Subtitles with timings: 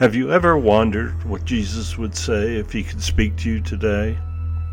[0.00, 4.16] Have you ever wondered what Jesus would say if he could speak to you today?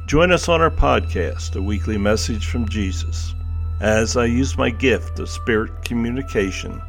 [0.05, 3.35] Join us on our podcast, A Weekly Message from Jesus,
[3.81, 6.81] as I use my gift of spirit communication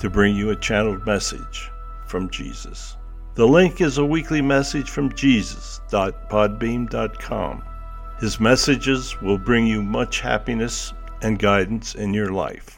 [0.00, 1.70] to bring you a channeled message
[2.08, 2.96] from Jesus.
[3.36, 7.62] The link is a weekly message from Jesus.podbean.com.
[8.18, 10.92] His messages will bring you much happiness
[11.22, 12.77] and guidance in your life.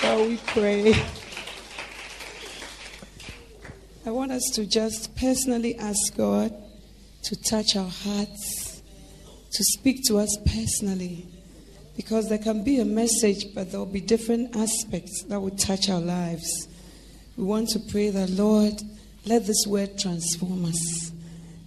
[0.00, 0.94] Shall we pray?
[4.06, 6.54] I want us to just personally ask God
[7.24, 8.82] to touch our hearts,
[9.52, 11.26] to speak to us personally.
[11.96, 15.90] Because there can be a message, but there will be different aspects that will touch
[15.90, 16.66] our lives.
[17.36, 18.80] We want to pray that, Lord,
[19.26, 21.12] let this word transform us.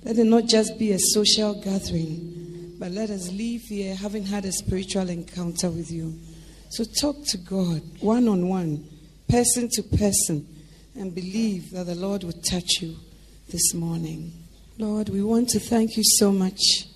[0.04, 4.46] Let it not just be a social gathering, but let us leave here having had
[4.46, 6.18] a spiritual encounter with you.
[6.74, 8.84] So talk to God one on one,
[9.30, 10.48] person to person,
[10.96, 12.96] and believe that the Lord will touch you
[13.48, 14.34] this morning.
[14.80, 16.88] Lord, we want to thank you so much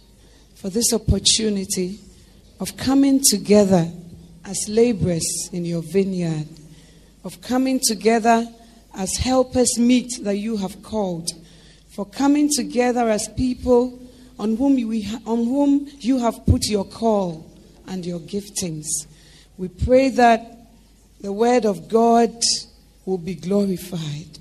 [0.56, 2.00] for this opportunity
[2.60, 3.88] of coming together
[4.46, 6.48] as laborers in your vineyard,
[7.24, 8.48] of coming together
[8.96, 11.30] as helpers meet that you have called,
[11.90, 14.00] for coming together as people
[14.40, 17.48] on whom, we on whom you have put your call
[17.86, 18.88] and your giftings.
[19.58, 20.58] We pray that
[21.20, 22.32] the word of God
[23.06, 24.38] will be glorified.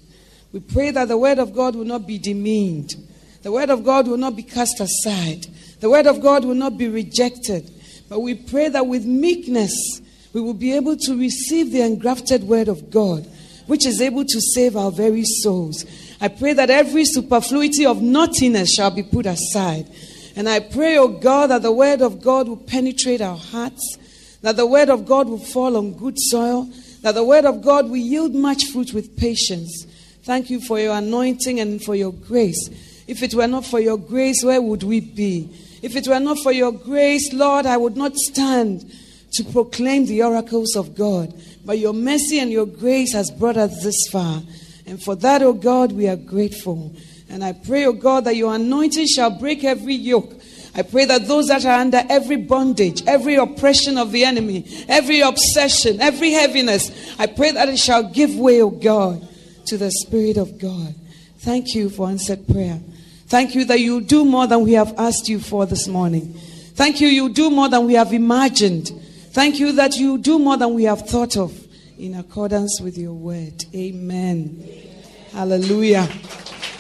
[0.53, 2.95] We pray that the word of God will not be demeaned.
[3.43, 5.47] The word of God will not be cast aside.
[5.81, 7.71] The word of God will not be rejected.
[8.09, 10.01] But we pray that with meekness,
[10.33, 13.27] we will be able to receive the engrafted word of God,
[13.67, 15.87] which is able to save our very souls.
[16.21, 19.87] I pray that every superfluity of naughtiness shall be put aside.
[20.35, 23.97] And I pray, O oh God, that the word of God will penetrate our hearts
[24.43, 26.69] that the word of God will fall on good soil,
[27.03, 29.87] that the word of God will yield much fruit with patience.
[30.23, 32.69] Thank you for your anointing and for your grace.
[33.07, 35.49] If it were not for your grace, where would we be?
[35.83, 38.91] If it were not for your grace, Lord, I would not stand
[39.33, 41.33] to proclaim the oracles of God.
[41.65, 44.43] But your mercy and your grace has brought us this far.
[44.87, 46.93] And for that, O oh God, we are grateful.
[47.29, 50.33] And I pray, O oh God, that your anointing shall break every yoke
[50.77, 55.23] I pray that those that are under every bondage, every oppression of the enemy, every
[55.23, 59.27] obsession, every heaviness, I pray that it shall give way, O God,
[59.67, 60.95] to the Spirit of God.
[61.39, 62.79] Thank you for answered prayer.
[63.27, 66.35] Thank you that you do more than we have asked you for this morning.
[66.75, 68.89] Thank you, you do more than we have imagined.
[69.31, 71.59] Thank you that you do more than we have thought of
[71.99, 73.65] in accordance with your word.
[73.75, 74.63] Amen.
[74.63, 75.03] Amen.
[75.33, 76.07] Hallelujah.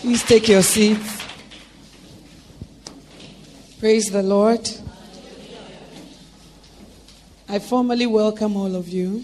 [0.00, 1.25] Please take your seats.
[3.78, 4.66] Praise the Lord.
[7.46, 9.22] I formally welcome all of you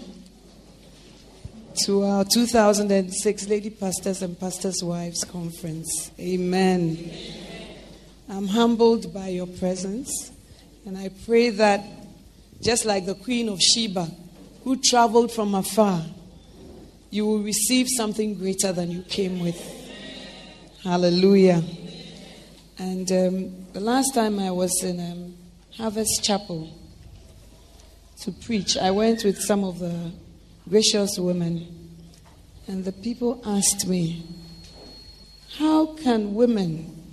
[1.85, 6.11] to our 2006 Lady Pastors and Pastors' Wives Conference.
[6.19, 7.11] Amen.
[8.29, 10.31] I'm humbled by your presence,
[10.85, 11.83] and I pray that
[12.61, 14.07] just like the Queen of Sheba,
[14.63, 16.05] who traveled from afar,
[17.09, 19.59] you will receive something greater than you came with.
[20.83, 21.63] Hallelujah.
[22.77, 25.35] And um, the last time I was in um,
[25.77, 26.69] Harvest Chapel
[28.21, 30.11] to preach, I went with some of the
[30.69, 31.97] gracious women,
[32.67, 34.27] and the people asked me,
[35.57, 37.03] How can women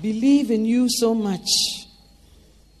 [0.00, 1.48] believe in you so much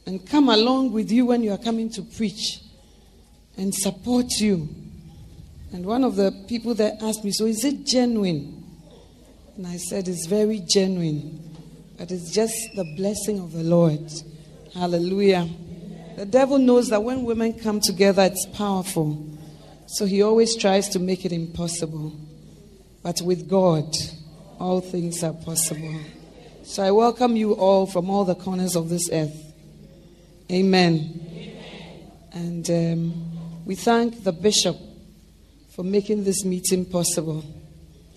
[0.06, 2.60] and come along with you when you are coming to preach
[3.56, 4.68] and support you?
[5.72, 8.62] And one of the people there asked me, So is it genuine?
[9.56, 11.49] And I said, It's very genuine,
[12.00, 14.10] but it's just the blessing of the Lord.
[14.72, 15.46] Hallelujah.
[16.16, 19.28] The devil knows that when women come together, it's powerful.
[19.86, 22.18] So he always tries to make it impossible.
[23.02, 23.84] But with God,
[24.58, 25.94] all things are possible.
[26.62, 29.36] So I welcome you all from all the corners of this earth.
[30.50, 31.58] Amen.
[32.32, 34.78] And um, we thank the bishop
[35.68, 37.44] for making this meeting possible.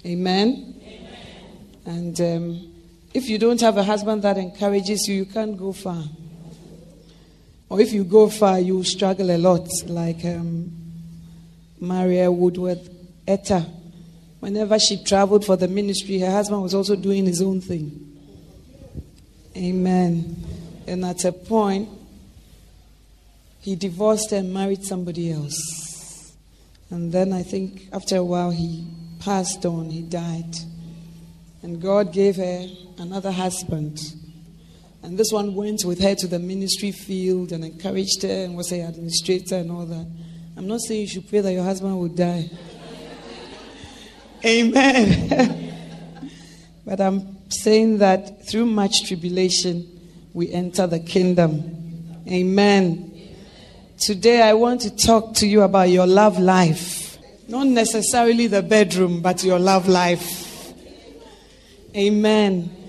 [0.05, 0.81] Amen.
[1.85, 2.72] And um,
[3.13, 6.03] if you don't have a husband that encourages you, you can't go far.
[7.69, 10.71] Or if you go far, you struggle a lot, like um,
[11.79, 12.89] Maria Woodworth
[13.27, 13.69] Etter.
[14.39, 18.09] Whenever she traveled for the ministry, her husband was also doing his own thing.
[19.55, 20.35] Amen.
[20.87, 21.89] And at a point,
[23.61, 26.33] he divorced and married somebody else.
[26.89, 28.85] And then I think after a while, he
[29.19, 30.55] passed on, he died.
[31.63, 32.67] And God gave her
[32.97, 33.99] another husband.
[35.01, 38.69] And this one went with her to the ministry field and encouraged her and was
[38.69, 40.07] her administrator and all that.
[40.55, 42.49] I'm not saying you should pray that your husband would die.
[44.45, 46.31] Amen.
[46.85, 49.89] but I'm saying that through much tribulation,
[50.33, 52.23] we enter the kingdom.
[52.29, 53.09] Amen.
[53.99, 57.17] Today, I want to talk to you about your love life.
[57.47, 60.42] Not necessarily the bedroom, but your love life.
[61.95, 62.83] Amen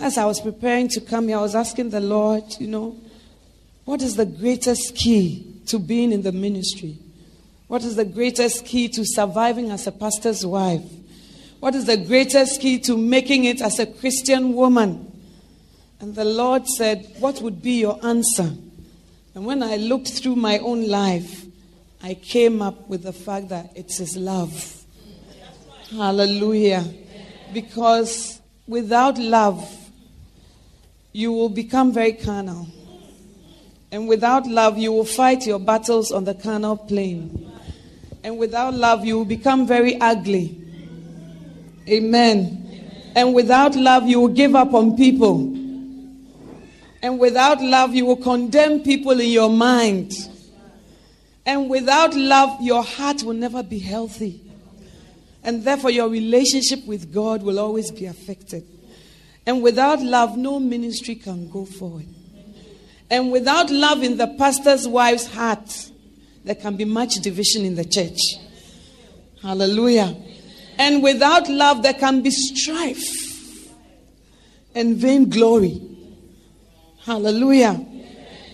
[0.00, 2.96] as I was preparing to come here, I was asking the Lord, you know,
[3.84, 6.98] what is the greatest key to being in the ministry?
[7.68, 10.82] What is the greatest key to surviving as a pastor's wife?
[11.60, 15.12] What is the greatest key to making it as a Christian woman?
[16.00, 18.50] And the Lord said, What would be your answer?
[19.34, 21.44] And when I looked through my own life,
[22.02, 24.84] I came up with the fact that it's His love.
[25.90, 26.84] Hallelujah.
[27.52, 29.68] Because without love,
[31.12, 32.66] you will become very carnal.
[33.90, 37.50] And without love, you will fight your battles on the carnal plane.
[38.22, 40.60] And without love, you will become very ugly.
[41.88, 43.12] Amen.
[43.14, 45.38] And without love, you will give up on people.
[47.02, 50.12] And without love, you will condemn people in your mind.
[51.46, 54.42] And without love, your heart will never be healthy.
[55.46, 58.64] And therefore, your relationship with God will always be affected.
[59.46, 62.08] And without love, no ministry can go forward.
[63.08, 65.90] And without love in the pastor's wife's heart,
[66.44, 68.18] there can be much division in the church.
[69.40, 70.16] Hallelujah.
[70.78, 73.70] And without love, there can be strife
[74.74, 75.80] and vainglory.
[77.04, 77.86] Hallelujah.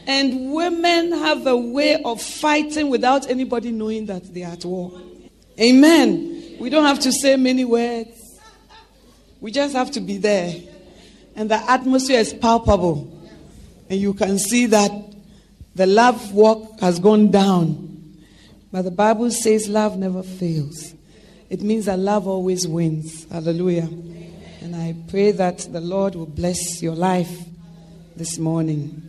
[0.06, 4.92] And women have a way of fighting without anybody knowing that they are at war.
[5.58, 6.31] Amen.
[6.62, 8.40] We don't have to say many words,
[9.40, 10.54] we just have to be there
[11.34, 13.10] and the atmosphere is palpable.
[13.90, 14.92] And you can see that
[15.74, 18.14] the love walk has gone down.
[18.70, 20.94] But the Bible says love never fails.
[21.50, 23.26] It means that love always wins.
[23.28, 23.88] Hallelujah.
[24.60, 27.40] And I pray that the Lord will bless your life
[28.14, 29.02] this morning.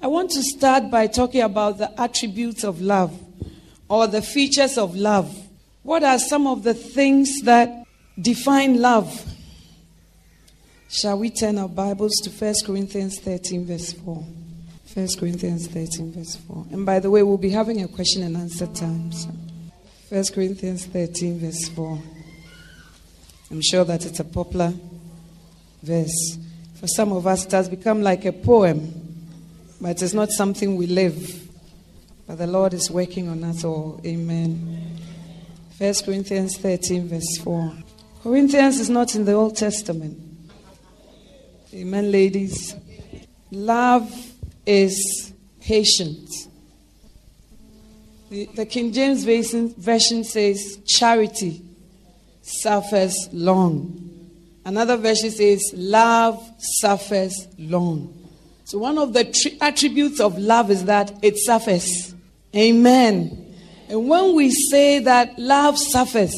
[0.00, 3.12] I want to start by talking about the attributes of love
[3.88, 5.41] or the features of love.
[5.82, 7.86] What are some of the things that
[8.20, 9.26] define love?
[10.88, 14.14] Shall we turn our Bibles to 1 Corinthians 13, verse 4?
[14.94, 16.66] 1 Corinthians 13, verse 4.
[16.70, 19.10] And by the way, we'll be having a question and answer time.
[19.10, 19.30] So
[20.10, 21.98] 1 Corinthians 13, verse 4.
[23.50, 24.72] I'm sure that it's a popular
[25.82, 26.38] verse.
[26.74, 28.92] For some of us, it has become like a poem,
[29.80, 31.48] but it's not something we live.
[32.28, 34.00] But the Lord is working on us all.
[34.06, 34.81] Amen.
[35.82, 37.72] 1 Corinthians 13, verse 4.
[38.22, 40.16] Corinthians is not in the Old Testament.
[41.74, 42.76] Amen, ladies.
[43.50, 44.08] Love
[44.64, 46.30] is patient.
[48.30, 51.60] The, the King James version, version says charity
[52.42, 54.30] suffers long.
[54.64, 56.48] Another version says love
[56.78, 58.28] suffers long.
[58.62, 62.14] So, one of the tri- attributes of love is that it suffers.
[62.54, 63.41] Amen.
[63.88, 66.34] And when we say that love suffers,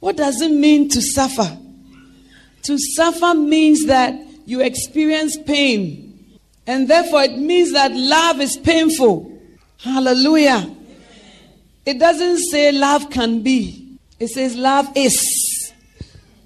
[0.00, 1.58] what does it mean to suffer?
[2.64, 4.14] To suffer means that
[4.46, 6.38] you experience pain.
[6.66, 9.30] And therefore, it means that love is painful.
[9.78, 10.74] Hallelujah.
[11.84, 15.72] It doesn't say love can be, it says love is.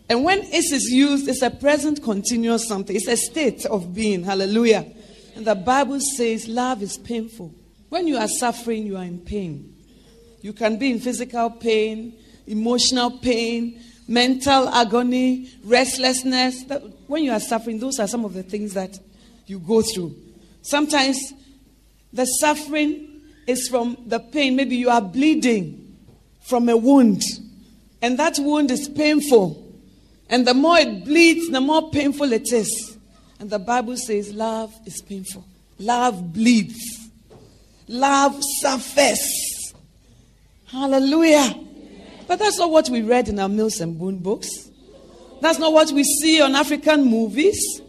[0.09, 4.25] And when is is used, it's a present continuous something, it's a state of being.
[4.25, 4.87] Hallelujah.
[5.37, 7.55] And the Bible says love is painful.
[7.89, 9.75] When you are suffering, you are in pain.
[10.41, 12.15] You can be in physical pain,
[12.47, 16.65] emotional pain, mental agony, restlessness.
[17.07, 18.99] When you are suffering, those are some of the things that
[19.47, 20.15] you go through.
[20.63, 21.19] Sometimes
[22.13, 24.57] the suffering is from the pain.
[24.57, 25.97] Maybe you are bleeding
[26.41, 27.23] from a wound,
[28.01, 29.65] and that wound is painful.
[30.31, 32.97] And the more it bleeds, the more painful it is.
[33.41, 35.45] And the Bible says love is painful,
[35.79, 37.11] love bleeds,
[37.87, 39.48] love suffers.
[40.71, 41.55] Hallelujah.
[42.27, 44.49] But that's not what we read in our Mills and Boon books.
[45.41, 47.81] That's not what we see on African movies.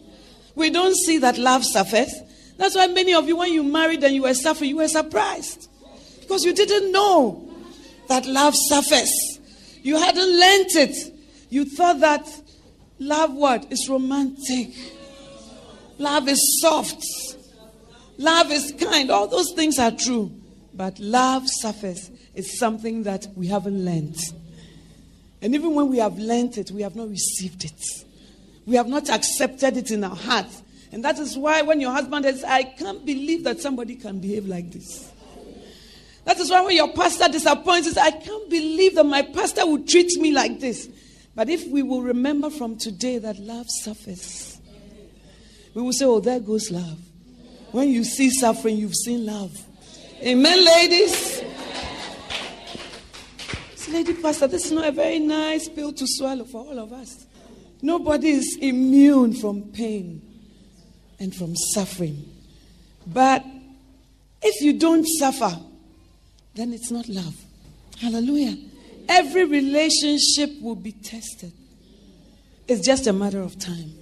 [0.54, 2.12] We don't see that love suffers.
[2.56, 5.68] That's why many of you, when you married and you were suffering, you were surprised.
[6.20, 7.50] Because you didn't know
[8.08, 9.10] that love suffers.
[9.82, 11.14] You hadn't learnt it.
[11.50, 12.26] You thought that
[12.98, 13.70] love what?
[13.70, 14.70] Is romantic.
[15.98, 17.04] Love is soft.
[18.16, 19.10] Love is kind.
[19.10, 20.30] All those things are true.
[20.72, 24.18] But love suffers is something that we haven't learned.
[25.42, 27.80] And even when we have learned it, we have not received it.
[28.66, 30.62] We have not accepted it in our hearts.
[30.92, 34.46] And that is why when your husband says, I can't believe that somebody can behave
[34.46, 35.10] like this.
[36.24, 39.88] That is why when your pastor disappoints us, I can't believe that my pastor would
[39.88, 40.88] treat me like this.
[41.34, 44.58] But if we will remember from today that love suffers,
[45.74, 46.98] we will say, Oh, there goes love.
[47.72, 49.56] When you see suffering, you've seen love.
[50.22, 51.42] Amen, ladies.
[53.90, 57.26] Lady Pastor, this is not a very nice pill to swallow for all of us.
[57.82, 60.22] Nobody is immune from pain
[61.18, 62.24] and from suffering.
[63.06, 63.44] But
[64.42, 65.58] if you don't suffer,
[66.54, 67.34] then it's not love.
[67.98, 68.56] Hallelujah.
[69.08, 71.52] Every relationship will be tested.
[72.68, 73.92] It's just a matter of time.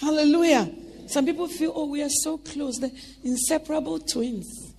[0.00, 0.72] Hallelujah.
[1.08, 2.78] Some people feel, oh, we are so close.
[2.78, 2.90] They're
[3.22, 4.72] inseparable twins.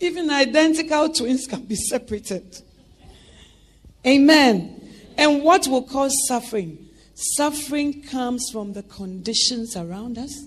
[0.00, 2.62] Even identical twins can be separated.
[4.06, 4.76] Amen.
[5.16, 6.88] And what will cause suffering?
[7.14, 10.46] Suffering comes from the conditions around us.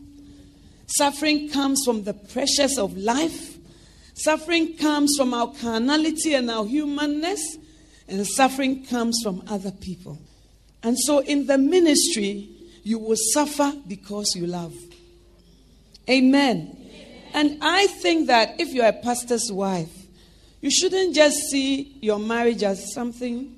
[0.87, 3.57] Suffering comes from the pressures of life.
[4.15, 7.57] Suffering comes from our carnality and our humanness.
[8.07, 10.19] And suffering comes from other people.
[10.81, 12.49] And so in the ministry,
[12.83, 14.75] you will suffer because you love.
[16.09, 16.77] Amen.
[17.33, 20.02] And I think that if you're a pastor's wife,
[20.63, 23.53] you shouldn't just see your marriage as something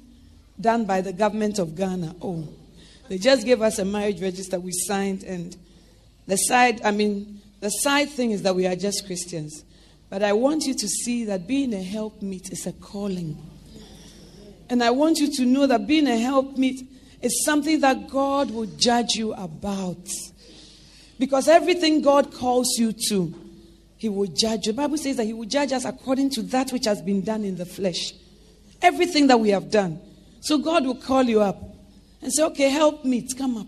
[0.60, 2.16] done by the government of Ghana.
[2.20, 2.48] Oh,
[3.08, 5.56] they just gave us a marriage register we signed, and
[6.26, 9.64] the side, I mean, the side thing is that we are just Christians.
[10.10, 13.38] But I want you to see that being a helpmeet is a calling.
[14.68, 16.88] And I want you to know that being a helpmeet
[17.22, 20.10] is something that God will judge you about.
[21.20, 23.45] Because everything God calls you to,
[23.98, 24.66] he will judge.
[24.66, 27.44] The Bible says that He will judge us according to that which has been done
[27.44, 28.14] in the flesh.
[28.82, 30.00] Everything that we have done.
[30.42, 31.62] So God will call you up
[32.22, 33.68] and say, Okay, help me, come up.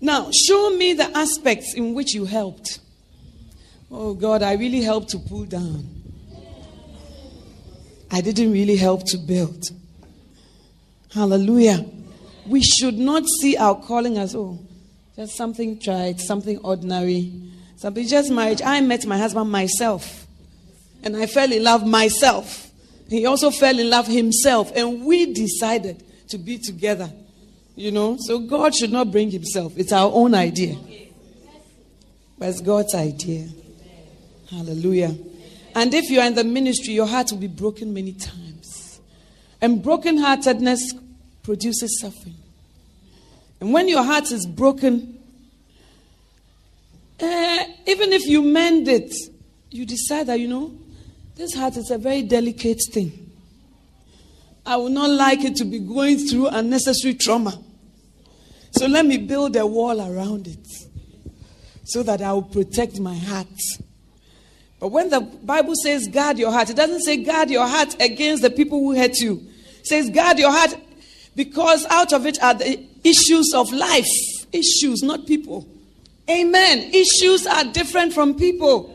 [0.00, 2.80] Now, show me the aspects in which you helped.
[3.90, 5.88] Oh God, I really helped to pull down.
[8.10, 9.64] I didn't really help to build.
[11.12, 11.84] Hallelujah.
[12.46, 14.58] We should not see our calling as, oh,
[15.16, 17.32] just something tried, something ordinary.
[17.78, 18.60] Somebody just married.
[18.60, 20.26] I met my husband myself.
[21.04, 22.72] And I fell in love myself.
[23.08, 24.72] He also fell in love himself.
[24.74, 27.08] And we decided to be together.
[27.76, 28.16] You know?
[28.18, 29.78] So God should not bring himself.
[29.78, 30.76] It's our own idea.
[32.36, 33.48] But it's God's idea.
[34.50, 35.16] Hallelujah.
[35.76, 39.00] And if you are in the ministry, your heart will be broken many times.
[39.60, 40.80] And brokenheartedness
[41.44, 42.34] produces suffering.
[43.60, 45.17] And when your heart is broken,
[47.20, 49.12] uh, even if you mend it,
[49.70, 50.72] you decide that, you know,
[51.36, 53.30] this heart is a very delicate thing.
[54.64, 57.58] I would not like it to be going through unnecessary trauma.
[58.72, 60.66] So let me build a wall around it
[61.84, 63.46] so that I will protect my heart.
[64.78, 68.42] But when the Bible says guard your heart, it doesn't say guard your heart against
[68.42, 69.42] the people who hurt you.
[69.80, 70.76] It says guard your heart
[71.34, 74.06] because out of it are the issues of life.
[74.52, 75.66] Issues, not people.
[76.30, 76.90] Amen.
[76.92, 78.94] Issues are different from people.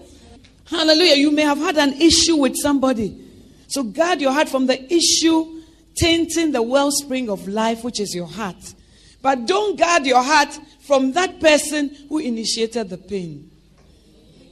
[0.66, 1.16] Hallelujah.
[1.16, 3.20] You may have had an issue with somebody.
[3.68, 5.62] So guard your heart from the issue
[5.96, 8.74] tainting the wellspring of life, which is your heart.
[9.22, 13.50] But don't guard your heart from that person who initiated the pain.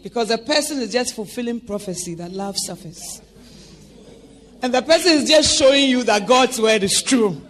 [0.02, 3.22] Because the person is just fulfilling prophecy that love suffers.
[4.64, 7.42] And the person is just showing you that God's word is true.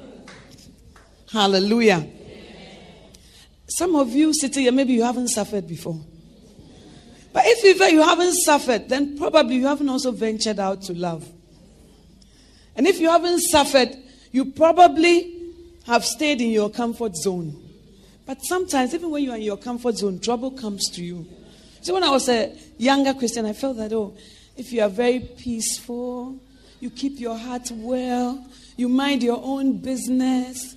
[1.32, 2.08] Hallelujah.
[3.78, 6.00] Some of you sitting here, maybe you haven't suffered before.
[7.34, 11.28] But if even you haven't suffered, then probably you haven't also ventured out to love.
[12.76, 13.96] And if you haven't suffered,
[14.32, 15.52] You probably
[15.86, 17.62] have stayed in your comfort zone.
[18.26, 21.28] But sometimes, even when you are in your comfort zone, trouble comes to you.
[21.82, 24.16] So, when I was a younger Christian, I felt that, oh,
[24.56, 26.40] if you are very peaceful,
[26.80, 28.46] you keep your heart well,
[28.78, 30.76] you mind your own business,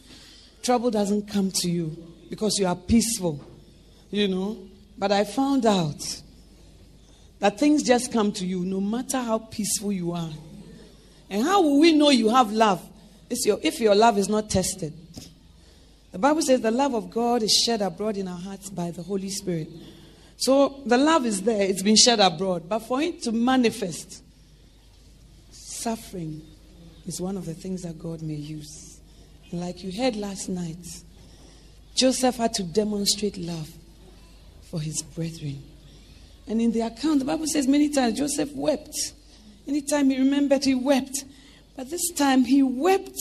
[0.63, 3.45] trouble doesn't come to you because you are peaceful,
[4.11, 4.59] you know.
[4.97, 6.23] But I found out
[7.41, 10.31] that things just come to you no matter how peaceful you are.
[11.31, 12.83] And how will we know you have love?
[13.45, 14.93] Your, if your love is not tested.
[16.13, 19.03] The Bible says the love of God is shed abroad in our hearts by the
[19.03, 19.69] Holy Spirit.
[20.37, 22.69] So the love is there, it's been shed abroad.
[22.69, 24.23] But for it to manifest,
[25.51, 26.43] suffering
[27.07, 29.01] is one of the things that God may use.
[29.53, 31.03] like you heard last night,
[31.95, 33.71] Joseph had to demonstrate love
[34.71, 35.63] for his brethren.
[36.47, 39.13] And in the account, the Bible says many times Joseph wept.
[39.67, 41.25] Anytime he remembered, he wept.
[41.77, 43.19] But this time he wept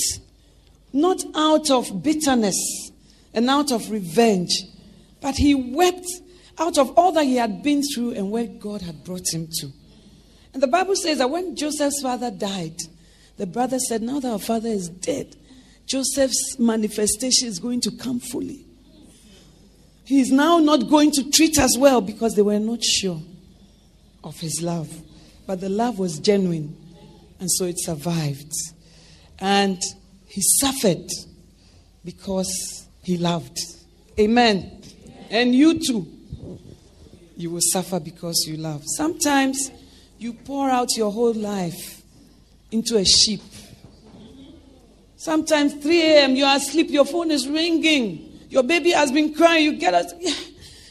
[0.91, 2.91] not out of bitterness
[3.33, 4.63] and out of revenge,
[5.21, 6.07] but he wept
[6.59, 9.71] out of all that he had been through and where God had brought him to.
[10.53, 12.77] And the Bible says that when Joseph's father died,
[13.37, 15.35] the brother said, Now that our father is dead,
[15.85, 18.65] Joseph's manifestation is going to come fully.
[20.05, 23.21] He is now not going to treat us well because they were not sure
[24.23, 24.89] of his love.
[25.45, 26.75] But the love was genuine,
[27.39, 28.51] and so it survived.
[29.39, 29.81] And
[30.27, 31.09] he suffered
[32.03, 33.57] because he loved.
[34.19, 34.81] Amen.
[35.29, 36.07] And you too,
[37.35, 38.83] you will suffer because you love.
[38.85, 39.71] Sometimes
[40.17, 42.01] you pour out your whole life
[42.71, 43.41] into a sheep.
[45.23, 46.35] Sometimes 3 a.m.
[46.35, 48.41] you are asleep, your phone is ringing.
[48.49, 49.63] Your baby has been crying.
[49.63, 50.13] You get us.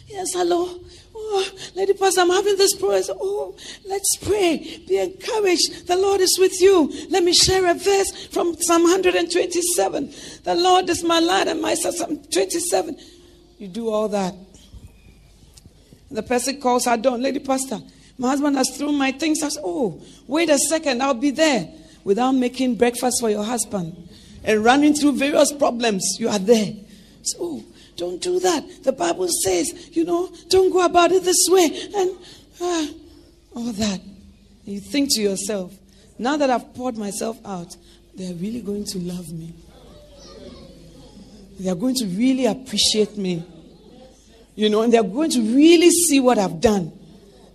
[0.07, 0.81] Yes, hello.
[1.15, 3.03] Oh, Lady Pastor, I'm having this prayer.
[3.11, 3.55] Oh,
[3.87, 4.83] let's pray.
[4.89, 5.87] Be encouraged.
[5.87, 6.91] The Lord is with you.
[7.11, 10.15] Let me share a verse from Psalm 127.
[10.45, 12.99] The Lord is my light and my Psalm 27.
[13.59, 14.35] You do all that.
[16.11, 17.21] The person calls her down.
[17.21, 17.81] Lady Pastor,
[18.16, 19.42] my husband has thrown my things.
[19.42, 21.03] I said, Oh, wait a second.
[21.03, 21.68] I'll be there.
[22.03, 24.09] Without making breakfast for your husband
[24.44, 26.72] and running through various problems, you are there.
[27.22, 27.62] So,
[27.96, 28.85] don't do that.
[28.85, 31.88] The Bible says, you know, don't go about it this way.
[31.94, 32.11] And
[32.61, 32.87] uh,
[33.55, 34.00] all that.
[34.00, 35.72] And you think to yourself,
[36.18, 37.76] now that I've poured myself out,
[38.14, 39.55] they're really going to love me.
[41.59, 43.44] They're going to really appreciate me.
[44.55, 46.92] You know, and they're going to really see what I've done.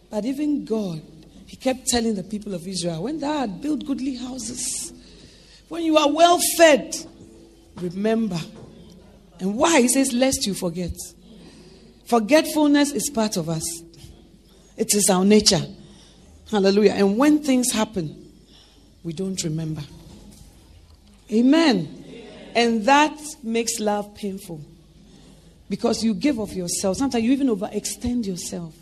[0.09, 1.01] But even God,
[1.45, 4.93] He kept telling the people of Israel, when thou had built goodly houses,
[5.69, 6.95] when you are well fed,
[7.75, 8.39] remember
[9.39, 9.81] and why?
[9.81, 10.91] He says, lest you forget.
[12.05, 13.65] Forgetfulness is part of us,
[14.77, 15.61] it is our nature.
[16.49, 16.93] Hallelujah.
[16.93, 18.31] And when things happen,
[19.03, 19.81] we don't remember.
[21.31, 22.03] Amen.
[22.55, 24.61] And that makes love painful
[25.69, 26.97] because you give of yourself.
[26.97, 28.73] Sometimes you even overextend yourself.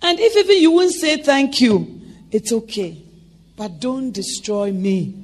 [0.00, 2.00] And if even you won't say thank you,
[2.30, 3.04] it's okay.
[3.54, 5.21] But don't destroy me.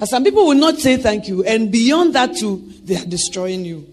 [0.00, 1.44] And some people will not say thank you.
[1.44, 3.86] And beyond that, too, they are destroying you.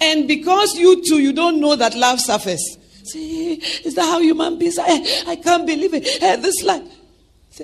[0.00, 2.78] And because you too, you don't know that love suffers.
[3.04, 4.86] See, is that how human beings are?
[4.86, 6.06] I can't believe it.
[6.06, 6.82] Hey, this life.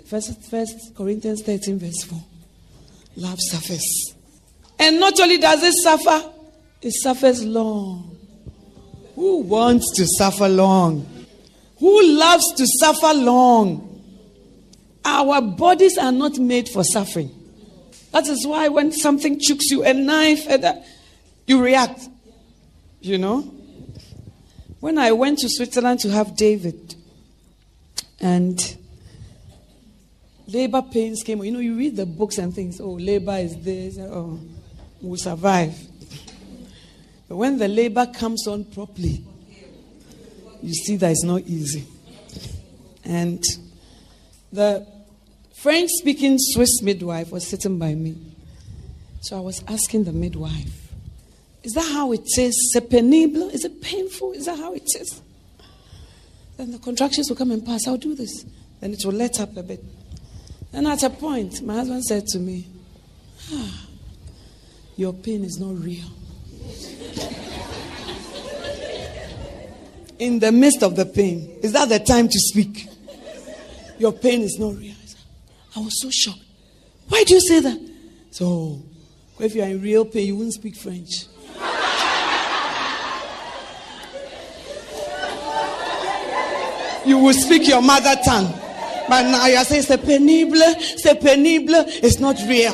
[0.07, 2.19] First, First Corinthians 13, verse 4.
[3.17, 4.15] Love suffers.
[4.79, 6.33] And not only does it suffer,
[6.83, 8.17] it suffers long.
[9.15, 11.07] Who wants to suffer long?
[11.79, 14.03] Who loves to suffer long?
[15.05, 17.31] Our bodies are not made for suffering.
[18.13, 20.47] That is why when something chokes you, a knife,
[21.47, 22.09] you react.
[23.01, 23.41] You know?
[24.81, 26.95] When I went to Switzerland to have David,
[28.21, 28.77] and
[30.47, 33.99] labor pains came, you know, you read the books and things, oh, labor is this,
[33.99, 34.41] oh,
[35.01, 35.77] we'll survive.
[37.29, 39.25] But when the labor comes on properly,
[40.63, 41.85] you see that it's not easy.
[43.05, 43.43] And
[44.53, 44.87] the
[45.59, 48.17] French speaking Swiss midwife was sitting by me.
[49.23, 50.93] So I was asking the midwife,
[51.65, 52.71] Is that how it is?
[52.73, 53.53] C'est pénible?
[53.53, 54.35] Is it painful?
[54.35, 55.21] Is that how it is?
[56.57, 57.89] Then the contractions will come and pass.
[57.89, 58.45] I'll do this.
[58.79, 59.83] Then it will let up a bit.
[60.73, 62.65] And at a point, my husband said to me,
[63.53, 63.87] ah,
[64.95, 66.07] Your pain is not real.
[70.21, 72.87] In the midst of the pain, is that the time to speak?
[73.99, 74.95] Your pain is not real.
[75.77, 76.45] I was so shocked.
[77.09, 77.91] Why do you say that?
[78.31, 78.83] So,
[79.41, 81.27] if you are in real pain, you wouldn't speak French.
[87.07, 88.53] you will speak your mother tongue.
[89.09, 90.63] But now you are saying, c'est pénible,
[90.99, 92.73] c'est pénible, it's not real.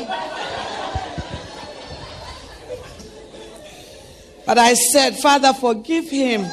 [4.45, 6.45] But I said, Father, forgive him,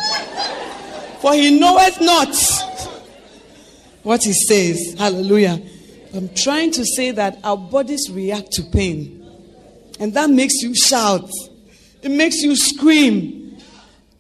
[1.20, 2.36] for he knoweth not
[4.04, 4.96] what he says.
[4.98, 5.60] Hallelujah.
[6.14, 9.18] I'm trying to say that our bodies react to pain.
[10.00, 11.30] And that makes you shout.
[12.02, 13.58] It makes you scream.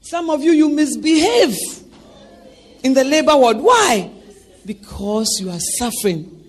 [0.02, 1.58] Some of you, you misbehave
[2.84, 3.58] in the labor ward.
[3.58, 4.12] Why?
[4.66, 6.46] Because you are suffering.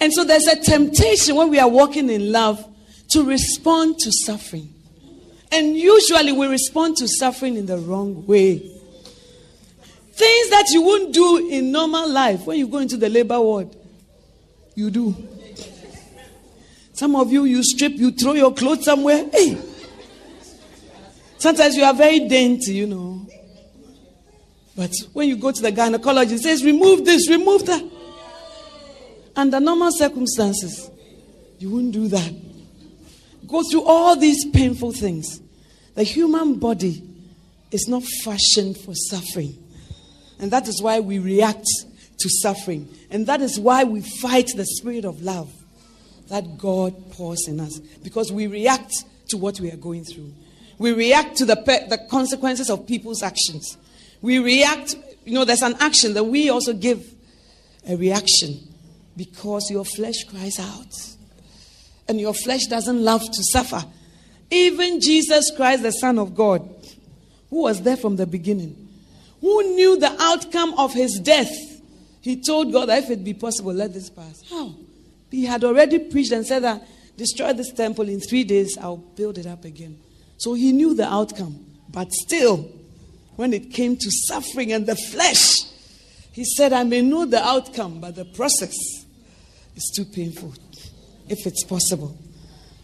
[0.00, 2.66] And so there's a temptation when we are walking in love
[3.10, 4.72] to respond to suffering.
[5.52, 8.58] And usually we respond to suffering in the wrong way.
[8.58, 13.68] Things that you wouldn't do in normal life when you go into the labor ward,
[14.74, 15.14] you do.
[16.92, 19.26] Some of you, you strip, you throw your clothes somewhere.
[19.32, 19.58] Hey!
[21.38, 23.26] Sometimes you are very dainty, you know.
[24.76, 27.82] But when you go to the gynecologist, he says, remove this, remove that.
[29.34, 30.90] Under normal circumstances,
[31.58, 32.32] you wouldn't do that.
[33.46, 35.40] Go through all these painful things.
[35.94, 37.02] The human body
[37.70, 39.56] is not fashioned for suffering.
[40.38, 41.66] And that is why we react
[42.22, 42.88] to suffering.
[43.10, 45.52] And that is why we fight the spirit of love
[46.28, 47.78] that God pours in us.
[48.02, 48.92] Because we react
[49.28, 50.32] to what we are going through.
[50.78, 53.76] We react to the, pe- the consequences of people's actions.
[54.20, 57.04] We react, you know, there's an action that we also give
[57.88, 58.60] a reaction
[59.16, 61.16] because your flesh cries out.
[62.08, 63.84] And your flesh doesn't love to suffer.
[64.50, 66.68] Even Jesus Christ, the Son of God,
[67.50, 68.88] who was there from the beginning,
[69.40, 71.50] who knew the outcome of his death,
[72.22, 74.42] he told God that if it be possible, let this pass.
[74.48, 74.74] How?
[75.30, 79.38] He had already preached and said that destroy this temple in three days, I'll build
[79.38, 79.98] it up again.
[80.38, 81.66] So he knew the outcome.
[81.88, 82.70] But still,
[83.36, 85.62] when it came to suffering and the flesh,
[86.32, 88.74] he said, I may know the outcome, but the process
[89.76, 90.54] is too painful.
[91.28, 92.16] If it's possible,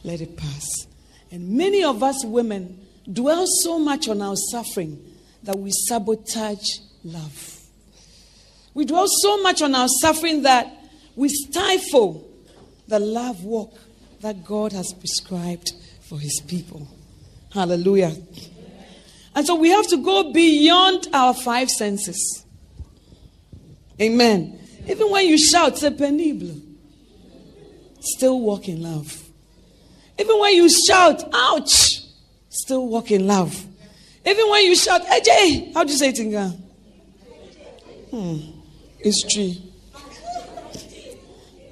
[0.02, 0.66] let it pass.
[1.30, 5.00] And many of us women dwell so much on our suffering
[5.44, 6.66] that we sabotage
[7.04, 7.57] love.
[8.78, 10.72] We dwell so much on our suffering that
[11.16, 12.24] we stifle
[12.86, 13.76] the love walk
[14.20, 15.72] that God has prescribed
[16.08, 16.86] for his people.
[17.52, 18.14] Hallelujah.
[19.34, 22.44] And so we have to go beyond our five senses.
[24.00, 24.60] Amen.
[24.88, 26.62] Even when you shout, c'est pénible
[27.98, 29.24] still walk in love.
[30.20, 32.04] Even when you shout, ouch,
[32.48, 33.66] still walk in love.
[34.24, 36.56] Even when you shout, AJ, how do you say it in Ghana?
[38.12, 38.57] Hmm,
[39.00, 39.52] it's true.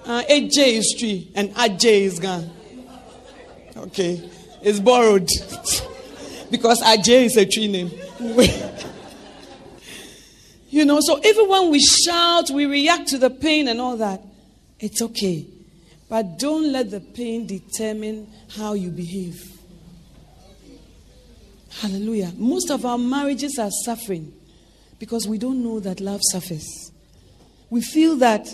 [0.04, 2.50] Uh, AJ is true, and AJ is gone.
[3.76, 4.22] Okay,
[4.62, 5.28] it's borrowed
[6.50, 7.90] because AJ is a tree name.
[10.70, 14.22] you know, so even when we shout, we react to the pain and all that,
[14.78, 15.46] it's okay.
[16.08, 19.56] But don't let the pain determine how you behave.
[21.80, 22.32] Hallelujah.
[22.36, 24.32] Most of our marriages are suffering
[24.98, 26.92] because we don't know that love suffers.
[27.70, 28.46] We feel that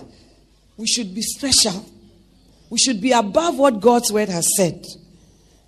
[0.76, 1.84] we should be special.
[2.70, 4.86] We should be above what God's word has said.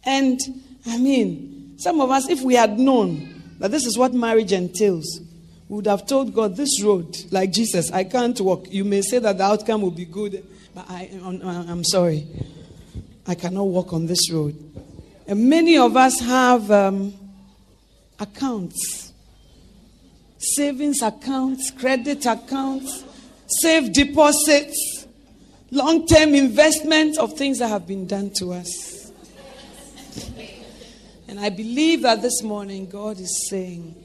[0.04, 0.40] And
[0.86, 5.20] I mean, some of us, if we had known that this is what marriage entails,
[5.68, 8.66] we would have told God, This road, like Jesus, I can't walk.
[8.70, 12.26] You may say that the outcome will be good but I, I'm sorry.
[13.26, 14.56] I cannot walk on this road.
[15.26, 17.14] And many of us have um,
[18.18, 19.12] accounts,
[20.36, 23.04] savings accounts, credit accounts,
[23.60, 25.06] safe deposits,
[25.70, 29.12] long term investments of things that have been done to us.
[31.26, 33.96] And I believe that this morning God is saying,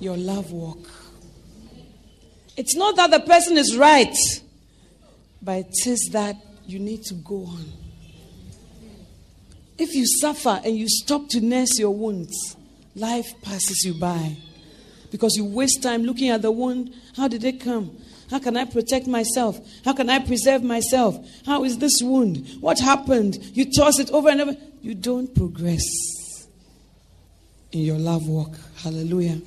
[0.00, 0.78] Your love walk.
[2.56, 4.16] It's not that the person is right.
[5.44, 6.36] But it is that
[6.66, 7.66] you need to go on.
[9.76, 12.56] If you suffer and you stop to nurse your wounds,
[12.94, 14.36] life passes you by.
[15.10, 16.94] Because you waste time looking at the wound.
[17.16, 17.96] How did it come?
[18.30, 19.58] How can I protect myself?
[19.84, 21.16] How can I preserve myself?
[21.44, 22.46] How is this wound?
[22.60, 23.38] What happened?
[23.52, 24.56] You toss it over and over.
[24.80, 25.84] You don't progress
[27.72, 28.56] in your love walk.
[28.76, 29.40] Hallelujah.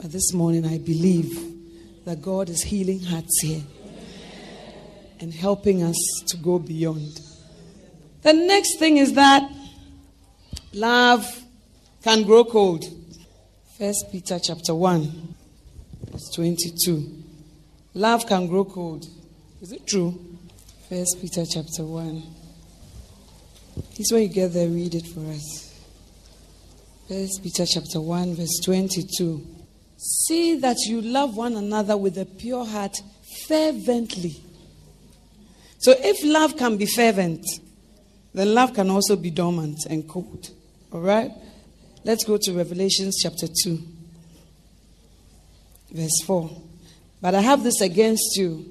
[0.00, 1.54] But this morning, I believe
[2.04, 3.62] that God is healing hearts here
[5.20, 7.20] and helping us to go beyond.
[8.22, 9.50] The next thing is that
[10.72, 11.26] love
[12.02, 12.84] can grow cold.
[13.78, 15.34] First Peter chapter 1,
[16.10, 17.23] verse 22.
[17.94, 19.06] Love can grow cold.
[19.62, 20.18] Is it true?
[20.88, 22.22] First Peter chapter 1.
[23.96, 25.80] This when you get there, read it for us.
[27.08, 29.46] First Peter chapter 1, verse 22.
[29.96, 33.00] See that you love one another with a pure heart
[33.48, 34.44] fervently
[35.84, 37.44] so if love can be fervent,
[38.32, 40.48] then love can also be dormant and cold.
[40.90, 41.30] All right?
[42.04, 43.78] Let's go to Revelations chapter 2,
[45.92, 46.62] verse 4.
[47.24, 48.66] But I have this against you,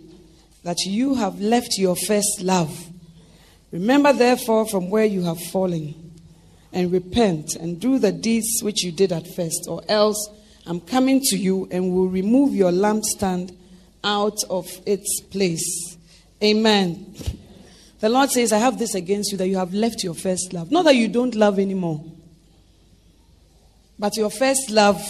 [0.62, 2.88] that you have left your first love.
[3.72, 6.12] Remember, therefore, from where you have fallen,
[6.72, 10.30] and repent and do the deeds which you did at first, or else
[10.68, 13.58] I'm coming to you and will remove your lampstand
[14.04, 15.98] out of its place.
[16.44, 17.16] Amen.
[18.02, 20.70] The Lord says, I have this against you that you have left your first love.
[20.70, 22.06] Not that you don't love anymore,
[23.98, 25.02] but your first love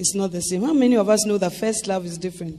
[0.00, 0.62] is not the same.
[0.62, 2.58] How many of us know that first love is different?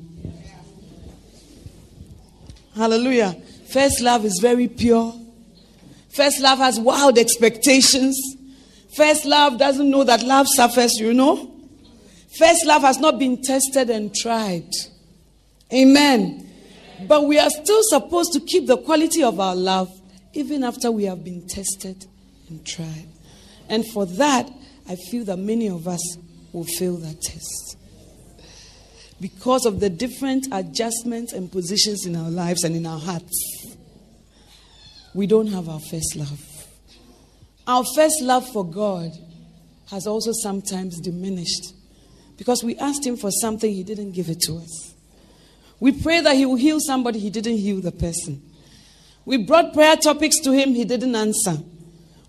[2.75, 3.35] Hallelujah.
[3.71, 5.13] First love is very pure.
[6.09, 8.17] First love has wild expectations.
[8.95, 11.53] First love doesn't know that love suffers, you know.
[12.37, 14.69] First love has not been tested and tried.
[15.73, 16.49] Amen.
[17.07, 19.89] But we are still supposed to keep the quality of our love
[20.33, 22.05] even after we have been tested
[22.49, 23.07] and tried.
[23.69, 24.49] And for that,
[24.87, 26.17] I feel that many of us
[26.53, 27.77] will fail that test.
[29.19, 33.77] Because of the different adjustments and positions in our lives and in our hearts,
[35.13, 36.41] we don't have our first love.
[37.67, 39.11] Our first love for God
[39.91, 41.73] has also sometimes diminished
[42.37, 44.95] because we asked Him for something, He didn't give it to us.
[45.79, 48.41] We pray that He will heal somebody, He didn't heal the person.
[49.25, 51.57] We brought prayer topics to Him, He didn't answer.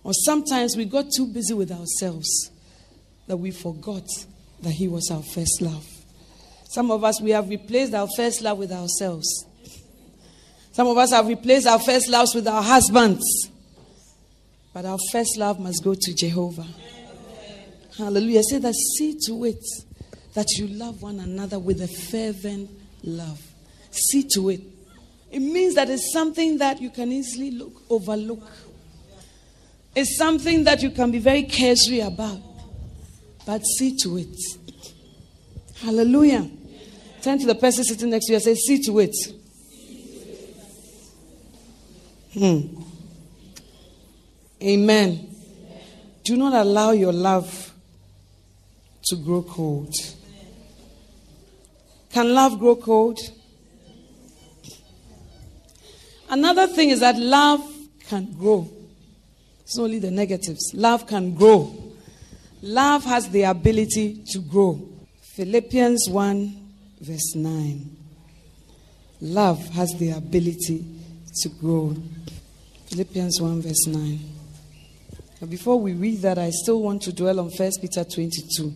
[0.04, 2.51] Or sometimes we got too busy with ourselves
[3.26, 4.06] that we forgot
[4.62, 5.86] that He was our first love.
[6.70, 9.46] Some of us, we have replaced our first love with ourselves.
[10.72, 13.50] Some of us have replaced our first loves with our husbands.
[14.72, 16.66] But our first love must go to Jehovah.
[17.98, 18.42] Hallelujah.
[18.42, 19.62] Say that, see to it
[20.32, 22.70] that you love one another with a fervent
[23.02, 23.40] love.
[23.90, 24.62] See to it.
[25.30, 28.42] It means that it's something that you can easily look, overlook.
[29.94, 32.40] It's something that you can be very casual about.
[33.46, 34.36] But see to it.
[35.76, 36.48] Hallelujah.
[37.22, 39.16] Turn to the person sitting next to you and say, See to it.
[42.34, 42.82] Hmm.
[44.62, 45.28] Amen.
[46.24, 47.72] Do not allow your love
[49.04, 49.94] to grow cold.
[52.10, 53.18] Can love grow cold?
[56.28, 57.60] Another thing is that love
[58.08, 58.70] can grow.
[59.62, 60.72] It's only the negatives.
[60.74, 61.91] Love can grow.
[62.62, 64.88] Love has the ability to grow.
[65.34, 67.96] Philippians 1, verse 9.
[69.22, 70.84] Love has the ability
[71.42, 71.96] to grow.
[72.86, 74.18] Philippians 1, verse 9.
[75.40, 78.72] But before we read that, I still want to dwell on 1 Peter 22.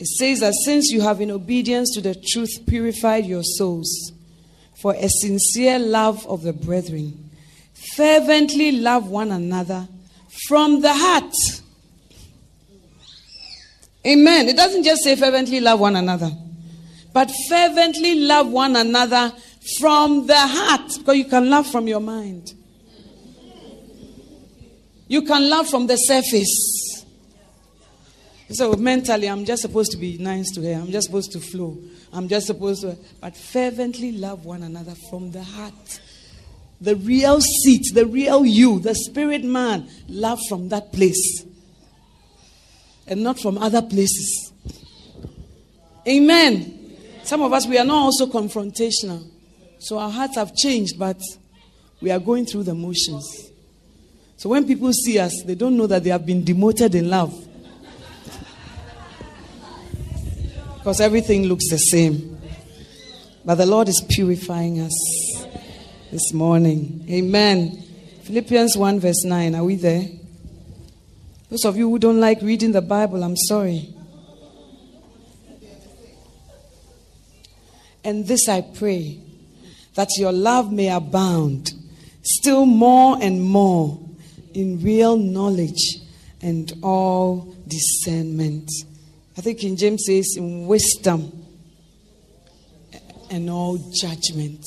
[0.00, 4.12] It says that since you have, in obedience to the truth, purified your souls
[4.80, 7.30] for a sincere love of the brethren,
[7.96, 9.86] fervently love one another
[10.48, 11.32] from the heart.
[14.06, 14.48] Amen.
[14.48, 16.30] It doesn't just say fervently love one another,
[17.12, 19.32] but fervently love one another
[19.78, 20.92] from the heart.
[20.98, 22.52] Because you can love from your mind,
[25.08, 27.04] you can love from the surface.
[28.50, 30.72] So mentally, I'm just supposed to be nice to her.
[30.72, 31.76] I'm just supposed to flow.
[32.14, 36.00] I'm just supposed to, but fervently love one another from the heart.
[36.80, 41.44] The real seat, the real you, the spirit man, love from that place
[43.08, 44.52] and not from other places.
[46.06, 46.96] Amen.
[47.24, 49.28] Some of us, we are not also confrontational.
[49.78, 51.20] So our hearts have changed, but
[52.00, 53.50] we are going through the motions.
[54.36, 57.34] So when people see us, they don't know that they have been demoted in love.
[60.88, 62.38] because everything looks the same.
[63.44, 65.46] But the Lord is purifying us
[66.10, 67.04] this morning.
[67.10, 67.84] Amen.
[68.22, 69.54] Philippians 1, verse 9.
[69.54, 70.04] Are we there?
[71.50, 73.94] Those of you who don't like reading the Bible, I'm sorry.
[78.04, 79.20] And this I pray
[79.94, 81.72] that your love may abound
[82.22, 83.98] still more and more
[84.54, 85.98] in real knowledge
[86.40, 88.70] and all discernment
[89.38, 91.30] I think King James says, in wisdom
[93.30, 94.64] and all judgment.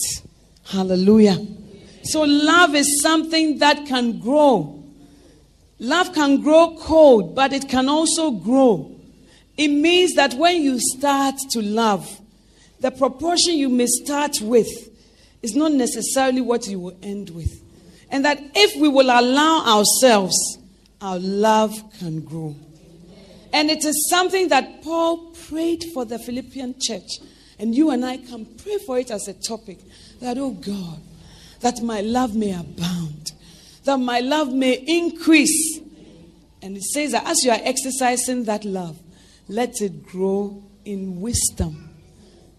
[0.66, 1.46] Hallelujah.
[2.04, 4.81] So, love is something that can grow.
[5.82, 8.96] Love can grow cold, but it can also grow.
[9.58, 12.22] It means that when you start to love,
[12.80, 14.70] the proportion you may start with
[15.42, 17.64] is not necessarily what you will end with.
[18.12, 20.38] And that if we will allow ourselves,
[21.02, 22.56] our love can grow.
[23.52, 27.20] And it is something that Paul prayed for the Philippian church.
[27.58, 29.80] And you and I can pray for it as a topic
[30.20, 31.00] that, oh God,
[31.62, 33.32] that my love may abound,
[33.84, 35.71] that my love may increase.
[36.62, 39.00] And it says that as you are exercising that love,
[39.48, 41.90] let it grow in wisdom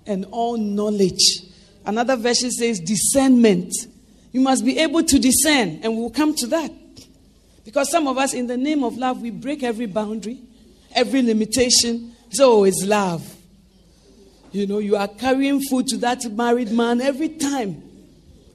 [0.07, 1.23] and all knowledge.
[1.85, 3.73] Another version says discernment.
[4.33, 6.73] You must be able to discern, and we'll come to that.
[7.65, 10.41] Because some of us, in the name of love, we break every boundary,
[10.95, 12.15] every limitation.
[12.31, 13.37] So it's love.
[14.51, 17.83] You know, you are carrying food to that married man every time.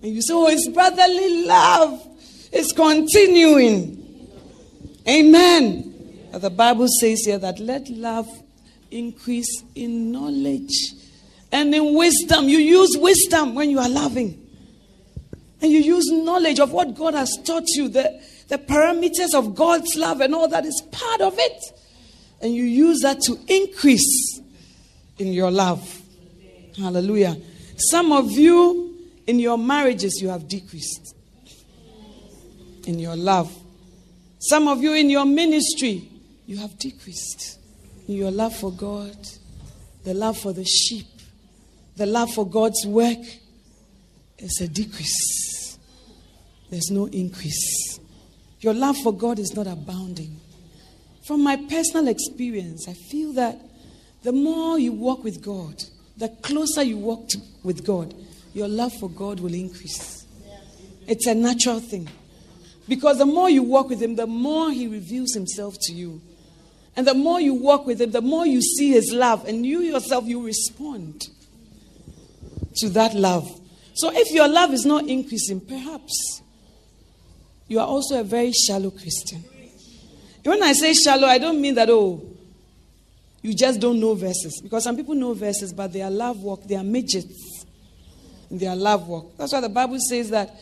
[0.01, 2.05] And you say, Oh, it's brotherly love.
[2.51, 4.06] It's continuing.
[5.07, 5.93] Amen.
[6.33, 8.27] The Bible says here that let love
[8.91, 10.93] increase in knowledge
[11.51, 12.49] and in wisdom.
[12.49, 14.43] You use wisdom when you are loving.
[15.61, 19.95] And you use knowledge of what God has taught you, the, the parameters of God's
[19.95, 21.63] love and all that is part of it.
[22.41, 24.39] And you use that to increase
[25.17, 26.01] in your love.
[26.77, 27.37] Hallelujah.
[27.77, 31.15] Some of you in your marriages, you have decreased
[32.85, 33.55] in your love.
[34.39, 36.09] Some of you in your ministry,
[36.45, 37.59] you have decreased
[38.07, 39.17] in your love for God,
[40.03, 41.07] the love for the sheep,
[41.95, 43.17] the love for God's work.
[44.37, 45.77] It's a decrease,
[46.69, 47.99] there's no increase.
[48.59, 50.39] Your love for God is not abounding.
[51.25, 53.59] From my personal experience, I feel that
[54.23, 55.83] the more you walk with God,
[56.15, 58.13] the closer you walk to, with God,
[58.53, 60.25] your love for God will increase.
[61.07, 62.07] It's a natural thing.
[62.87, 66.21] Because the more you walk with Him, the more He reveals Himself to you.
[66.95, 69.81] And the more you walk with Him, the more you see His love, and you
[69.81, 71.27] yourself, you respond
[72.77, 73.47] to that love.
[73.93, 76.41] So if your love is not increasing, perhaps
[77.67, 79.43] you are also a very shallow Christian.
[80.43, 82.23] When I say shallow, I don't mean that, oh,
[83.41, 84.61] you just don't know verses.
[84.61, 87.65] Because some people know verses, but their love walk, they are midgets
[88.49, 89.37] in their love walk.
[89.37, 90.55] That's why the Bible says that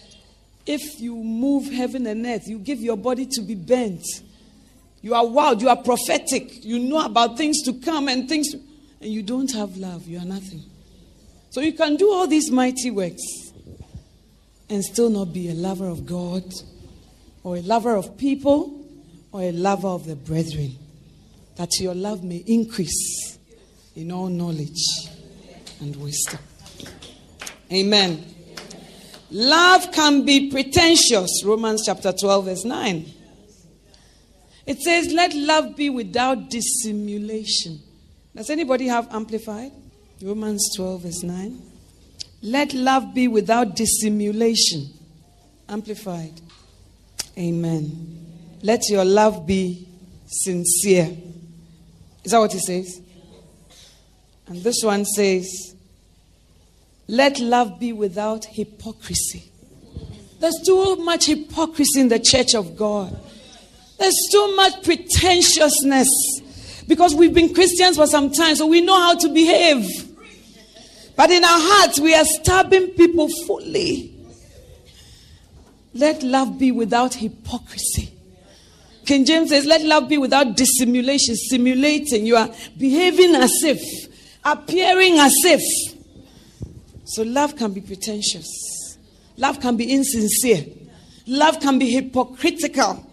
[0.65, 4.03] if you move heaven and earth, you give your body to be bent.
[5.01, 8.59] You are wild, you are prophetic, you know about things to come and things, to,
[9.01, 10.63] and you don't have love, you are nothing.
[11.51, 13.23] So you can do all these mighty works
[14.69, 16.43] and still not be a lover of God
[17.43, 18.83] or a lover of people
[19.31, 20.75] or a lover of the brethren.
[21.57, 23.37] That your love may increase
[23.95, 24.83] in all knowledge
[25.79, 26.39] and wisdom.
[27.71, 28.34] Amen.
[29.31, 31.43] Love can be pretentious.
[31.43, 33.05] Romans chapter 12, verse 9.
[34.65, 37.79] It says, Let love be without dissimulation.
[38.35, 39.71] Does anybody have amplified?
[40.21, 41.61] Romans 12, verse 9.
[42.41, 44.89] Let love be without dissimulation.
[45.67, 46.41] Amplified.
[47.37, 48.57] Amen.
[48.61, 49.87] Let your love be
[50.25, 51.15] sincere.
[52.23, 53.01] Is that what he says?
[54.47, 55.74] And this one says,
[57.07, 59.51] Let love be without hypocrisy.
[60.39, 63.15] There's too much hypocrisy in the church of God.
[63.97, 66.09] There's too much pretentiousness
[66.87, 69.87] because we've been Christians for some time, so we know how to behave.
[71.15, 74.13] But in our hearts, we are stabbing people fully.
[75.93, 78.11] Let love be without hypocrisy.
[79.05, 82.25] King James says, Let love be without dissimulation, simulating.
[82.25, 83.81] You are behaving as if,
[84.43, 85.84] appearing as if.
[87.05, 88.97] So love can be pretentious,
[89.37, 90.65] love can be insincere,
[91.27, 93.09] love can be hypocritical.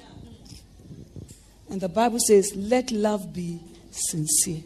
[1.68, 4.62] And the Bible says, Let love be sincere.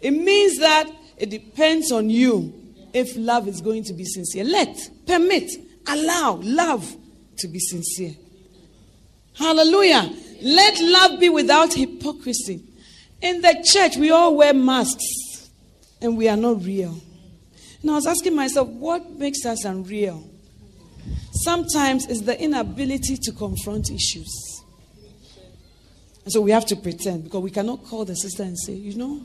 [0.00, 2.52] It means that it depends on you
[2.92, 4.44] if love is going to be sincere.
[4.44, 5.50] Let, permit,
[5.86, 6.96] allow love
[7.38, 8.14] to be sincere.
[9.34, 10.12] Hallelujah.
[10.42, 12.62] Let love be without hypocrisy.
[13.20, 15.50] In the church, we all wear masks
[16.00, 17.00] and we are not real.
[17.82, 20.28] And I was asking myself, what makes us unreal?
[21.32, 24.62] Sometimes it's the inability to confront issues.
[26.24, 28.94] And so we have to pretend because we cannot call the sister and say, you
[28.94, 29.20] know,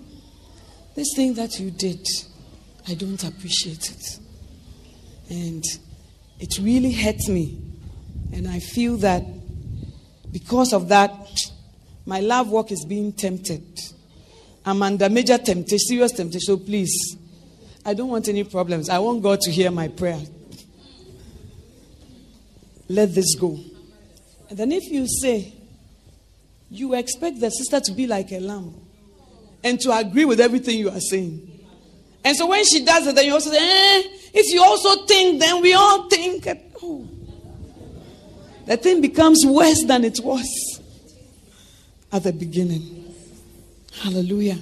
[0.95, 2.05] this thing that you did,
[2.87, 4.19] I don't appreciate it.
[5.29, 5.63] And
[6.39, 7.61] it really hurts me.
[8.33, 9.23] And I feel that
[10.31, 11.11] because of that,
[12.05, 13.79] my love work is being tempted.
[14.65, 16.41] I'm under major temptation, serious temptation.
[16.41, 17.15] So please,
[17.87, 18.89] I don't want any problems.
[18.89, 20.19] I want God to hear my prayer.
[22.89, 23.57] Let this go.
[24.49, 25.53] And then if you say,
[26.69, 28.75] you expect the sister to be like a lamb
[29.63, 31.49] and to agree with everything you are saying.
[32.25, 35.39] And so when she does it, then you also say, eh, if you also think,
[35.39, 36.43] then we all think.
[38.65, 40.81] The thing becomes worse than it was
[42.11, 43.13] at the beginning.
[44.01, 44.57] Hallelujah.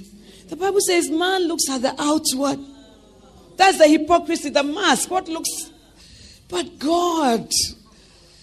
[0.48, 2.60] The Bible says man looks at the outward.
[3.56, 5.10] That's the hypocrisy, the mask.
[5.10, 5.70] What looks.
[6.48, 7.50] But God,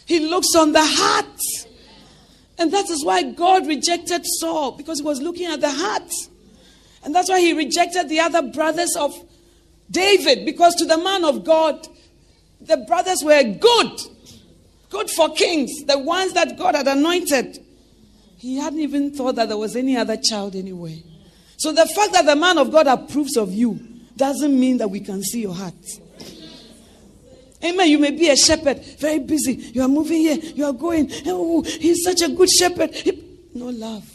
[0.05, 1.39] He looks on the heart.
[2.57, 6.11] And that is why God rejected Saul because he was looking at the heart.
[7.03, 9.13] And that's why he rejected the other brothers of
[9.89, 11.87] David because to the man of God,
[12.61, 14.01] the brothers were good,
[14.89, 17.59] good for kings, the ones that God had anointed.
[18.37, 20.97] He hadn't even thought that there was any other child anywhere.
[21.57, 23.79] So the fact that the man of God approves of you
[24.15, 25.73] doesn't mean that we can see your heart.
[27.63, 27.89] Amen.
[27.89, 29.53] You may be a shepherd, very busy.
[29.53, 31.09] You are moving here, you are going.
[31.25, 32.93] Oh, he's such a good shepherd.
[33.53, 34.09] No love.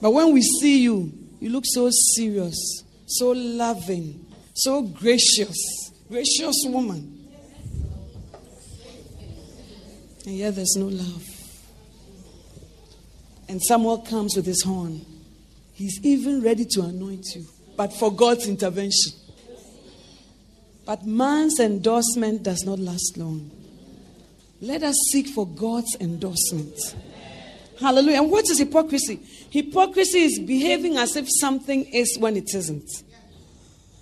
[0.00, 7.28] But when we see you, you look so serious, so loving, so gracious, gracious woman.
[10.26, 11.28] And yet there's no love.
[13.48, 15.04] And Samuel comes with his horn.
[15.74, 17.44] He's even ready to anoint you,
[17.76, 19.12] but for God's intervention.
[20.86, 23.50] But man's endorsement does not last long.
[24.60, 26.78] Let us seek for God's endorsement.
[27.80, 28.22] Hallelujah.
[28.22, 29.20] And what is hypocrisy?
[29.50, 32.88] Hypocrisy is behaving as if something is when it isn't.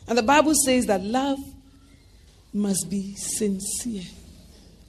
[0.07, 1.39] And the Bible says that love
[2.53, 4.05] must be sincere.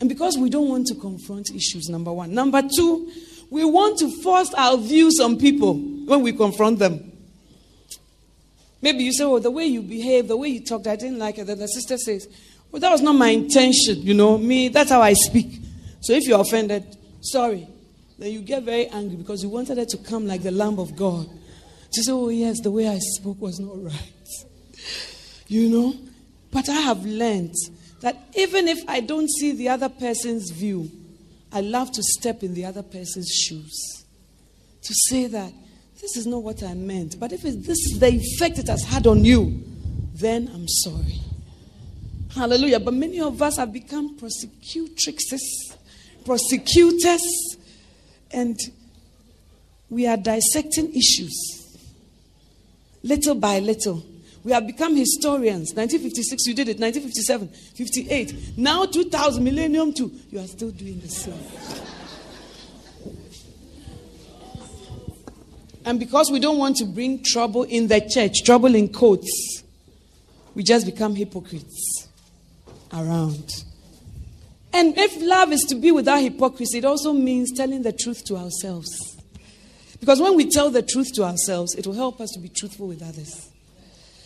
[0.02, 2.34] And because we don't want to confront issues, number one.
[2.34, 3.10] Number two,
[3.50, 7.12] we want to force our views on people when we confront them.
[8.82, 11.38] Maybe you say, Oh, the way you behave, the way you talked, I didn't like
[11.38, 11.48] it.
[11.48, 12.28] Then the sister says,
[12.70, 14.38] Well, that was not my intention, you know.
[14.38, 15.62] Me, that's how I speak.
[16.02, 17.68] So if you're offended, sorry.
[18.20, 20.96] Then you get very angry because you wanted her to come like the Lamb of
[20.98, 21.28] God.
[21.94, 24.14] To say, Oh, yes, the way I spoke was not right.
[25.48, 25.94] You know?
[26.52, 27.54] But I have learned
[28.02, 30.90] that even if I don't see the other person's view,
[31.54, 34.06] I love to step in the other person's shoes.
[34.82, 35.54] To say that
[36.04, 39.08] this is not what I meant, but if this is the effect it has had
[39.08, 39.64] on you,
[40.14, 41.22] then I'm sorry.
[42.36, 42.82] Hallelujah.
[42.82, 45.78] But many of us have become prosecutrixes,
[46.26, 47.56] prosecutors,
[48.32, 48.60] and
[49.90, 51.78] we are dissecting issues
[53.02, 54.04] little by little.
[54.44, 55.74] We have become historians.
[55.74, 56.80] 1956, you did it.
[56.80, 58.58] 1957, 58.
[58.58, 60.12] Now, 2000, millennium two.
[60.30, 61.93] You are still doing the same.
[65.86, 69.64] And because we don't want to bring trouble in the church, trouble in courts,
[70.56, 72.08] we just become hypocrites
[72.94, 73.64] around.
[74.72, 78.38] And if love is to be without hypocrisy, it also means telling the truth to
[78.38, 78.90] ourselves.
[80.00, 82.88] Because when we tell the truth to ourselves, it will help us to be truthful
[82.88, 83.50] with others.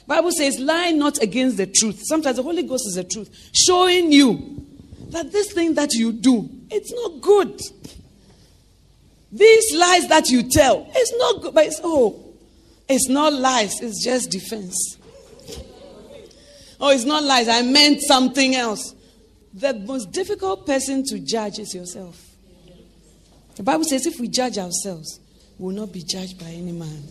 [0.07, 2.01] Bible says, lie not against the truth.
[2.05, 4.65] Sometimes the Holy Ghost is the truth, showing you
[5.09, 7.61] that this thing that you do, it's not good.
[9.31, 11.53] These lies that you tell, it's not good.
[11.53, 12.23] But it's oh,
[12.87, 14.97] it's not lies, it's just defense.
[16.79, 17.47] Oh, it's not lies.
[17.47, 18.93] I meant something else.
[19.53, 22.23] The most difficult person to judge is yourself.
[23.55, 25.19] The Bible says if we judge ourselves,
[25.57, 27.03] we will not be judged by any man.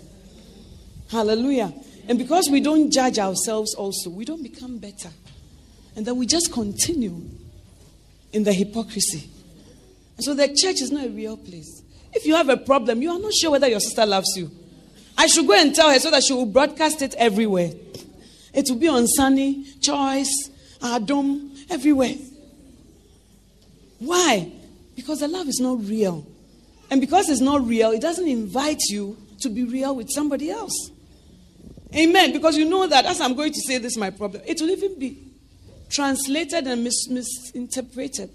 [1.10, 1.72] Hallelujah.
[2.08, 5.10] And because we don't judge ourselves, also, we don't become better.
[5.96, 7.20] And then we just continue
[8.32, 9.28] in the hypocrisy.
[10.16, 11.82] And so the church is not a real place.
[12.16, 14.50] If you have a problem, you are not sure whether your sister loves you.
[15.18, 17.72] I should go and tell her so that she will broadcast it everywhere.
[18.54, 20.50] It will be on Sunny, Choice,
[20.80, 22.14] Adom, everywhere.
[23.98, 24.50] Why?
[24.94, 26.26] Because the love is not real.
[26.90, 30.90] And because it's not real, it doesn't invite you to be real with somebody else.
[31.94, 32.32] Amen.
[32.32, 34.70] Because you know that as I'm going to say this is my problem, it will
[34.70, 35.18] even be
[35.90, 38.30] translated and mis- misinterpreted.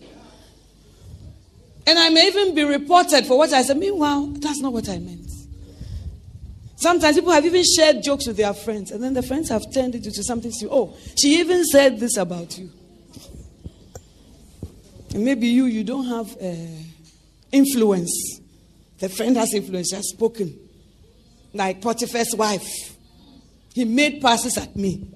[1.87, 3.77] And I may even be reported for what I said.
[3.77, 5.29] Meanwhile, that's not what I meant.
[6.75, 9.93] Sometimes people have even shared jokes with their friends, and then the friends have turned
[9.93, 10.51] it into something.
[10.69, 12.71] Oh, she even said this about you.
[15.13, 16.55] And maybe you, you don't have uh,
[17.51, 18.39] influence.
[18.97, 20.57] The friend has influence, she has spoken.
[21.53, 22.95] Like Potiphar's wife.
[23.73, 25.07] He made passes at me.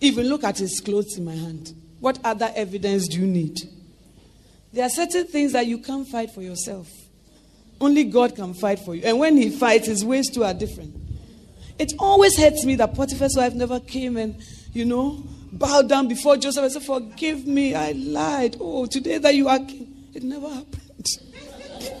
[0.00, 1.74] Even look at his clothes in my hand.
[1.98, 3.56] What other evidence do you need?
[4.72, 6.88] There are certain things that you can't fight for yourself.
[7.80, 9.02] Only God can fight for you.
[9.04, 10.94] And when he fights, his ways too are different.
[11.78, 14.40] It always hurts me that Potiphar's wife never came and,
[14.72, 18.56] you know, bowed down before Joseph and said, Forgive me, I lied.
[18.60, 20.08] Oh, today that you are king.
[20.14, 21.06] It never happened.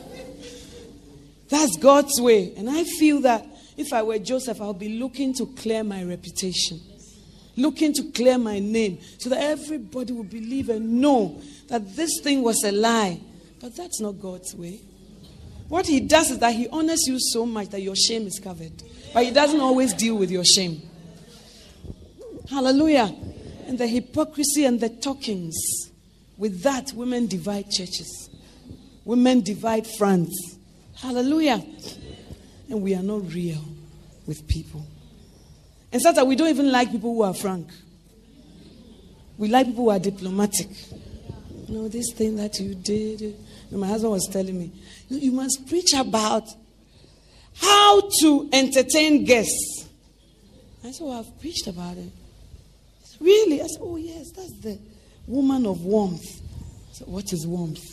[1.48, 2.52] That's God's way.
[2.56, 3.46] And I feel that
[3.76, 6.78] if I were Joseph, I'll be looking to clear my reputation,
[7.60, 12.42] looking to clear my name, so that everybody will believe and know that this thing
[12.42, 13.20] was a lie.
[13.60, 14.80] But that's not God's way.
[15.68, 18.72] What he does is that he honors you so much that your shame is covered.
[19.14, 20.82] But he doesn't always deal with your shame.
[22.48, 23.14] Hallelujah.
[23.66, 25.56] And the hypocrisy and the talkings.
[26.36, 28.30] With that, women divide churches.
[29.04, 30.56] Women divide France.
[30.96, 31.64] Hallelujah.
[32.68, 33.62] And we are not real
[34.26, 34.84] with people.
[35.92, 37.68] And sometimes we don't even like people who are frank.
[39.38, 40.68] We like people who are diplomatic.
[41.66, 43.36] You know, this thing that you did.
[43.72, 44.72] my husband was telling me,
[45.08, 46.44] you must preach about
[47.56, 49.88] how to entertain guests.
[50.84, 52.10] I said, Well, I've preached about it.
[53.04, 53.60] Said, really?
[53.60, 54.78] I said, Oh, yes, that's the
[55.26, 56.24] woman of warmth.
[56.24, 57.84] I said, What is warmth?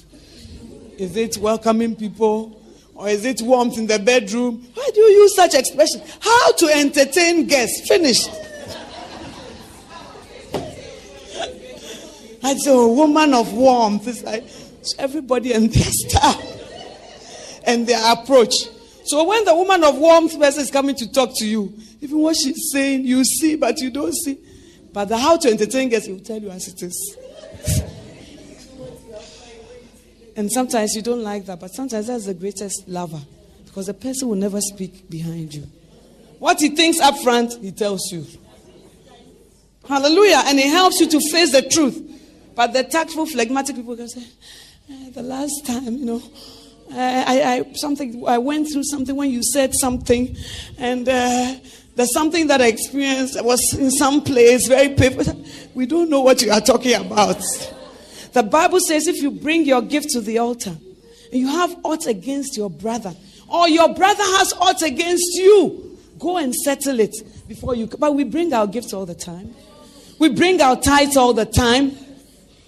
[0.97, 2.56] Is it welcoming people?
[2.97, 4.67] Or is it warmth in the bedroom?
[4.73, 6.01] Why do you use such expression?
[6.19, 7.87] How to entertain guests.
[7.87, 8.27] Finished.
[12.43, 14.07] I said, a oh, woman of warmth.
[14.07, 14.45] It's like
[14.97, 16.41] everybody and their style
[17.65, 18.55] and their approach.
[19.05, 21.71] So when the woman of warmth person is coming to talk to you,
[22.01, 24.39] even what she's saying, you see, but you don't see.
[24.91, 27.17] But the how to entertain guests, will tell you as it is.
[30.37, 33.19] And sometimes you don't like that, but sometimes that's the greatest lover.
[33.65, 35.67] Because the person will never speak behind you.
[36.37, 38.23] What he thinks up front, he tells you.
[39.87, 40.43] Hallelujah.
[40.45, 42.03] And it helps you to face the truth.
[42.55, 44.25] But the tactful, phlegmatic people can say,
[44.91, 46.21] eh, the last time, you know,
[46.91, 50.37] I, I, something, I went through something when you said something,
[50.77, 51.55] and uh,
[51.95, 55.45] there's something that I experienced was in some place, very painful.
[55.73, 57.43] We don't know what you are talking about.
[58.37, 62.05] The Bible says if you bring your gift to the altar, and you have aught
[62.05, 63.15] against your brother,
[63.47, 67.15] or your brother has aught against you, go and settle it
[67.47, 67.87] before you.
[67.87, 69.55] But we bring our gifts all the time.
[70.19, 71.97] We bring our tithes all the time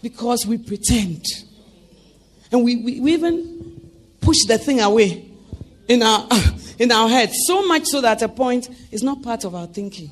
[0.01, 1.23] because we pretend.
[2.51, 3.91] And we, we, we even
[4.21, 5.29] push the thing away
[5.87, 6.27] in our,
[6.79, 7.33] in our heads.
[7.45, 10.09] So much so that a point is not part of our thinking.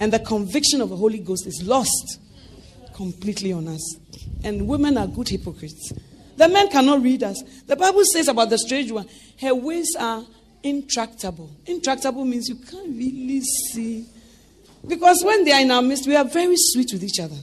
[0.00, 2.20] And the conviction of the Holy Ghost is lost
[2.98, 3.96] completely on us.
[4.44, 5.92] And women are good hypocrites.
[6.36, 7.40] The men cannot read us.
[7.66, 9.08] The Bible says about the strange one,
[9.40, 10.24] her ways are
[10.62, 11.50] intractable.
[11.64, 14.04] Intractable means you can't really see.
[14.86, 17.38] Because when they are in our midst, we are very sweet with each other.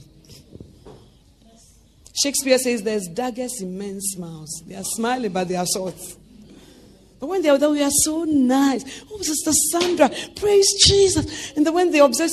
[2.22, 4.62] Shakespeare says there's daggers in men's mouths.
[4.66, 6.16] They are smiling, but they are swords.
[7.18, 8.84] But when they are there, we are so nice.
[9.10, 11.52] Oh, Sister Sandra, praise Jesus.
[11.56, 12.30] And then when they observe,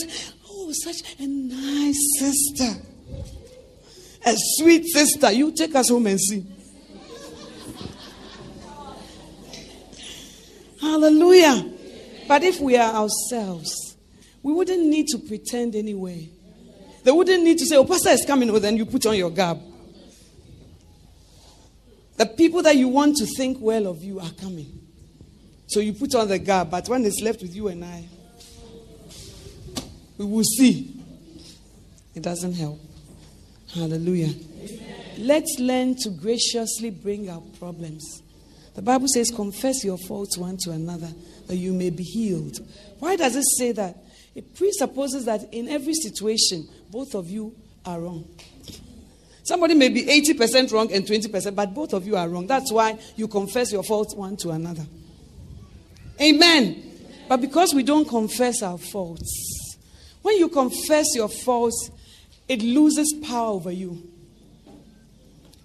[0.50, 2.82] oh, such a nice sister.
[4.26, 5.32] A sweet sister.
[5.32, 6.46] You take us home and see.
[10.80, 11.72] Hallelujah.
[12.28, 13.98] But if we are ourselves,
[14.42, 16.30] we wouldn't need to pretend anyway.
[17.04, 19.30] They wouldn't need to say, Oh, Pastor is coming, oh, then you put on your
[19.30, 19.62] garb.
[22.16, 24.80] The people that you want to think well of you are coming.
[25.68, 28.06] So you put on the garb, but when it's left with you and I,
[30.18, 30.94] we will see.
[32.14, 32.80] It doesn't help.
[33.74, 34.34] Hallelujah.
[34.34, 35.16] Amen.
[35.18, 38.22] Let's learn to graciously bring our problems.
[38.76, 41.10] The Bible says, confess your faults one to another
[41.48, 42.58] that you may be healed.
[43.00, 43.98] Why does it say that?
[44.36, 47.56] It presupposes that in every situation, both of you
[47.86, 48.28] are wrong.
[49.44, 52.48] Somebody may be 80% wrong and 20%, but both of you are wrong.
[52.48, 54.86] That's why you confess your faults one to another.
[56.22, 56.92] Amen.
[57.28, 59.78] But because we don't confess our faults,
[60.22, 61.92] when you confess your faults,
[62.48, 64.10] it loses power over you.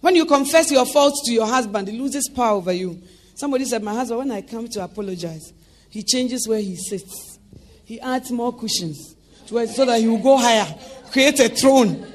[0.00, 3.02] When you confess your faults to your husband, it loses power over you.
[3.34, 5.52] Somebody said, My husband, when I come to apologize,
[5.90, 7.38] he changes where he sits.
[7.84, 9.16] He adds more cushions
[9.46, 10.66] so that he will go higher,
[11.10, 12.06] create a throne.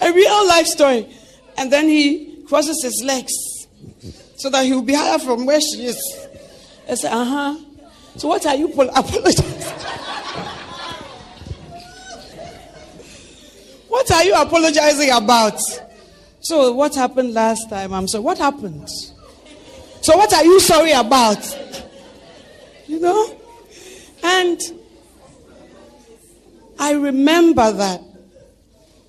[0.00, 1.08] A real life story.
[1.56, 3.32] And then he crosses his legs
[4.36, 6.26] so that he will be higher from where she is.
[6.88, 7.58] I said, uh huh.
[8.16, 9.97] So what are you apologizing?
[13.88, 15.60] What are you apologizing about?
[16.40, 17.92] So what happened last time?
[17.92, 18.24] I'm sorry.
[18.24, 18.88] What happened?
[20.00, 21.44] So what are you sorry about?
[22.86, 23.36] You know?
[24.22, 24.60] And
[26.78, 28.00] I remember that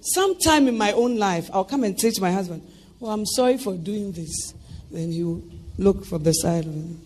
[0.01, 2.65] Sometime in my own life, I'll come and say to my husband,
[3.01, 4.53] Oh, I'm sorry for doing this.
[4.91, 5.43] Then he will
[5.77, 7.05] look from the side of him.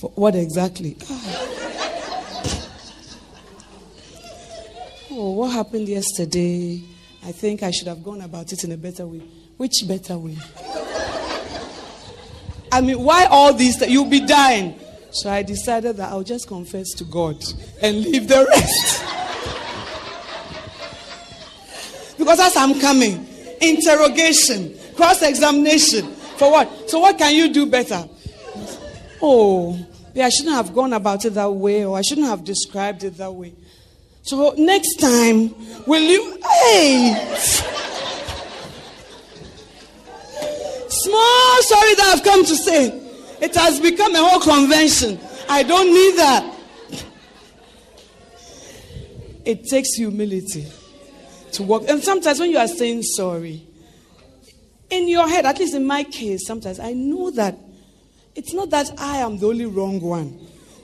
[0.00, 0.96] For what exactly?
[1.08, 1.46] Ah.
[5.10, 6.82] Oh, what happened yesterday?
[7.24, 9.22] I think I should have gone about it in a better way.
[9.56, 10.38] Which better way?
[12.72, 13.80] I mean, why all these?
[13.86, 14.78] You'll be dying.
[15.12, 17.44] So I decided that I'll just confess to God
[17.82, 19.04] and leave the rest.
[22.20, 23.26] Because as I'm coming,
[23.62, 26.06] interrogation, cross examination.
[26.36, 26.90] For what?
[26.90, 28.06] So, what can you do better?
[29.22, 29.78] Oh,
[30.12, 33.16] yeah, I shouldn't have gone about it that way, or I shouldn't have described it
[33.16, 33.54] that way.
[34.22, 35.54] So, next time,
[35.86, 36.40] will you?
[36.42, 37.14] Hey!
[40.88, 42.88] Small sorry that I've come to say.
[43.40, 45.18] It has become a whole convention.
[45.48, 46.56] I don't need that.
[49.44, 50.66] It takes humility
[51.52, 51.88] to walk.
[51.88, 53.66] And sometimes when you are saying sorry,
[54.90, 57.56] in your head, at least in my case, sometimes I know that
[58.34, 60.38] it's not that I am the only wrong one,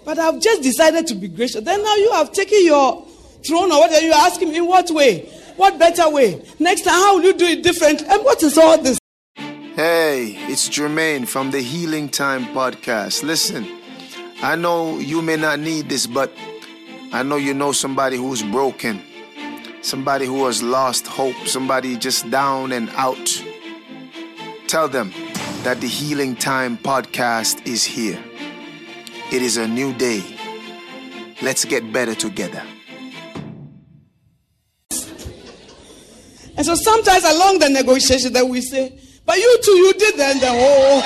[0.05, 1.63] but I've just decided to be gracious.
[1.63, 3.07] Then now you have taken your
[3.47, 5.29] throne or whatever, you're asking me in what way?
[5.57, 6.43] What better way?
[6.59, 8.03] Next time, how will you do it different?
[8.03, 8.99] And what is all this?
[9.37, 13.23] Hey, it's Jermaine from the Healing Time podcast.
[13.23, 13.67] Listen,
[14.43, 16.33] I know you may not need this, but
[17.13, 19.01] I know you know somebody who's broken,
[19.83, 23.43] somebody who has lost hope, somebody just down and out.
[24.67, 25.13] Tell them
[25.63, 28.23] that the Healing Time podcast is here.
[29.33, 30.23] It is a new day.
[31.43, 32.63] Let's get better together.
[36.57, 40.39] And so sometimes along the negotiation that we say, but you too, you did then
[40.39, 41.01] the whole.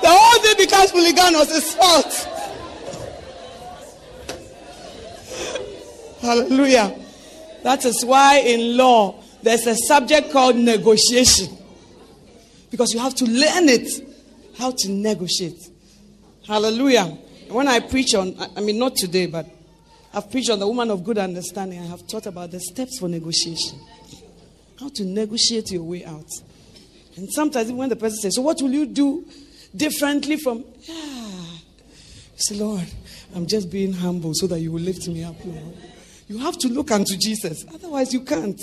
[0.00, 2.28] The whole thing becomes polygamous, fault.
[6.20, 6.98] Hallelujah.
[7.62, 11.56] That is why in law there's a subject called negotiation.
[12.70, 13.88] Because you have to learn it,
[14.58, 15.68] how to negotiate.
[16.46, 17.04] Hallelujah.
[17.48, 19.46] When I preach on, I mean, not today, but
[20.12, 21.80] I've preached on the woman of good understanding.
[21.80, 23.78] I have taught about the steps for negotiation.
[24.80, 26.30] How to negotiate your way out.
[27.16, 29.26] And sometimes when the person says, So what will you do
[29.74, 30.94] differently from yeah.
[30.94, 32.86] You say, Lord,
[33.34, 35.76] I'm just being humble so that you will lift me up, Lord.
[36.28, 37.64] You have to look unto Jesus.
[37.74, 38.60] Otherwise, you can't.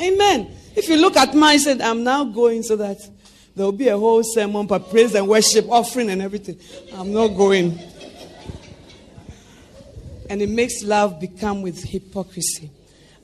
[0.00, 0.50] Amen.
[0.74, 2.96] If you look at mine, said, I'm now going so that
[3.54, 6.58] there will be a whole sermon for praise and worship, offering and everything.
[6.94, 7.78] I'm not going.
[10.32, 12.70] And it makes love become with hypocrisy.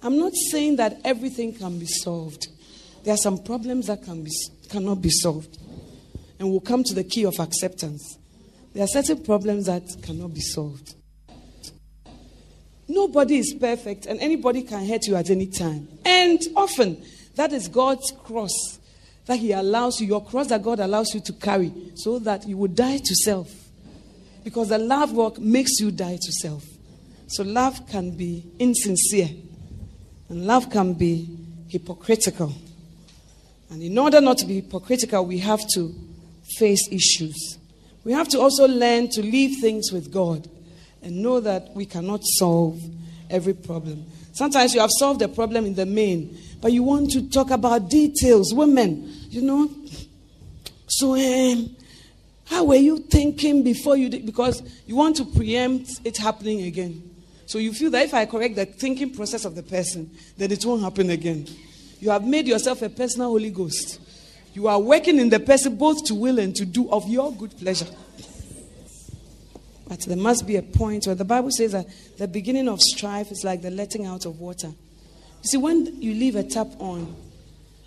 [0.02, 2.48] I'm not saying that everything can be solved.
[3.02, 4.30] There are some problems that can be,
[4.68, 5.56] cannot be solved.
[6.38, 8.18] And we'll come to the key of acceptance.
[8.74, 10.96] There are certain problems that cannot be solved.
[12.86, 15.88] Nobody is perfect, and anybody can hurt you at any time.
[16.04, 17.02] And often,
[17.36, 18.78] that is God's cross
[19.24, 22.58] that He allows you, your cross that God allows you to carry, so that you
[22.58, 23.50] will die to self.
[24.44, 26.62] Because the love work makes you die to self.
[27.28, 29.28] So, love can be insincere,
[30.28, 31.28] and love can be
[31.68, 32.52] hypocritical.
[33.70, 35.94] And in order not to be hypocritical, we have to
[36.56, 37.58] face issues.
[38.04, 40.48] We have to also learn to leave things with God
[41.02, 42.80] and know that we cannot solve
[43.28, 44.06] every problem.
[44.32, 47.90] Sometimes you have solved a problem in the main, but you want to talk about
[47.90, 48.54] details.
[48.54, 49.70] Women, you know.
[50.86, 51.76] So, um,
[52.46, 54.24] how were you thinking before you did?
[54.24, 57.07] Because you want to preempt it happening again.
[57.48, 60.62] So you feel that if I correct the thinking process of the person, then it
[60.66, 61.46] won't happen again.
[61.98, 63.98] You have made yourself a personal Holy Ghost.
[64.52, 67.56] You are working in the person both to will and to do of your good
[67.56, 67.86] pleasure.
[69.88, 71.86] But there must be a point where the Bible says that
[72.18, 74.68] the beginning of strife is like the letting out of water.
[74.68, 77.16] You see, when you leave a tap on,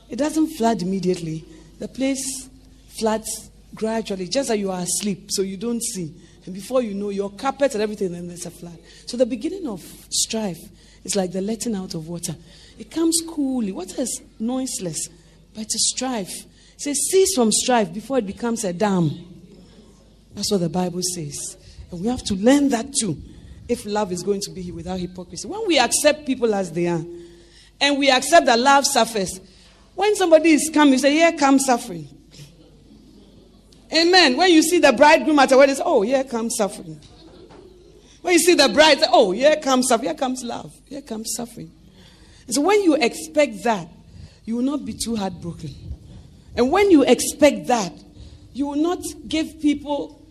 [0.10, 1.46] it doesn't flood immediately.
[1.78, 2.50] The place
[2.98, 6.16] floods gradually, just as you are asleep, so you don't see.
[6.46, 8.78] And before you know, your carpet and everything, then there's a flood.
[9.06, 10.60] So the beginning of strife
[11.04, 12.36] is like the letting out of water.
[12.80, 13.72] It comes coolly.
[13.72, 15.08] Water is noiseless,
[15.54, 16.46] but it's strife.
[16.76, 19.12] It says, cease from strife before it becomes a dam.
[20.34, 21.58] That's what the Bible says.
[21.92, 23.22] And we have to learn that too
[23.68, 25.48] if love is going to be without hypocrisy.
[25.48, 27.04] When we accept people as they are,
[27.80, 29.40] and we accept that love suffers,
[29.96, 32.08] when somebody is coming, you say, Here comes suffering.
[33.94, 34.38] Amen.
[34.38, 37.00] When you see the bridegroom at a wedding, say, Oh, here comes suffering.
[38.22, 40.10] When you see the bride, say, Oh, here comes suffering.
[40.10, 40.74] Here comes love.
[40.86, 41.72] Here comes suffering.
[42.46, 43.88] And so when you expect that,
[44.46, 45.74] you will not be too heartbroken.
[46.56, 47.94] And when you expect that,
[48.54, 50.22] you will not give people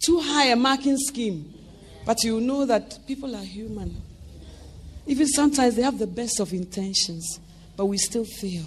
[0.00, 1.54] too high a marking scheme.
[2.04, 4.00] But you know that people are human.
[5.06, 7.40] Even sometimes they have the best of intentions,
[7.76, 8.64] but we still fail.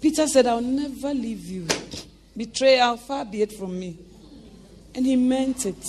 [0.00, 1.66] Peter said, I'll never leave you.
[2.38, 3.98] Betrayal, far be it from me.
[4.94, 5.84] And he meant it.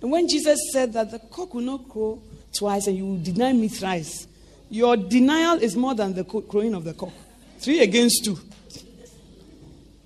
[0.00, 2.22] And when Jesus said that the cock will not crow
[2.52, 4.28] twice and you will deny me thrice,
[4.70, 7.12] your denial is more than the crowing of the cock.
[7.58, 8.38] Three against two.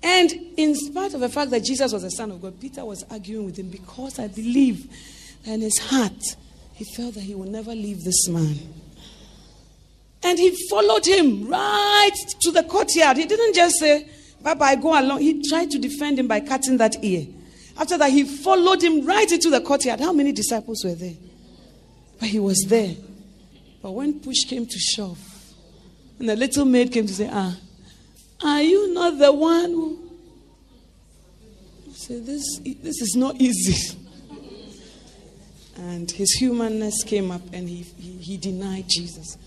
[0.01, 3.03] And in spite of the fact that Jesus was the Son of God, Peter was
[3.09, 4.89] arguing with him because I believe
[5.45, 6.35] in his heart
[6.73, 8.55] he felt that he would never leave this man.
[10.23, 13.17] And he followed him right to the courtyard.
[13.17, 14.09] He didn't just say,
[14.47, 15.19] Bye bye, go along.
[15.19, 17.27] He tried to defend him by cutting that ear.
[17.77, 19.99] After that, he followed him right into the courtyard.
[19.99, 21.15] How many disciples were there?
[22.17, 22.95] But he was there.
[23.81, 25.19] But when push came to shove,
[26.17, 27.57] And the little maid came to say, Ah,
[28.41, 30.11] are you not the one who.
[31.91, 33.99] said, this, this is not easy.
[35.75, 39.37] And his humanness came up and he, he, he denied Jesus.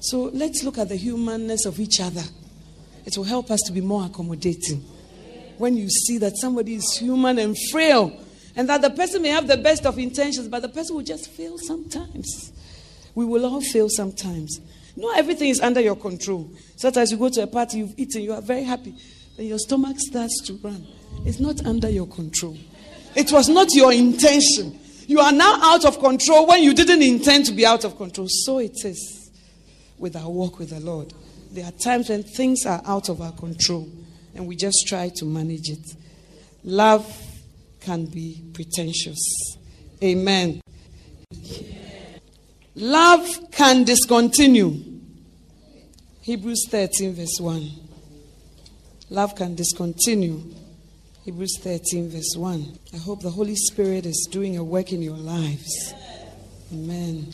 [0.00, 2.24] So let's look at the humanness of each other.
[3.08, 4.84] It will help us to be more accommodating.
[5.56, 8.12] When you see that somebody is human and frail,
[8.54, 11.30] and that the person may have the best of intentions, but the person will just
[11.30, 12.52] fail sometimes.
[13.14, 14.60] We will all fail sometimes.
[14.94, 16.50] Not everything is under your control.
[16.76, 18.94] Sometimes you go to a party, you've eaten, you are very happy,
[19.38, 20.86] then your stomach starts to run.
[21.24, 22.58] It's not under your control.
[23.16, 24.78] It was not your intention.
[25.06, 28.26] You are now out of control when you didn't intend to be out of control.
[28.28, 29.30] So it is
[29.96, 31.14] with our walk with the Lord.
[31.50, 33.88] There are times when things are out of our control
[34.34, 35.96] and we just try to manage it.
[36.64, 37.06] Love
[37.80, 39.56] can be pretentious.
[40.02, 40.60] Amen.
[42.74, 44.84] Love can discontinue.
[46.20, 47.70] Hebrews 13, verse 1.
[49.10, 50.42] Love can discontinue.
[51.24, 52.78] Hebrews 13, verse 1.
[52.94, 55.94] I hope the Holy Spirit is doing a work in your lives.
[56.72, 57.32] Amen.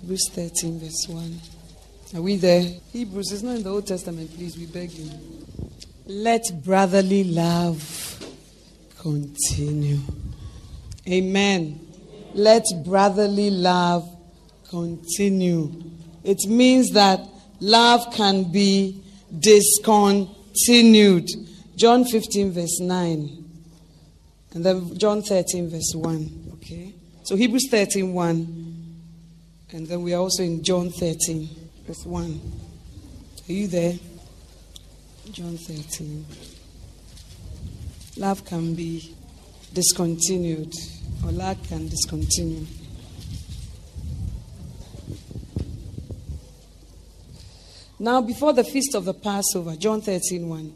[0.00, 1.40] Hebrews 13, verse 1.
[2.14, 2.62] Are we there?
[2.92, 5.10] Hebrews is not in the Old Testament, please, we beg you.
[6.06, 7.82] Let brotherly love
[8.98, 9.98] continue.
[11.08, 11.80] Amen.
[12.32, 14.08] Let brotherly love
[14.68, 15.72] continue.
[16.22, 17.20] It means that
[17.60, 19.02] love can be
[19.38, 21.28] discontinued.
[21.76, 23.44] John 15, verse 9.
[24.54, 26.52] And then John 13, verse 1.
[26.54, 26.94] Okay?
[27.24, 28.66] So Hebrews 13, 1.
[29.72, 32.40] And then we are also in John 13, verse 1.
[33.48, 33.94] Are you there?
[35.30, 36.26] John 13.
[38.16, 39.14] Love can be
[39.72, 40.72] discontinued,
[41.24, 42.66] or love can discontinue.
[47.98, 50.74] Now, before the feast of the Passover, John 13 1,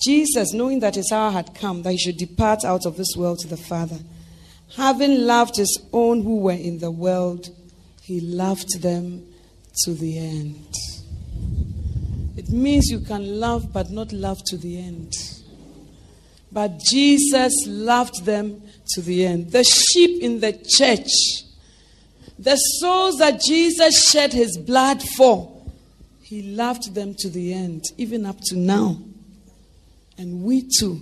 [0.00, 3.40] Jesus, knowing that his hour had come, that he should depart out of this world
[3.40, 3.98] to the Father,
[4.76, 7.48] having loved his own who were in the world,
[8.00, 9.26] he loved them
[9.84, 10.74] to the end.
[12.36, 15.12] It means you can love but not love to the end.
[16.50, 18.62] But Jesus loved them
[18.94, 19.52] to the end.
[19.52, 21.10] The sheep in the church,
[22.38, 25.62] the souls that Jesus shed his blood for,
[26.20, 28.98] he loved them to the end, even up to now.
[30.18, 31.00] And we too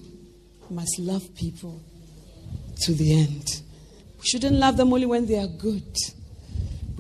[0.71, 1.81] must love people
[2.83, 3.45] to the end.
[4.19, 5.97] We shouldn't love them only when they are good.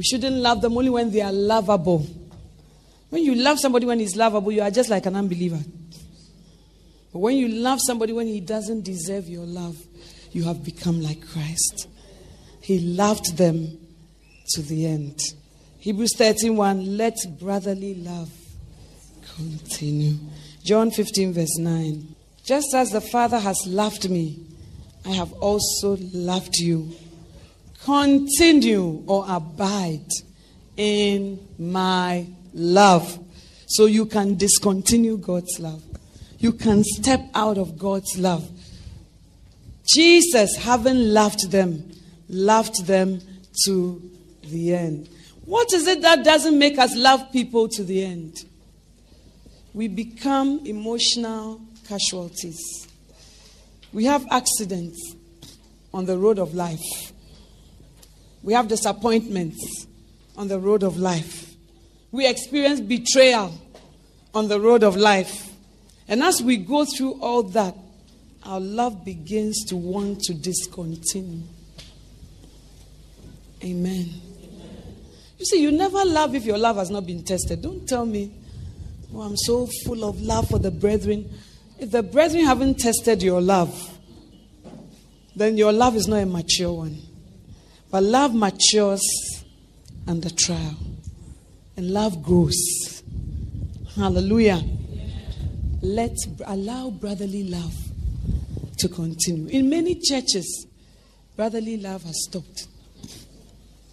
[0.01, 2.07] We shouldn't love them only when they are lovable.
[3.11, 5.61] When you love somebody when he's lovable, you are just like an unbeliever.
[7.13, 9.77] But when you love somebody when he doesn't deserve your love,
[10.33, 11.87] you have become like Christ.
[12.63, 13.79] He loved them
[14.55, 15.21] to the end.
[15.81, 18.33] Hebrews 13:1 let brotherly love
[19.37, 20.15] continue.
[20.65, 22.15] John 15 verse 9.
[22.43, 24.39] Just as the Father has loved me,
[25.05, 26.91] I have also loved you.
[27.85, 30.09] Continue or abide
[30.77, 33.19] in my love.
[33.67, 35.83] So you can discontinue God's love.
[36.39, 38.49] You can step out of God's love.
[39.87, 41.91] Jesus, having loved them,
[42.29, 43.21] loved them
[43.65, 44.01] to
[44.45, 45.09] the end.
[45.45, 48.37] What is it that doesn't make us love people to the end?
[49.75, 52.89] We become emotional casualties.
[53.93, 55.15] We have accidents
[55.93, 57.13] on the road of life.
[58.43, 59.87] We have disappointments
[60.37, 61.55] on the road of life.
[62.13, 63.53] We experience betrayal
[64.35, 65.51] on the road of life.
[66.09, 67.75] And as we go through all that,
[68.45, 71.43] our love begins to want to discontinue.
[73.63, 74.09] Amen.
[75.39, 77.63] You see, you never love if your love has not been tested.
[77.63, 78.33] Don't tell me,
[79.15, 81.31] oh, I'm so full of love for the brethren.
[81.79, 83.99] If the brethren haven't tested your love,
[85.37, 86.99] then your love is not a mature one.
[87.91, 89.03] But love matures
[90.07, 90.77] under trial,
[91.77, 93.03] and love grows.
[93.97, 94.63] Hallelujah.
[95.83, 97.75] Let's allow brotherly love
[98.79, 99.49] to continue.
[99.49, 100.67] In many churches,
[101.37, 102.69] brotherly love has stopped.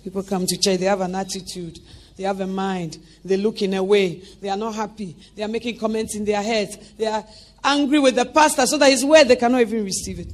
[0.04, 1.80] People come to church, they have an attitude,
[2.16, 5.48] they have a mind, they look in a way, they are not happy, they are
[5.48, 7.26] making comments in their heads, they are
[7.64, 10.32] angry with the pastor so that his word they cannot even receive it.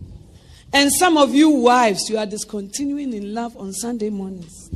[0.73, 4.71] And some of you wives, you are discontinuing in love on Sunday mornings.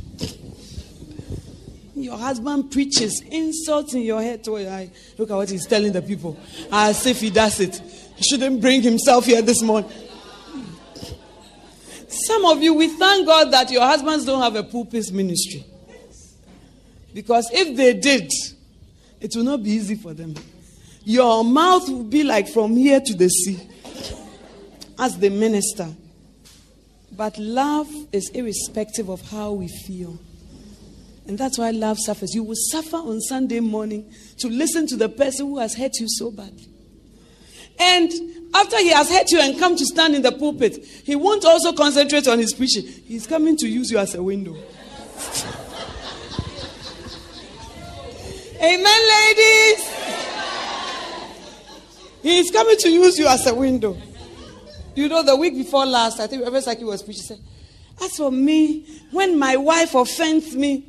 [1.96, 4.46] Your husband preaches insults in your head.
[4.46, 6.38] Look at what he's telling the people.
[6.70, 7.82] As if he does it.
[8.14, 9.90] He shouldn't bring himself here this morning.
[12.06, 15.66] Some of you, we thank God that your husbands don't have a pulpit ministry.
[17.12, 18.30] Because if they did,
[19.20, 20.36] it will not be easy for them.
[21.02, 23.58] Your mouth will be like from here to the sea
[24.98, 25.88] as the minister.
[27.12, 30.18] But love is irrespective of how we feel.
[31.26, 32.34] And that's why love suffers.
[32.34, 36.06] You will suffer on Sunday morning to listen to the person who has hurt you
[36.08, 36.68] so badly.
[37.78, 38.10] And
[38.54, 41.72] after he has hurt you and come to stand in the pulpit, he won't also
[41.72, 42.86] concentrate on his preaching.
[42.86, 44.54] He's coming to use you as a window.
[48.60, 49.94] Amen, ladies.
[52.22, 53.96] He's coming to use you as a window.
[54.98, 57.22] You know, the week before last, I think Reverend Saki was preaching.
[57.22, 57.38] Said,
[58.02, 60.84] As for me, when my wife offends me,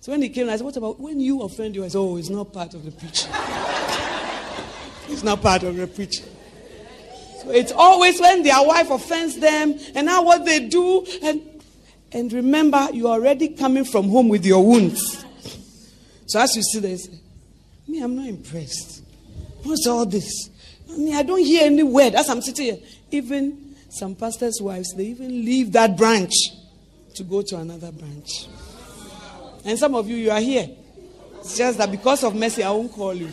[0.00, 1.84] so when he came, I said, What about when you offend you?
[1.84, 3.30] I said, Oh, it's not part of the preaching.
[5.10, 6.24] it's not part of the preaching.
[7.42, 11.06] So it's always when their wife offends them and now what they do.
[11.22, 11.62] And,
[12.12, 15.26] and remember, you're already coming from home with your wounds.
[16.24, 17.06] So as you see this,
[17.86, 19.02] me, I'm not impressed.
[19.62, 20.48] What's all this?
[20.90, 22.78] I mean, I don't hear any word as I'm sitting here.
[23.10, 26.34] Even some pastors' wives, they even leave that branch
[27.14, 28.48] to go to another branch.
[29.64, 30.68] And some of you, you are here.
[31.38, 33.30] It's just that because of mercy, I won't call you.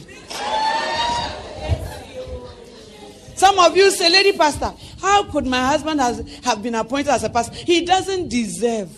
[3.35, 4.71] Some of you say, Lady Pastor,
[5.01, 7.55] how could my husband has, have been appointed as a pastor?
[7.55, 8.89] He doesn't deserve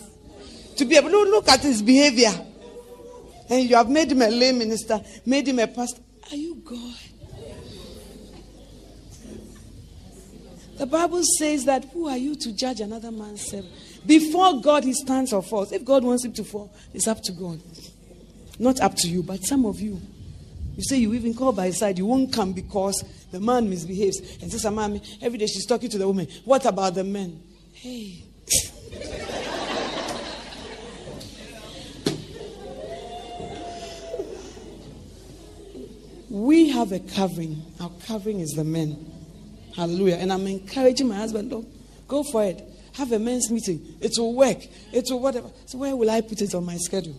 [0.76, 2.32] to be able to look at his behavior.
[3.48, 6.00] And you have made him a lay minister, made him a pastor.
[6.30, 6.94] Are you God?
[10.78, 13.72] The Bible says that who are you to judge another man's servant?
[14.04, 15.72] Before God, he stands or falls.
[15.72, 17.60] If God wants him to fall, it's up to God.
[18.58, 20.00] Not up to you, but some of you.
[20.76, 24.20] You say you even call by his side, you won't come because the man misbehaves.
[24.42, 26.28] And Sister Mommy, every day she's talking to the woman.
[26.44, 27.42] What about the men?
[27.72, 28.24] Hey.
[36.28, 37.62] we have a covering.
[37.80, 39.15] Our covering is the men.
[39.76, 40.16] Hallelujah.
[40.16, 41.68] And I'm encouraging my husband, don't
[42.08, 42.62] go for it.
[42.94, 43.96] Have a men's meeting.
[44.00, 44.58] It will work.
[44.92, 45.50] It will whatever.
[45.66, 47.14] So where will I put it on my schedule?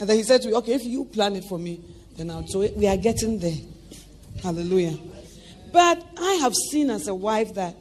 [0.00, 1.80] And then he said to me, okay, if you plan it for me,
[2.16, 2.42] then I'll.
[2.42, 2.76] do it.
[2.76, 3.56] we are getting there.
[4.42, 4.98] Hallelujah.
[5.72, 7.76] But I have seen as a wife that,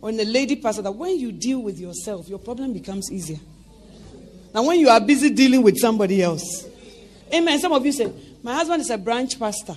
[0.00, 3.38] or a lady pastor, that when you deal with yourself, your problem becomes easier.
[4.52, 6.66] Now, when you are busy dealing with somebody else,
[7.32, 7.58] amen.
[7.60, 9.76] Some of you say, My husband is a branch pastor.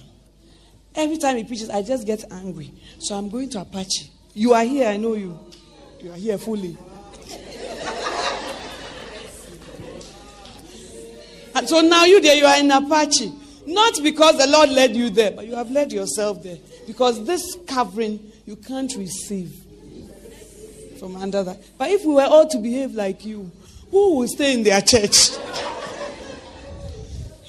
[0.96, 2.74] Every time he preaches, I just get angry.
[3.00, 4.12] So I'm going to Apache.
[4.34, 5.40] You are here, I know you.
[6.02, 6.78] You are here fully.
[11.56, 13.32] and so now you there, you are in Apache.
[13.66, 16.58] Not because the Lord led you there, but you have led yourself there.
[16.86, 19.52] Because this covering you can't receive
[21.00, 21.62] from under that.
[21.78, 23.52] But if we were all to behave like you,
[23.92, 25.36] who will stay in their church?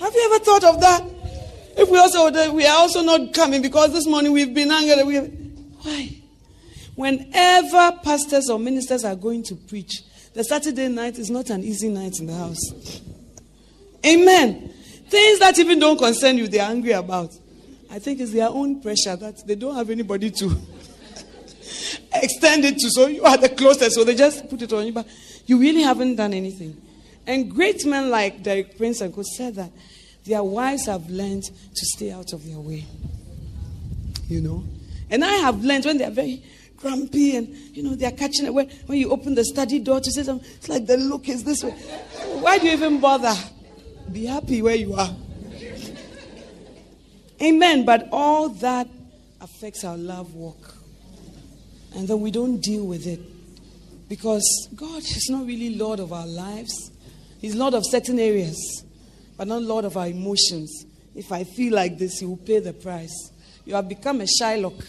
[0.01, 1.05] Have you ever thought of that?
[1.79, 5.05] If we also we are also not coming because this morning we've been angry.
[5.05, 5.33] We have,
[5.83, 6.11] why?
[6.97, 10.03] Whenever pastors or ministers are going to preach,
[10.35, 13.01] the Saturday night is not an easy night in the house.
[14.05, 14.75] Amen.
[15.09, 17.33] Things that even don't concern you, they're angry about.
[17.89, 20.47] I think it's their own pressure that they don't have anybody to
[22.13, 22.91] extend it to.
[22.91, 24.93] So you are the closest, so they just put it on you.
[24.93, 25.07] But
[25.47, 26.77] you really haven't done anything.
[27.25, 29.71] And great men like Derek Prince and Co said that
[30.29, 32.85] their wives have learned to stay out of their way.
[34.29, 34.65] You know?
[35.11, 36.43] And I have learned when they're very
[36.77, 38.53] grumpy and, you know, they're catching it.
[38.53, 41.45] When, when you open the study door to say something, it's like the look is
[41.45, 41.71] this way.
[42.41, 43.35] Why do you even bother?
[44.13, 45.15] Be happy where you are.
[47.43, 47.85] Amen.
[47.85, 48.89] But all that
[49.41, 50.75] affects our love walk.
[51.95, 53.21] And then we don't deal with it.
[54.09, 56.91] Because God is not really Lord of our lives.
[57.41, 58.85] He's Lord of certain areas
[59.39, 60.85] but not Lord of our emotions.
[61.15, 63.31] If I feel like this, you will pay the price.
[63.65, 64.85] You have become a Shylock.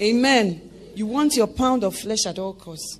[0.00, 0.70] Amen.
[0.94, 2.98] You want your pound of flesh at all costs.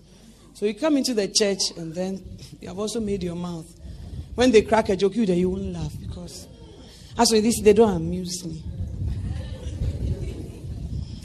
[0.54, 2.24] So you come into the church and then
[2.60, 3.66] you have also made your mouth.
[4.36, 6.46] When they crack a joke, you there you won't laugh because
[7.18, 8.62] as for this, they don't amuse me.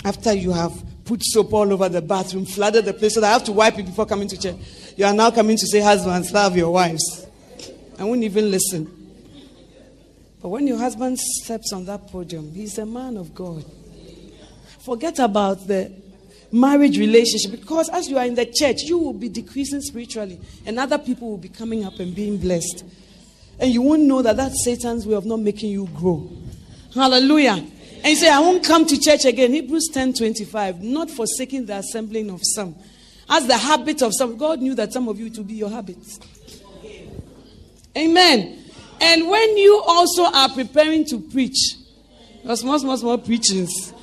[0.03, 0.73] After you have
[1.05, 3.77] put soap all over the bathroom, flooded the place so that I have to wipe
[3.77, 4.55] it before coming to church.
[4.97, 7.27] You are now coming to say, Husbands, love your wives.
[7.99, 9.02] I won't even listen.
[10.43, 13.63] But when your husband steps on that podium, he's a man of God.
[14.79, 15.89] Forget about the
[16.51, 20.77] marriage relationship because as you are in the church, you will be decreasing spiritually, and
[20.77, 22.83] other people will be coming up and being blessed.
[23.57, 26.29] And you won't know that that's Satan's way of not making you grow.
[26.93, 27.53] Hallelujah.
[27.53, 29.53] And you say, I won't come to church again.
[29.53, 30.81] Hebrews 10 25.
[30.81, 32.75] Not forsaking the assembling of some.
[33.29, 34.35] As the habit of some.
[34.35, 36.19] God knew that some of you to be your habits.
[37.97, 38.62] Amen.
[39.01, 41.75] And when you also are preparing to preach,
[42.43, 43.93] your small, small, small preachings,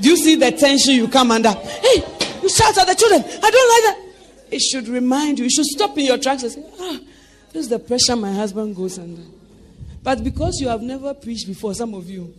[0.00, 1.50] do you see the tension you come under?
[1.50, 2.02] Hey,
[2.42, 3.22] you shout at the children.
[3.24, 3.98] I don't like that.
[4.50, 5.44] It should remind you.
[5.44, 6.98] You should stop in your tracks and say, ah,
[7.52, 9.22] this is the pressure my husband goes under.
[10.02, 12.32] But because you have never preached before, some of you.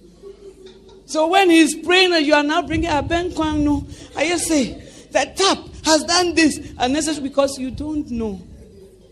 [1.05, 3.33] So when he's praying and you are now bringing a ben
[3.63, 3.85] no,
[4.15, 4.73] I just say,
[5.11, 6.73] the tap has done this.
[6.77, 8.41] Unnecessary because you don't know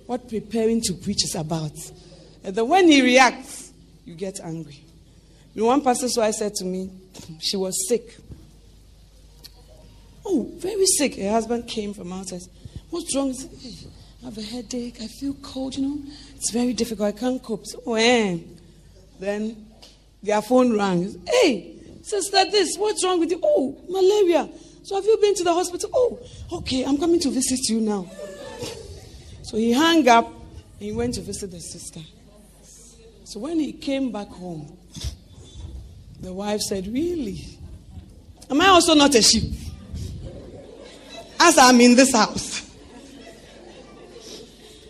[0.07, 1.73] what preparing to preach is about.
[2.43, 3.71] And then when he reacts,
[4.05, 4.83] you get angry.
[5.53, 6.89] One pastor's wife said to me,
[7.39, 8.17] she was sick.
[10.25, 11.15] Oh, very sick.
[11.15, 12.41] Her husband came from outside.
[12.89, 13.33] What's wrong?
[14.21, 14.97] I have a headache.
[15.01, 16.01] I feel cold, you know.
[16.35, 17.15] It's very difficult.
[17.15, 17.65] I can't cope.
[17.65, 17.95] So, when?
[17.97, 18.37] Oh, eh.
[19.19, 19.67] Then
[20.21, 21.21] their phone rang.
[21.27, 23.39] Hey, sister, this, what's wrong with you?
[23.43, 24.49] Oh, malaria.
[24.83, 25.89] So have you been to the hospital?
[25.93, 26.19] Oh,
[26.59, 28.09] okay, I'm coming to visit you now.
[29.47, 32.01] So he hung up and he went to visit the sister.
[33.23, 34.77] So when he came back home,
[36.19, 37.45] the wife said, Really?
[38.49, 39.53] Am I also not a sheep?
[41.39, 42.69] As I'm in this house.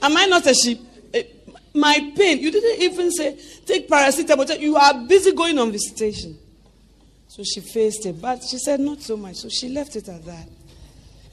[0.01, 0.81] Am I not a sheep?
[1.13, 1.23] Eh,
[1.75, 4.59] my pain, you didn't even say, take paracetamol.
[4.59, 6.35] You are busy going on visitation.
[7.27, 8.19] So she faced it.
[8.19, 9.35] But she said, not so much.
[9.35, 10.49] So she left it at that.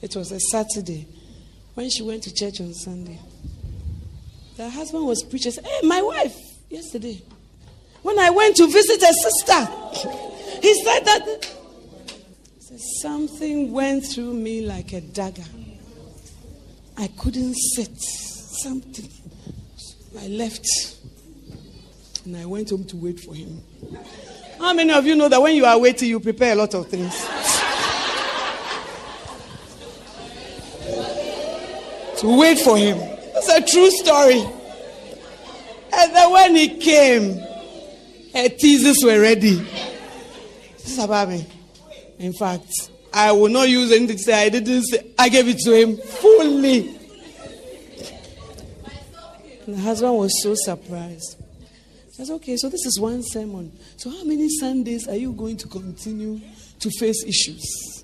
[0.03, 1.07] It was a Saturday.
[1.75, 3.19] When she went to church on Sunday,
[4.57, 5.51] the husband was preaching.
[5.51, 6.35] Hey, my wife,
[6.69, 7.21] yesterday,
[8.01, 9.65] when I went to visit a sister,
[10.61, 11.55] he said that
[12.59, 15.43] said, something went through me like a dagger.
[16.97, 17.91] I couldn't sit.
[17.99, 19.09] Something.
[20.19, 20.65] I left.
[22.25, 23.61] And I went home to wait for him.
[24.57, 26.87] How many of you know that when you are waiting, you prepare a lot of
[26.87, 27.13] things?
[32.25, 32.97] Wait for him.
[32.99, 34.41] It's a true story.
[35.93, 37.37] And then when he came,
[38.33, 39.55] her teasers were ready.
[40.73, 41.45] This is about me.
[42.19, 42.67] In fact,
[43.13, 45.11] I will not use anything to say I didn't say.
[45.17, 46.89] I gave it to him fully.
[49.65, 51.37] And the husband was so surprised.
[52.19, 53.71] I said, okay, so this is one sermon.
[53.97, 56.39] So how many Sundays are you going to continue
[56.79, 58.03] to face issues?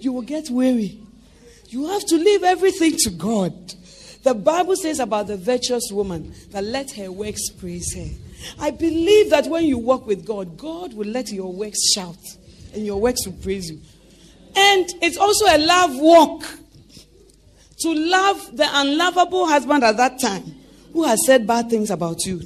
[0.00, 0.98] You will get weary.
[1.72, 3.74] You have to leave everything to God.
[4.24, 8.08] The Bible says about the virtuous woman that let her works praise her.
[8.58, 12.18] I believe that when you walk with God, God will let your works shout
[12.74, 13.80] and your works will praise you.
[14.54, 16.44] And it's also a love walk
[17.80, 20.44] to love the unlovable husband at that time
[20.92, 22.42] who has said bad things about you.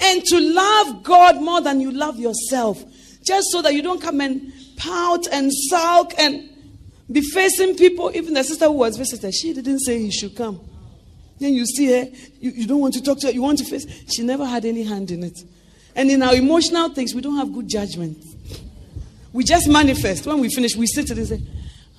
[0.00, 2.82] And to love God more than you love yourself.
[3.22, 6.50] Just so that you don't come and pout and sulk and
[7.10, 8.10] be facing people.
[8.14, 10.60] Even the sister who was visited, she didn't say he should come.
[11.38, 12.08] Then you see her,
[12.40, 13.86] you, you don't want to talk to her, you want to face.
[14.12, 15.38] She never had any hand in it.
[15.94, 18.18] And in our emotional things, we don't have good judgment.
[19.32, 20.26] We just manifest.
[20.26, 21.40] When we finish, we sit and say,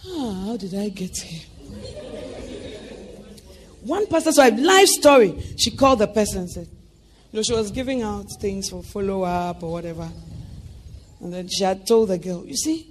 [0.05, 1.49] Ah, how did I get here?
[3.81, 5.41] One pastor saw a life story.
[5.57, 6.67] She called the person and said,
[7.31, 10.09] You know, she was giving out things for follow up or whatever.
[11.21, 12.88] And then she had told the girl, You see,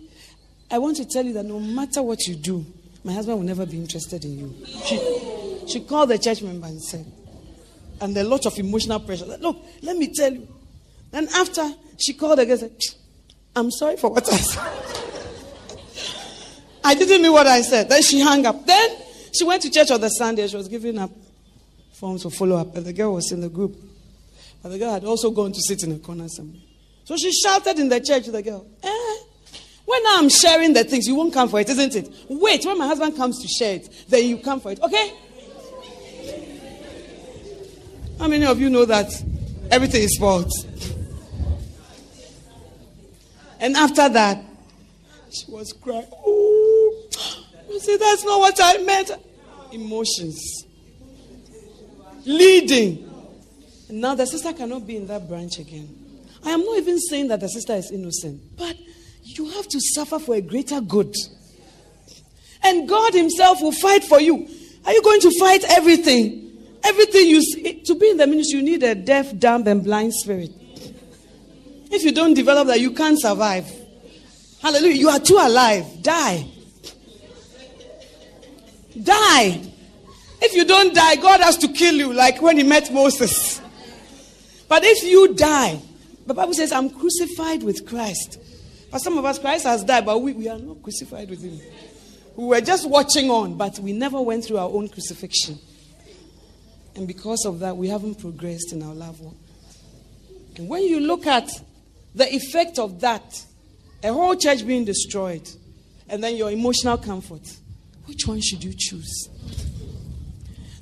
[0.71, 2.64] I want to tell you that no matter what you do,
[3.05, 4.55] my husband will never be interested in you.
[4.85, 7.07] She, she called the church member and said,
[8.01, 9.25] and a lot of emotional pressure.
[9.25, 10.47] Look, let me tell you.
[11.11, 12.73] Then after she called again, said,
[13.57, 14.99] I'm sorry for what I said.
[16.85, 17.89] I didn't mean what I said.
[17.89, 18.66] Then she hung up.
[18.66, 18.91] Then
[19.33, 20.47] she went to church on the Sunday.
[20.47, 21.11] She was giving up
[21.93, 23.77] forms for follow up, and the girl was in the group.
[24.62, 26.61] But the girl had also gone to sit in a corner somewhere.
[27.05, 29.16] So she shouted in the church to the girl, eh,
[29.89, 32.12] when I'm sharing the things, you won't come for it, isn't it?
[32.28, 35.14] Wait, when my husband comes to share it, then you come for it, okay?
[38.18, 39.11] How many of you know that
[39.70, 40.53] everything is fault?
[43.61, 44.45] And after that,
[45.30, 46.07] she was crying.
[46.12, 47.09] Oh,
[47.70, 49.12] you see, that's not what I meant.
[49.72, 50.66] Emotions.
[52.26, 53.11] Leading.
[53.89, 55.89] And now the sister cannot be in that branch again.
[56.45, 58.76] I am not even saying that the sister is innocent, but
[59.37, 61.14] you have to suffer for a greater good.
[62.62, 64.49] And God Himself will fight for you.
[64.85, 66.45] Are you going to fight everything?
[66.83, 70.14] Everything you see, to be in the ministry, you need a deaf, dumb, and blind
[70.14, 70.51] spirit.
[71.91, 73.66] If you don't develop that, you can't survive.
[74.62, 74.95] Hallelujah.
[74.95, 76.03] You are too alive.
[76.03, 76.47] Die.
[79.03, 79.62] Die.
[80.41, 83.61] If you don't die, God has to kill you, like when He met Moses.
[84.68, 85.81] But if you die,
[86.26, 88.39] the Bible says, I'm crucified with Christ.
[88.91, 91.61] But some of us, Christ has died, but we, we are not crucified with Him.
[92.36, 95.59] We were just watching on, but we never went through our own crucifixion.
[96.95, 99.20] And because of that, we haven't progressed in our love.
[100.57, 101.51] And when you look at
[102.14, 103.45] the effect of that,
[104.03, 105.49] a whole church being destroyed,
[106.09, 107.43] and then your emotional comfort,
[108.07, 109.28] which one should you choose?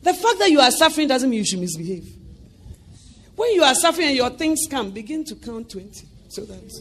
[0.03, 2.07] The fact that you are suffering doesn't mean you should misbehave.
[3.35, 6.73] When you are suffering and your things come, begin to count 20 so that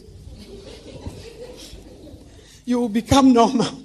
[2.66, 3.82] you will become normal.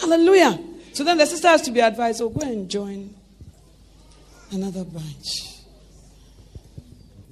[0.00, 0.58] Hallelujah.
[0.92, 3.14] So then the sister has to be advised, oh, go and join
[4.50, 5.54] another branch.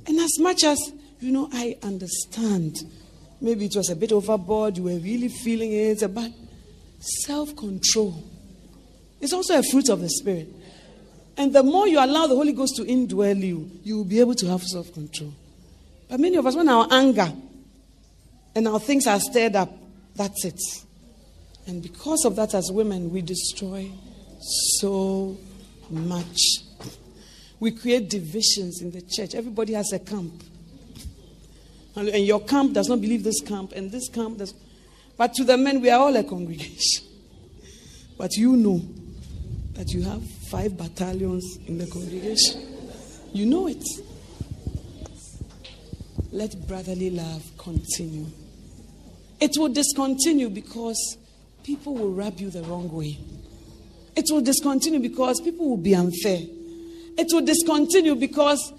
[0.07, 0.79] And as much as,
[1.21, 2.77] you know, I understand,
[3.41, 6.31] maybe it was a bit overboard, you were really feeling it, but
[7.01, 8.23] self control
[9.21, 10.49] is also a fruit of the Spirit.
[11.37, 14.35] And the more you allow the Holy Ghost to indwell you, you will be able
[14.37, 15.33] to have self control.
[16.09, 17.33] But many of us, when our anger
[18.55, 19.71] and our things are stirred up,
[20.15, 20.61] that's it.
[21.67, 23.91] And because of that, as women, we destroy
[24.79, 25.37] so
[25.91, 26.39] much.
[27.59, 29.35] We create divisions in the church.
[29.35, 30.43] Everybody has a camp.
[31.97, 34.53] And your camp does not believe this camp, and this camp does.
[35.17, 37.07] But to the men, we are all a congregation.
[38.17, 38.81] But you know
[39.73, 42.63] that you have five battalions in the congregation.
[43.33, 43.83] You know it.
[46.31, 48.27] Let brotherly love continue.
[49.45, 51.19] It will discontinue because
[51.65, 53.19] people will rub you the wrong way.
[54.17, 56.41] It will discontinue because people will be unfair.
[57.19, 58.73] It will discontinue because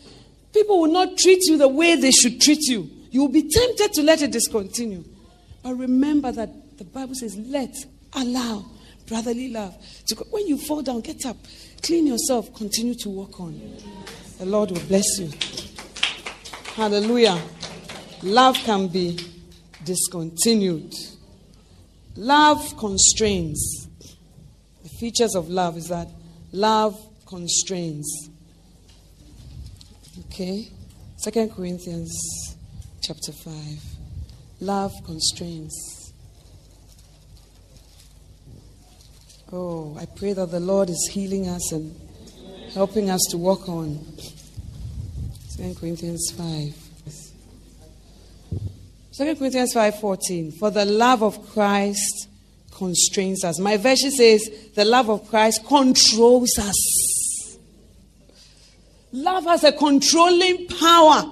[0.51, 2.89] people will not treat you the way they should treat you.
[3.11, 5.03] You will be tempted to let it discontinue.
[5.61, 7.76] But remember that the Bible says, let,
[8.13, 8.66] allow
[9.05, 9.76] brotherly love.
[10.07, 10.26] To, go.
[10.32, 11.38] when you fall down, get up,
[11.84, 13.61] clean yourself, continue to walk on.
[14.39, 15.30] The Lord will bless you.
[16.74, 17.39] Hallelujah.
[18.24, 19.35] Love can be
[19.86, 20.94] discontinued.
[22.16, 23.88] Love constrains.
[24.84, 26.10] The features of love is that
[26.52, 28.30] love constrains.
[30.26, 30.70] Okay?
[31.18, 32.14] Second Corinthians
[33.02, 33.54] chapter 5.
[34.62, 36.14] Love constrains.
[39.52, 41.96] Oh, I pray that the Lord is healing us and
[42.74, 44.04] helping us to walk on.
[45.50, 46.85] Second Corinthians 5.
[49.18, 52.28] 2 Corinthians 5:14 For the love of Christ
[52.72, 53.59] constrains us.
[53.59, 57.57] My version says the love of Christ controls us.
[59.13, 61.32] Love has a controlling power.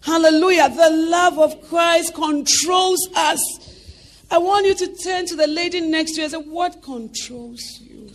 [0.00, 0.68] Hallelujah.
[0.70, 3.40] The love of Christ controls us.
[4.28, 7.62] I want you to turn to the lady next to you and say, What controls
[7.80, 8.10] you?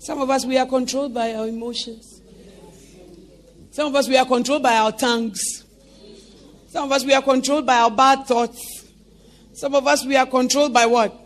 [0.00, 2.11] Some of us, we are controlled by our emotions.
[3.72, 5.64] Some of us, we are controlled by our tongues.
[6.68, 8.84] Some of us, we are controlled by our bad thoughts.
[9.54, 11.18] Some of us, we are controlled by what?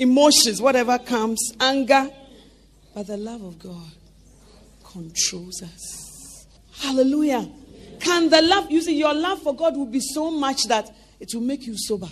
[0.00, 2.10] Emotions, whatever comes, anger.
[2.92, 3.92] But the love of God
[4.84, 6.46] controls us.
[6.80, 7.48] Hallelujah.
[8.00, 10.90] Can the love, you see, your love for God will be so much that
[11.20, 12.08] it will make you sober.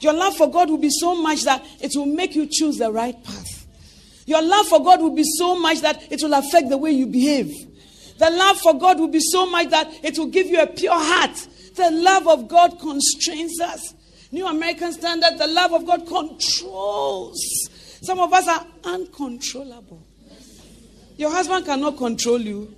[0.00, 2.90] Your love for God will be so much that it will make you choose the
[2.90, 3.66] right path.
[4.26, 7.06] Your love for God will be so much that it will affect the way you
[7.06, 7.52] behave.
[8.20, 10.92] The love for God will be so much that it will give you a pure
[10.92, 11.34] heart.
[11.74, 13.94] The love of God constrains us.
[14.30, 17.40] New American Standard, the love of God controls.
[18.02, 20.06] Some of us are uncontrollable.
[21.16, 22.74] Your husband cannot control you.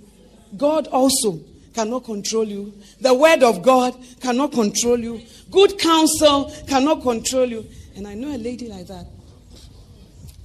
[0.55, 1.41] God also
[1.73, 2.73] cannot control you.
[3.01, 5.21] The word of God cannot control you.
[5.51, 7.65] Good counsel cannot control you.
[7.97, 9.07] And I know a lady like that.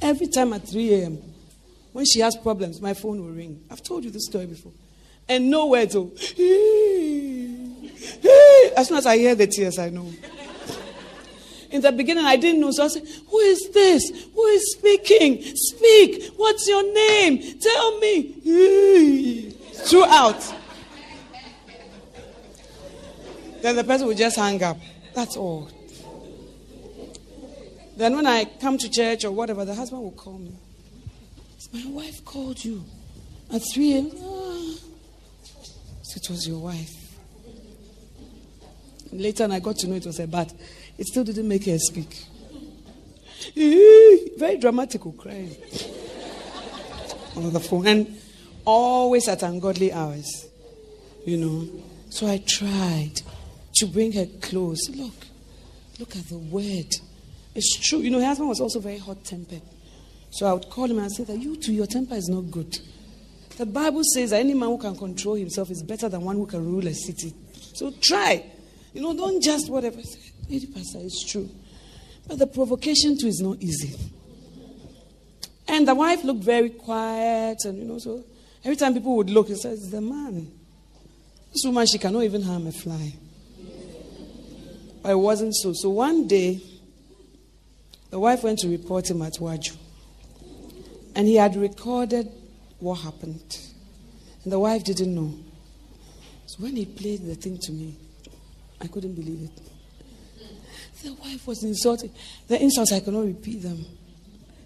[0.02, 1.22] Every time at 3 a.m.,
[1.92, 3.62] when she has problems, my phone will ring.
[3.70, 4.72] I've told you this story before
[5.28, 5.94] and no words.
[5.96, 6.10] Oh.
[8.76, 10.10] As soon as I hear the tears, I know.
[11.70, 12.70] In the beginning, I didn't know.
[12.70, 14.28] So I said, Who is this?
[14.34, 15.42] Who is speaking?
[15.54, 16.32] Speak.
[16.36, 17.58] What's your name?
[17.60, 19.50] Tell me.
[19.74, 20.54] Throughout.
[23.60, 24.78] Then the person will just hang up.
[25.14, 25.68] That's all.
[27.96, 30.52] Then when I come to church or whatever, the husband will call me.
[31.72, 32.84] My wife called you
[33.52, 34.10] at 3 a.m.
[36.16, 36.94] It was your wife.
[39.12, 40.52] Later, I got to know it was a bat.
[40.96, 42.24] It still didn't make her speak.
[43.54, 45.56] Very dramatical oh, crying
[47.36, 47.86] on the phone.
[47.86, 48.20] And
[48.64, 50.48] always at ungodly hours.
[51.24, 51.68] You know.
[52.10, 53.20] So I tried
[53.76, 54.88] to bring her close.
[54.90, 55.14] Look,
[55.98, 56.94] look at the word.
[57.54, 58.00] It's true.
[58.00, 59.62] You know, her husband was also very hot tempered.
[60.30, 62.78] So I would call him and say that you too, your temper is not good.
[63.58, 66.46] The Bible says that any man who can control himself is better than one who
[66.46, 67.34] can rule a city.
[67.74, 68.44] So try.
[68.94, 70.00] You know, don't just whatever.
[70.48, 71.50] Lady Pastor, it's true.
[72.28, 73.98] But the provocation too is not easy.
[75.66, 78.24] And the wife looked very quiet, and you know, so
[78.64, 80.52] every time people would look, he says, The man.
[81.52, 83.12] This woman, she cannot even harm a fly.
[85.02, 85.72] But it wasn't so.
[85.72, 86.60] So one day,
[88.10, 89.76] the wife went to report him at Waju.
[91.16, 92.30] And he had recorded
[92.80, 93.58] what happened.
[94.44, 95.34] And the wife didn't know.
[96.46, 97.96] So when he played the thing to me,
[98.80, 99.60] I couldn't believe it.
[101.02, 102.10] The wife was insulted.
[102.48, 103.84] The insults, I cannot repeat them.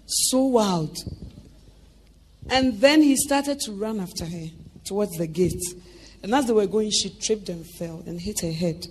[0.05, 0.97] So wild.
[2.49, 4.47] And then he started to run after her
[4.85, 5.61] towards the gate.
[6.21, 8.85] And as they were going, she tripped and fell and hit her head.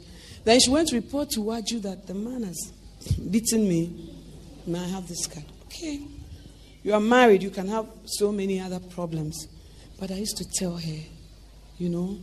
[0.45, 2.73] Then she went to report to Waju that the man has
[3.31, 4.15] beaten me.
[4.67, 5.47] May I have this card?
[5.67, 6.03] Okay.
[6.83, 9.47] You are married, you can have so many other problems.
[10.01, 10.99] But I used to tell her,
[11.79, 12.19] you know,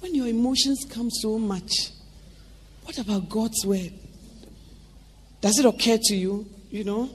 [0.00, 1.90] when your emotions come so much,
[2.84, 3.92] what about God's word?
[5.40, 6.46] Does it occur to you?
[6.70, 7.10] You know?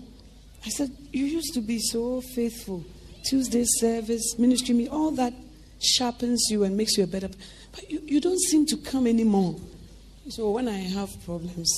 [0.65, 2.83] I said, You used to be so faithful.
[3.27, 5.33] Tuesday service, ministry, me, all that
[5.81, 7.29] sharpens you and makes you a better.
[7.71, 9.55] But you, you don't seem to come anymore.
[10.29, 11.71] So when I have problems,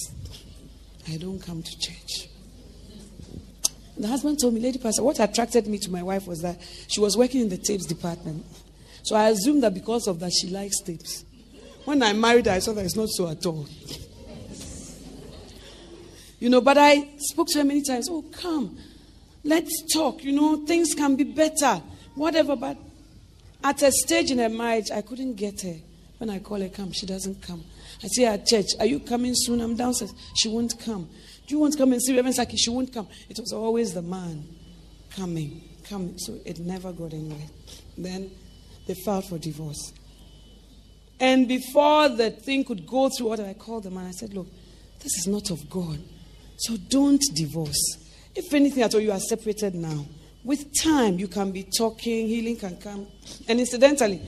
[1.07, 2.26] I don't come to church.
[3.99, 6.99] The husband told me, Lady Pastor, what attracted me to my wife was that she
[6.99, 8.45] was working in the tapes department.
[9.03, 11.25] So I assumed that because of that, she likes tapes.
[11.85, 13.67] When I married her, I saw that it's not so at all.
[16.39, 18.07] You know, but I spoke to her many times.
[18.11, 18.77] Oh, come,
[19.43, 20.23] let's talk.
[20.23, 21.81] You know, things can be better,
[22.13, 22.55] whatever.
[22.55, 22.77] But
[23.63, 25.75] at a stage in her marriage, I couldn't get her.
[26.19, 27.63] When I call her, come, she doesn't come.
[28.03, 29.61] I her at church, are you coming soon?
[29.61, 30.13] I'm downstairs.
[30.35, 31.09] She won't come.
[31.47, 32.57] Do you want to come and see Reverend Saki?
[32.57, 33.07] She won't come.
[33.29, 34.47] It was always the man
[35.15, 36.17] coming, coming.
[36.17, 37.47] So it never got anywhere.
[37.97, 38.31] Then
[38.85, 39.93] they filed for divorce.
[41.19, 44.47] And before the thing could go through what I called the man, I said, Look,
[44.99, 45.99] this is not of God.
[46.57, 47.97] So don't divorce.
[48.35, 50.05] If anything at all, you are separated now.
[50.43, 53.07] With time, you can be talking, healing can come.
[53.47, 54.21] And incidentally,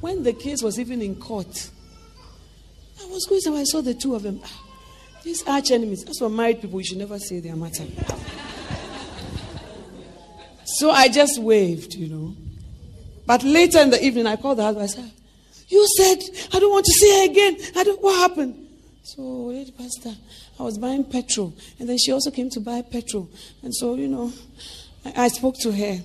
[0.00, 1.70] when the case was even in court,
[3.00, 4.40] I was going somewhere, I saw the two of them.
[4.42, 4.62] Ah,
[5.22, 6.04] These arch enemies.
[6.08, 7.84] As for married people, you should never say their matter.
[10.64, 12.34] so I just waved, you know.
[13.24, 14.84] But later in the evening, I called the husband.
[14.84, 15.12] I said,
[15.68, 16.18] You said,
[16.52, 17.56] I don't want to see her again.
[17.76, 18.68] I don't, what happened?
[19.04, 20.14] So, lady pastor,
[20.58, 21.54] I was buying petrol.
[21.78, 23.28] And then she also came to buy petrol.
[23.62, 24.32] And so, you know,
[25.04, 25.98] I, I spoke to her.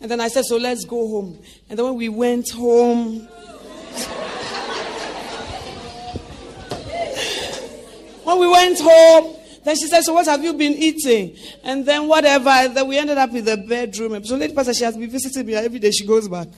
[0.00, 1.42] And then I said, So let's go home.
[1.68, 3.28] And then when we went home,
[8.24, 11.36] When we went home, then she said, So what have you been eating?
[11.62, 12.68] And then whatever.
[12.68, 14.24] Then we ended up in the bedroom.
[14.24, 15.90] So lady pastor, she has been visiting me every day.
[15.90, 16.48] She goes back.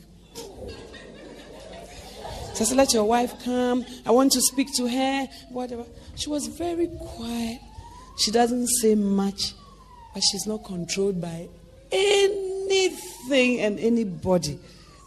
[2.55, 3.85] So I said, Let your wife come.
[4.05, 5.29] I want to speak to her.
[5.51, 5.85] Whatever.
[6.17, 7.61] She was very quiet.
[8.19, 9.53] She doesn't say much,
[10.15, 11.49] but she's not controlled by
[11.93, 14.59] anything and anybody.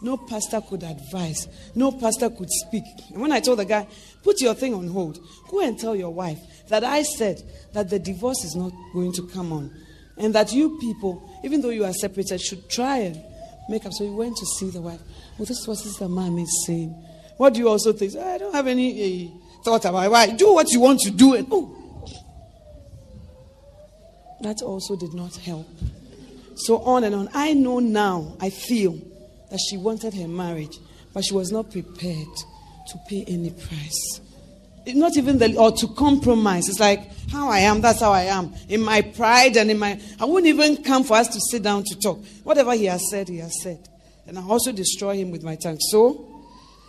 [0.02, 1.48] No pastor could advise.
[1.74, 2.84] No pastor could speak.
[3.10, 3.86] And when I told the guy,
[4.22, 5.18] put your thing on hold,
[5.48, 6.38] go and tell your wife
[6.68, 7.42] that I said
[7.72, 9.70] that the divorce is not going to come on.
[10.16, 13.22] And that you people, even though you are separated, should try and
[13.68, 13.92] make up.
[13.92, 15.00] So he went to see the wife.
[15.38, 16.90] Well, this is what Sister mom is saying.
[17.36, 18.16] What do you also think?
[18.16, 20.10] I don't have any uh, thought about it.
[20.10, 20.30] Why?
[20.30, 21.34] Do what you want to do.
[21.34, 21.76] And, oh.
[24.42, 25.66] That also did not help.
[26.56, 27.28] So on and on.
[27.32, 28.98] I know now, I feel
[29.50, 30.78] that she wanted her marriage,
[31.14, 32.28] but she was not prepared
[32.92, 34.20] to pay any price.
[34.86, 36.68] Not even the, or to compromise.
[36.68, 37.00] It's like
[37.30, 38.54] how I am, that's how I am.
[38.68, 41.84] In my pride and in my, I wouldn't even come for us to sit down
[41.84, 42.24] to talk.
[42.42, 43.88] Whatever he has said, he has said.
[44.26, 45.78] And I also destroy him with my tongue.
[45.90, 46.26] So,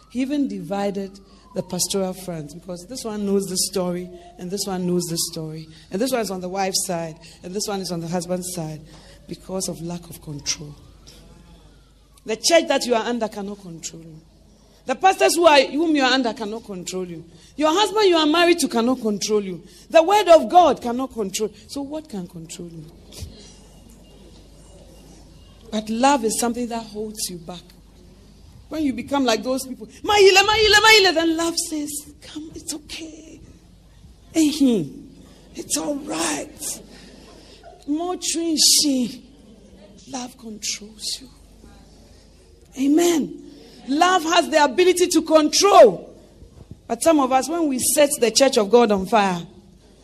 [0.10, 1.19] he even divided
[1.53, 5.68] the pastoral friends because this one knows the story and this one knows the story.
[5.91, 8.53] And this one is on the wife's side and this one is on the husband's
[8.53, 8.82] side
[9.28, 10.76] because of lack of control.
[12.26, 14.22] The church that you are under cannot control you.
[14.86, 17.24] The pastors who are, whom you are under cannot control you.
[17.56, 19.64] Your husband you are married to cannot control you.
[19.90, 21.52] The word of God cannot control.
[21.68, 22.86] So what can control you?
[25.72, 27.62] But love is something that holds you back.
[28.70, 31.90] When you become like those people, Maile, Maile, Maile, then love says,
[32.22, 33.41] Come, it's okay.
[34.34, 36.82] It's all right.
[37.88, 39.30] More she.
[40.10, 41.30] Love controls you.
[42.80, 43.41] Amen.
[43.88, 46.08] Love has the ability to control.
[46.88, 49.41] But some of us, when we set the church of God on fire,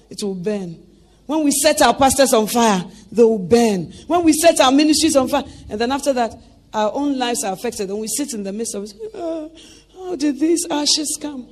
[0.10, 0.84] it will burn.
[1.26, 3.92] When we set our pastors on fire, they will burn.
[4.08, 6.34] When we set our ministries on fire, and then after that,
[6.74, 8.94] our own lives are affected, and we sit in the midst of it.
[9.14, 9.52] Oh,
[9.94, 11.48] how did these ashes come?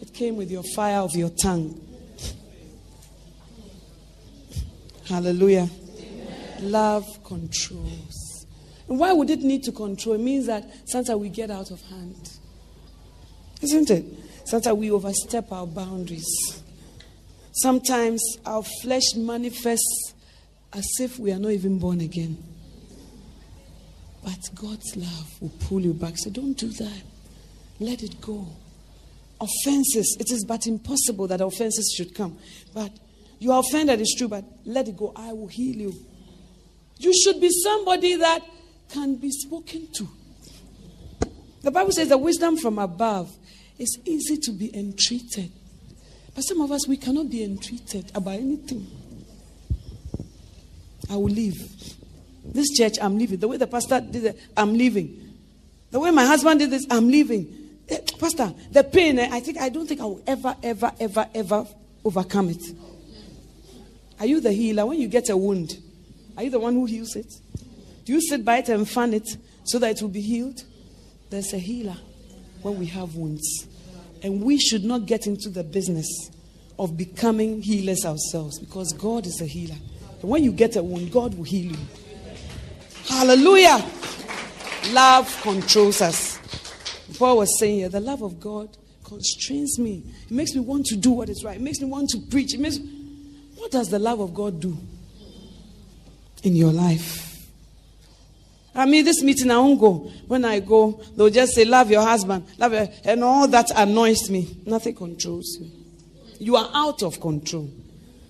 [0.00, 1.80] It came with your fire of your tongue.
[5.08, 5.68] Hallelujah.
[6.60, 8.05] Love controls.
[8.88, 10.14] And why would it need to control?
[10.14, 12.30] It means that sometimes we get out of hand.
[13.62, 14.04] Isn't it?
[14.44, 16.26] Sometimes we overstep our boundaries.
[17.52, 20.14] Sometimes our flesh manifests
[20.72, 22.36] as if we are not even born again.
[24.22, 26.14] But God's love will pull you back.
[26.16, 27.02] So don't do that.
[27.80, 28.46] Let it go.
[29.40, 32.38] Offenses, it is but impossible that offenses should come.
[32.74, 32.90] But
[33.38, 35.12] you are offended, it's true, but let it go.
[35.14, 35.94] I will heal you.
[36.98, 38.42] You should be somebody that
[38.90, 40.08] can be spoken to.
[41.62, 43.34] The Bible says that wisdom from above
[43.78, 45.50] is easy to be entreated.
[46.34, 48.86] But some of us, we cannot be entreated about anything.
[51.10, 51.56] I will leave.
[52.44, 53.38] This church, I'm leaving.
[53.38, 55.34] The way the pastor did it, I'm leaving.
[55.90, 57.80] The way my husband did this, I'm leaving.
[57.88, 61.28] Eh, pastor, the pain, eh, I think I don't think I will ever, ever, ever,
[61.34, 61.66] ever
[62.04, 62.62] overcome it.
[64.18, 64.86] Are you the healer?
[64.86, 65.76] When you get a wound,
[66.36, 67.32] are you the one who heals it?
[68.06, 69.28] Do you sit by it and fan it
[69.64, 70.62] so that it will be healed?
[71.28, 71.96] There's a healer
[72.62, 73.66] when we have wounds.
[74.22, 76.06] And we should not get into the business
[76.78, 79.74] of becoming healers ourselves because God is a healer.
[80.22, 81.78] And when you get a wound, God will heal you.
[83.08, 83.84] Hallelujah.
[84.92, 86.38] Love controls us.
[87.18, 88.68] Paul was saying here, the love of God
[89.02, 90.04] constrains me.
[90.26, 91.56] It makes me want to do what is right.
[91.56, 92.54] It makes me want to preach.
[92.54, 92.78] It makes
[93.56, 94.78] what does the love of God do
[96.44, 97.25] in your life?
[98.76, 100.10] I mean, this meeting I won't go.
[100.26, 104.28] When I go, they'll just say, Love your husband, love your, and all that annoys
[104.28, 104.58] me.
[104.66, 105.70] Nothing controls you.
[106.38, 107.70] You are out of control.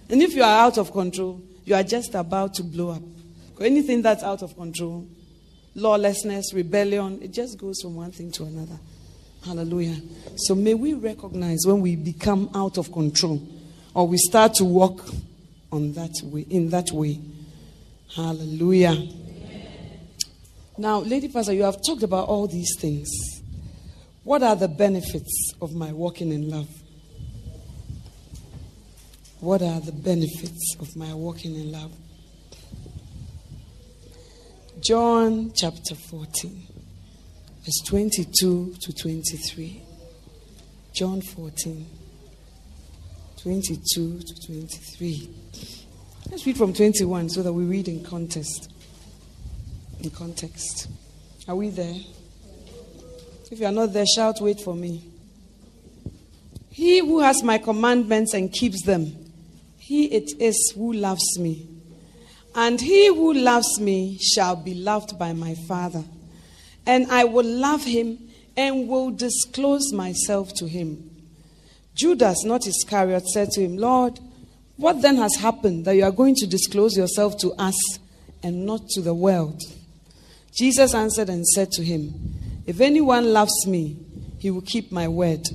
[0.09, 3.03] And if you are out of control, you are just about to blow up.
[3.61, 5.07] Anything that's out of control,
[5.75, 8.79] lawlessness, rebellion, it just goes from one thing to another.
[9.45, 9.97] Hallelujah.
[10.37, 13.43] So may we recognize when we become out of control
[13.95, 15.09] or we start to walk
[15.73, 17.21] on that way, in that way.
[18.15, 18.95] Hallelujah.
[20.79, 23.09] Now, Lady Pastor, you have talked about all these things.
[24.25, 26.69] What are the benefits of my walking in love?
[29.41, 31.93] What are the benefits of my walking in love?
[34.81, 36.67] John chapter 14,
[37.65, 39.83] verse 22 to 23.
[40.93, 41.87] John 14.
[43.43, 45.31] 22 to 23.
[46.31, 48.73] Let's read from 21 so that we read in context.
[50.03, 50.89] In context.
[51.49, 51.95] Are we there?
[53.51, 55.05] If you are not there, shout, wait for me.
[56.71, 59.17] He who has my commandments and keeps them,
[59.79, 61.69] he it is who loves me.
[62.55, 66.03] And he who loves me shall be loved by my Father.
[66.87, 68.19] And I will love him
[68.57, 71.11] and will disclose myself to him.
[71.95, 74.19] Judas, not Iscariot, said to him, Lord,
[74.77, 77.77] what then has happened that you are going to disclose yourself to us
[78.43, 79.63] and not to the world?
[80.57, 82.15] Jesus answered and said to him,
[82.67, 83.99] If anyone loves me,
[84.39, 85.47] he will keep my word,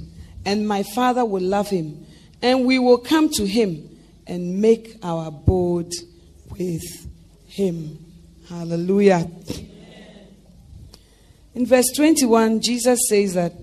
[0.45, 2.06] and my Father will love him,
[2.41, 3.90] and we will come to him
[4.28, 5.91] and make our abode
[6.49, 6.84] with
[7.48, 7.98] him.
[8.48, 9.30] Hallelujah.
[11.53, 13.53] In verse 21, Jesus says that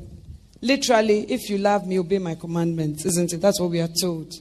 [0.61, 3.41] Literally, if you love me, obey my commandments, isn't it?
[3.41, 4.33] That's what we are told.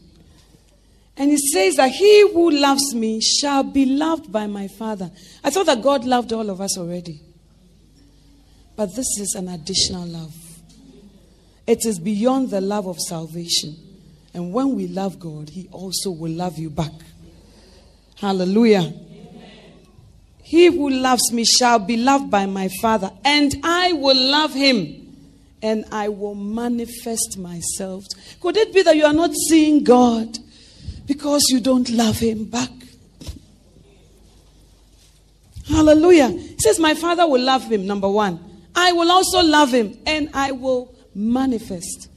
[1.18, 5.10] And he says that he who loves me shall be loved by my Father.
[5.44, 7.22] I thought that God loved all of us already.
[8.76, 10.36] But this is an additional love.
[11.66, 13.76] It is beyond the love of salvation.
[14.34, 16.92] And when we love God, he also will love you back.
[18.18, 18.82] Hallelujah.
[18.82, 19.52] Amen.
[20.44, 25.08] He who loves me shall be loved by my Father, and I will love him
[25.62, 28.04] and I will manifest myself.
[28.40, 30.38] Could it be that you are not seeing God
[31.08, 32.70] because you don't love Him back?
[35.68, 36.30] Hallelujah.
[36.30, 38.40] He says, My Father will love Him, number one.
[38.76, 42.10] I will also love Him and I will manifest.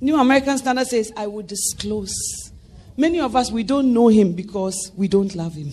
[0.00, 2.14] New American Standard says, I will disclose.
[2.96, 5.72] Many of us, we don't know Him because we don't love Him.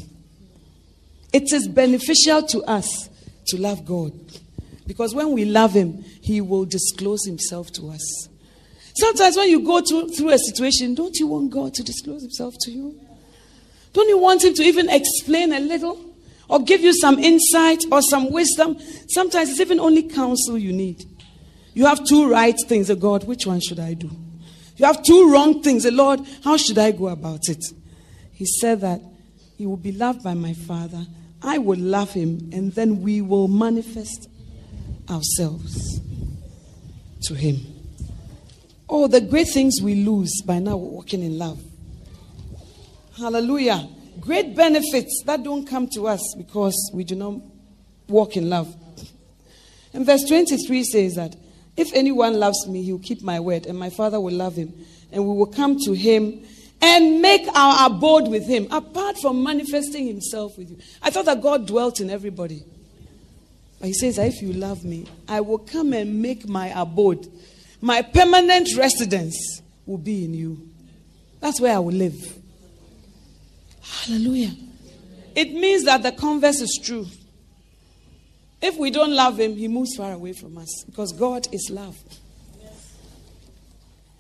[1.32, 3.10] It is beneficial to us
[3.48, 4.14] to love God.
[4.86, 8.30] Because when we love Him, He will disclose Himself to us.
[8.98, 12.56] Sometimes when you go to, through a situation, don't you want God to disclose Himself
[12.62, 13.00] to you?
[13.94, 16.04] Don't you want Him to even explain a little?
[16.50, 18.80] Or give you some insight or some wisdom?
[19.10, 21.06] Sometimes it's even only counsel you need.
[21.76, 24.10] You have two right things, oh God, which one should I do?
[24.78, 27.64] You have two wrong things, a Lord, how should I go about it?
[28.32, 29.02] He said that
[29.60, 31.06] He will be loved by my Father.
[31.44, 34.28] I will love Him, and then we will manifest
[35.08, 36.00] ourselves
[37.28, 37.77] to Him.
[38.90, 41.62] Oh, the great things we lose by now walking in love.
[43.18, 43.88] Hallelujah.
[44.20, 47.42] Great benefits that don't come to us because we do not
[48.08, 48.74] walk in love.
[49.94, 51.36] And verse 23 says that
[51.76, 54.74] if anyone loves me, he will keep my word, and my Father will love him,
[55.12, 56.44] and we will come to him
[56.82, 60.78] and make our abode with him, apart from manifesting himself with you.
[61.02, 62.64] I thought that God dwelt in everybody.
[63.80, 67.28] But he says, If you love me, I will come and make my abode.
[67.82, 70.70] My permanent residence will be in you.
[71.40, 72.38] That's where I will live.
[73.82, 74.56] Hallelujah.
[75.36, 77.06] It means that the converse is true.
[78.62, 81.96] If we don't love him, he moves far away from us because God is love.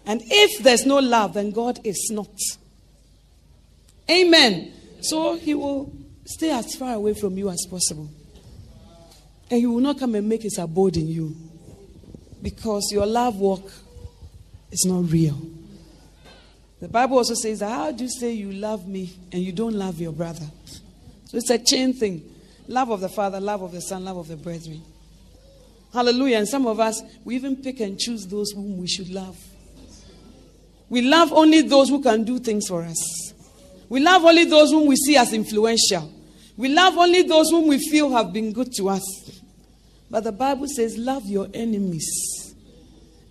[0.06, 2.30] And if there's no love, then God is not.
[4.10, 4.72] Amen.
[5.02, 5.92] So he will
[6.26, 8.10] stay as far away from you as possible.
[9.50, 11.36] And he will not come and make his abode in you
[12.42, 13.72] because your love walk
[14.72, 15.38] is not real.
[16.80, 20.00] The Bible also says, How do you say you love me and you don't love
[20.00, 20.46] your brother?
[21.26, 22.24] So it's a chain thing
[22.68, 24.82] love of the Father, love of the Son, love of the brethren.
[25.94, 26.38] Hallelujah.
[26.40, 29.38] And some of us, we even pick and choose those whom we should love.
[30.90, 33.34] We love only those who can do things for us.
[33.90, 36.12] We love only those whom we see as influential.
[36.56, 39.04] We love only those whom we feel have been good to us.
[40.10, 42.56] But the Bible says, Love your enemies.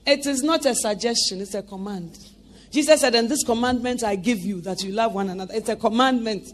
[0.06, 2.16] It is not a suggestion, it's a command.
[2.70, 5.54] Jesus said, And this commandment I give you that you love one another.
[5.54, 6.46] It's a commandment.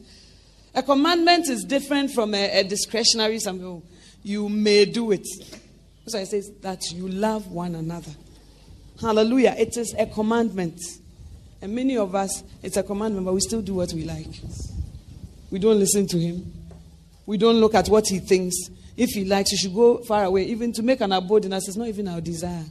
[0.75, 3.83] A commandment is different from a, a discretionary something.
[4.23, 5.27] You may do it.
[6.07, 8.13] So it says that you love one another.
[9.01, 9.55] Hallelujah.
[9.59, 10.81] It is a commandment.
[11.61, 14.29] And many of us, it's a commandment, but we still do what we like.
[15.51, 16.53] We don't listen to him.
[17.27, 18.57] We don't look at what he thinks.
[18.97, 20.45] If he likes, you should go far away.
[20.45, 22.65] Even to make an abode in us, it's not even our desire.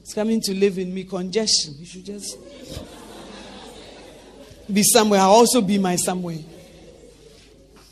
[0.00, 1.04] It's coming to live in me.
[1.04, 1.74] Congestion.
[1.78, 2.36] You should just
[4.72, 5.20] be somewhere.
[5.20, 6.38] I'll also be my somewhere.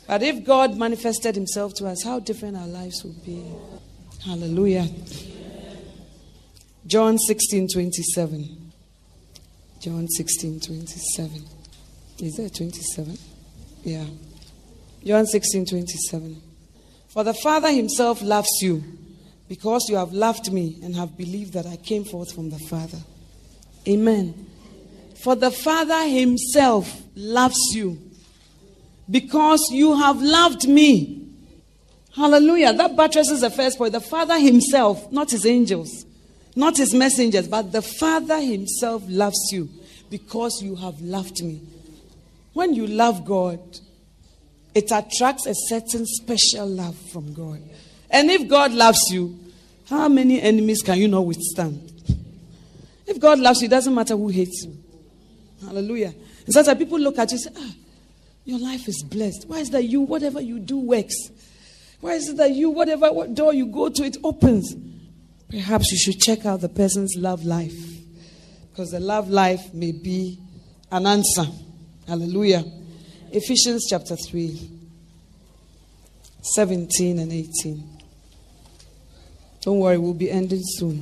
[0.07, 3.43] But if God manifested himself to us, how different our lives would be.
[4.25, 4.87] Hallelujah.
[6.85, 8.71] John 16 27.
[9.79, 11.45] John 16 27.
[12.19, 13.17] Is there 27?
[13.83, 14.05] Yeah.
[15.03, 16.41] John 16 27.
[17.11, 18.83] For the Father himself loves you
[19.49, 22.99] because you have loved me and have believed that I came forth from the Father.
[23.85, 24.47] Amen.
[25.21, 27.99] For the Father himself loves you
[29.09, 31.27] because you have loved me.
[32.15, 32.71] Hallelujah.
[32.71, 33.91] That buttresses the first point.
[33.91, 36.05] The Father himself, not his angels,
[36.55, 39.67] not his messengers, but the Father himself loves you
[40.09, 41.61] because you have loved me.
[42.53, 43.59] When you love God,
[44.73, 47.61] it attracts a certain special love from God.
[48.09, 49.37] And if God loves you,
[49.89, 51.91] how many enemies can you not withstand?
[53.05, 54.77] If God loves you, it doesn't matter who hates you.
[55.65, 56.13] Hallelujah.
[56.45, 57.73] And sometimes people look at you and say, ah,
[58.45, 59.47] your life is blessed.
[59.47, 61.15] Why is that you, whatever you do, works?
[61.99, 64.75] Why is it that you, whatever what door you go to, it opens?
[65.49, 67.75] Perhaps you should check out the person's love life.
[68.71, 70.39] Because the love life may be
[70.91, 71.45] an answer.
[72.07, 72.63] Hallelujah.
[73.33, 74.69] Ephesians chapter 3,
[76.41, 77.81] 17 and 18.
[79.61, 81.01] Don't worry, we'll be ending soon.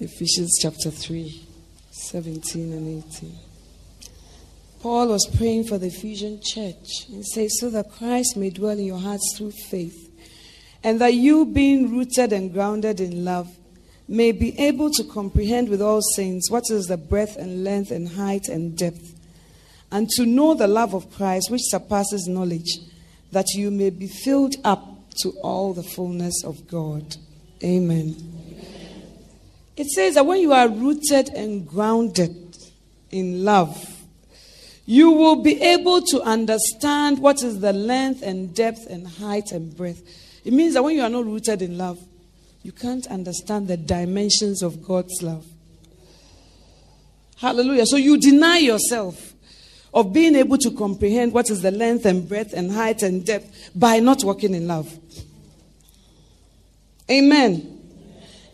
[0.00, 1.46] Ephesians chapter 3,
[1.92, 3.38] 17 and 18.
[4.80, 7.06] Paul was praying for the Ephesian church.
[7.08, 10.10] and says, So that Christ may dwell in your hearts through faith,
[10.82, 13.48] and that you, being rooted and grounded in love,
[14.08, 18.08] may be able to comprehend with all saints what is the breadth and length and
[18.08, 19.21] height and depth,
[19.92, 22.78] and to know the love of Christ which surpasses knowledge,
[23.30, 24.88] that you may be filled up
[25.20, 27.14] to all the fullness of God.
[27.62, 28.16] Amen.
[29.76, 32.56] It says that when you are rooted and grounded
[33.10, 34.00] in love,
[34.86, 39.76] you will be able to understand what is the length and depth and height and
[39.76, 40.02] breadth.
[40.44, 42.00] It means that when you are not rooted in love,
[42.62, 45.46] you can't understand the dimensions of God's love.
[47.36, 47.86] Hallelujah.
[47.86, 49.31] So you deny yourself
[49.94, 53.70] of being able to comprehend what is the length and breadth and height and depth
[53.74, 54.98] by not walking in love.
[57.10, 57.78] Amen.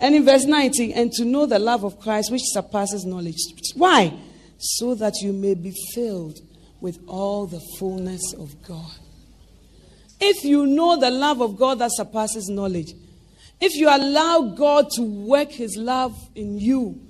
[0.01, 3.37] And in verse 19, and to know the love of Christ which surpasses knowledge.
[3.75, 4.17] Why?
[4.59, 6.41] so that you may be filled
[6.81, 8.93] with all the fullness of God.
[10.21, 12.93] If you know the love of God that surpasses knowledge,
[13.61, 17.01] if you allow God to work His love in you,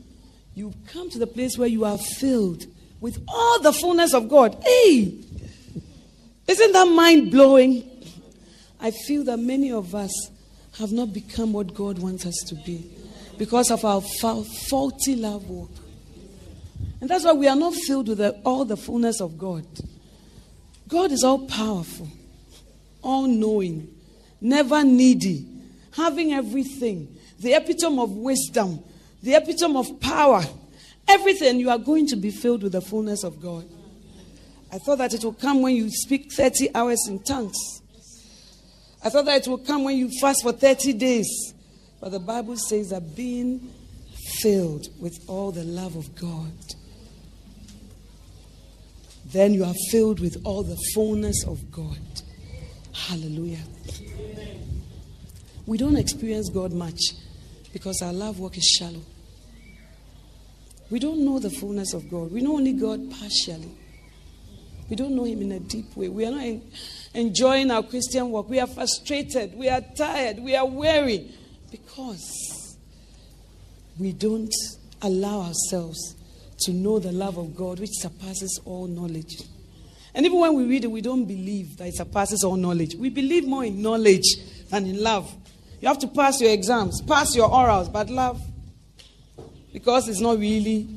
[0.55, 2.67] you come to the place where you are filled
[3.01, 4.57] with all the fullness of God.
[4.65, 5.25] Hey!
[6.47, 7.89] Isn't that mind blowing?
[8.81, 10.13] I feel that many of us
[10.79, 12.91] have not become what God wants us to be
[13.37, 15.71] because of our faulty love walk.
[17.01, 19.65] And that's why we are not filled with the, all the fullness of God.
[20.89, 22.09] God is all powerful,
[23.03, 23.89] all knowing,
[24.41, 25.47] never needy,
[25.93, 28.83] having everything, the epitome of wisdom,
[29.23, 30.43] the epitome of power.
[31.09, 33.69] Everything you are going to be filled with the fullness of God.
[34.71, 37.57] I thought that it will come when you speak 30 hours in tongues.
[39.03, 41.55] I thought that it will come when you fast for 30 days.
[42.01, 43.73] But the Bible says that being
[44.43, 46.53] filled with all the love of God,
[49.33, 51.99] then you are filled with all the fullness of God.
[52.93, 53.65] Hallelujah.
[55.67, 57.01] We don't experience God much
[57.73, 59.03] because our love work is shallow.
[60.91, 62.33] We don't know the fullness of God.
[62.33, 63.71] We know only God partially.
[64.89, 66.09] We don't know Him in a deep way.
[66.09, 66.63] We are not
[67.15, 68.49] enjoying our Christian work.
[68.49, 69.55] We are frustrated.
[69.55, 70.39] We are tired.
[70.39, 71.31] We are weary
[71.71, 72.77] because
[73.99, 74.55] we don't
[75.03, 76.17] allow ourselves
[76.61, 79.43] to know the love of God, which surpasses all knowledge.
[80.15, 82.95] And even when we read it, we don't believe that it surpasses all knowledge.
[82.95, 84.25] We believe more in knowledge
[84.71, 85.33] than in love.
[85.81, 88.41] You have to pass your exams, pass your orals, but love,
[89.73, 90.89] because it's not really,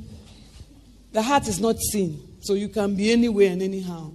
[1.11, 2.27] the heart is not seen.
[2.41, 4.11] So you can be anywhere and anyhow.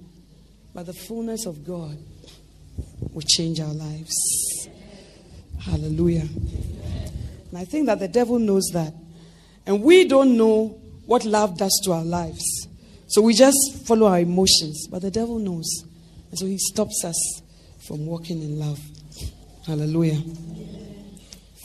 [0.74, 1.96] But the fullness of God
[3.12, 4.68] will change our lives.
[5.60, 6.28] Hallelujah.
[7.50, 8.92] And I think that the devil knows that.
[9.66, 12.68] And we don't know what love does to our lives.
[13.08, 13.56] So we just
[13.86, 14.86] follow our emotions.
[14.88, 15.84] But the devil knows.
[16.30, 17.42] And so he stops us
[17.86, 18.80] from walking in love.
[19.66, 20.20] Hallelujah.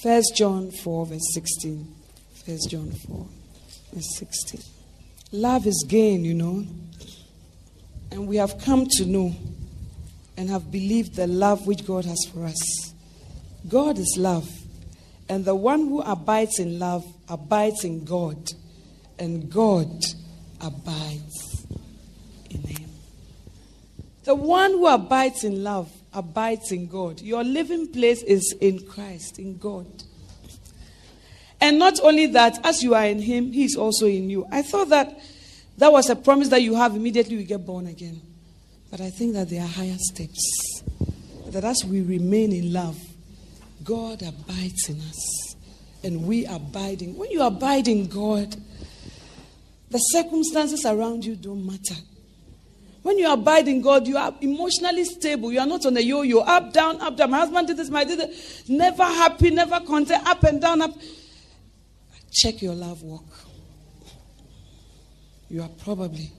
[0.01, 2.00] First John 4, verse 16.
[2.45, 3.27] First John 4,
[3.93, 4.61] verse 16.
[5.33, 6.65] Love is gain, you know.
[8.11, 9.35] And we have come to know
[10.37, 12.93] and have believed the love which God has for us.
[13.69, 14.49] God is love.
[15.29, 18.49] And the one who abides in love abides in God.
[19.19, 20.03] And God
[20.59, 21.65] abides
[22.49, 22.89] in him.
[24.23, 27.21] The one who abides in love abides in God.
[27.21, 29.87] Your living place is in Christ, in God.
[31.61, 34.47] And not only that, as you are in Him, He is also in you.
[34.51, 35.17] I thought that
[35.77, 38.19] that was a promise that you have immediately you get born again.
[38.89, 40.83] But I think that there are higher steps.
[41.47, 42.99] That as we remain in love,
[43.83, 45.55] God abides in us.
[46.03, 47.15] And we abide in.
[47.15, 48.55] When you abide in God,
[49.89, 51.95] the circumstances around you don't matter.
[53.03, 55.51] When you abide in God, you are emotionally stable.
[55.51, 57.31] You are not on a yo yo, up, down, up, down.
[57.31, 58.69] My husband did this, my did this.
[58.69, 60.91] Never happy, never content, up and down, up.
[62.31, 63.25] Check your love walk.
[65.49, 66.31] You are probably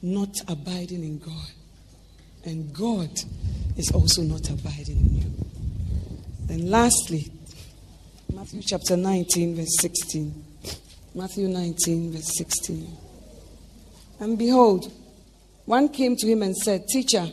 [0.00, 1.50] not abiding in God.
[2.44, 3.10] And God
[3.76, 5.30] is also not abiding in you.
[6.46, 7.32] Then, lastly,
[8.32, 10.44] Matthew chapter 19, verse 16.
[11.14, 12.96] Matthew 19, verse 16.
[14.20, 14.92] And behold,
[15.64, 17.26] one came to him and said, Teacher,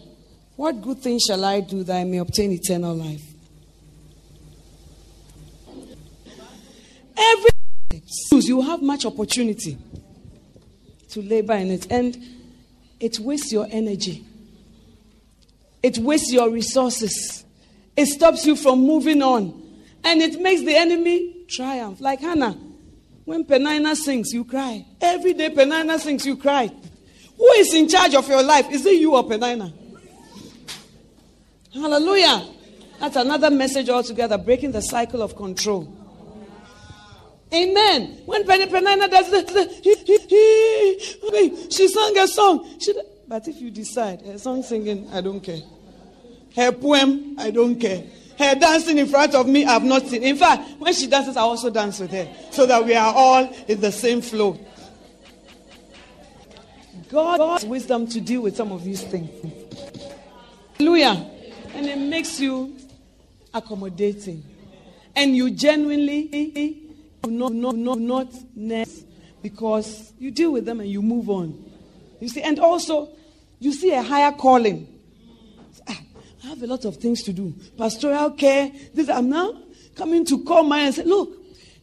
[0.55, 3.30] what good thing shall I do that I may obtain eternal life?
[7.17, 7.51] Every
[8.51, 9.77] you have much opportunity
[11.09, 12.17] to labor in it, and
[12.99, 14.25] it wastes your energy,
[15.81, 17.45] it wastes your resources,
[17.95, 19.61] it stops you from moving on,
[20.03, 22.01] and it makes the enemy triumph.
[22.01, 22.57] Like Hannah,
[23.25, 24.85] when Penina sings, you cry.
[24.99, 26.69] Every day Penina sings, you cry.
[27.37, 28.69] Who is in charge of your life?
[28.71, 29.73] Is it you or Penina?
[31.73, 32.47] Hallelujah.
[32.99, 36.00] That's another message altogether breaking the cycle of control.
[37.53, 38.21] Amen.
[38.25, 39.51] When Penina does this,
[41.75, 42.79] she sang a song.
[42.79, 42.93] She,
[43.27, 45.59] but if you decide, her song singing, I don't care.
[46.55, 48.03] Her poem, I don't care.
[48.37, 50.23] Her dancing in front of me, I've not seen.
[50.23, 52.27] In fact, when she dances, I also dance with her.
[52.51, 54.57] So that we are all in the same flow.
[57.09, 59.29] God's wisdom to deal with some of these things.
[60.77, 61.29] Hallelujah.
[61.75, 62.75] And it makes you
[63.53, 64.43] accommodating.
[65.15, 66.80] And you genuinely
[67.27, 69.05] not, not, not, not next
[69.41, 71.63] because you deal with them and you move on.
[72.19, 73.09] You see, and also
[73.59, 74.87] you see a higher calling.
[75.87, 75.99] Ah,
[76.43, 77.53] I have a lot of things to do.
[77.77, 78.71] Pastoral care.
[78.93, 79.57] This I'm now
[79.95, 81.37] coming to call my and say, look,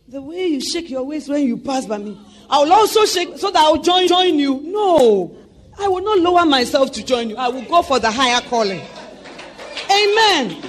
[0.08, 3.38] the way you shake your waist when you pass by me, I will also shake
[3.38, 4.60] so that I will join join you.
[4.64, 5.36] No,
[5.78, 7.36] I will not lower myself to join you.
[7.36, 8.80] I will go for the higher calling.
[9.90, 10.62] Amen.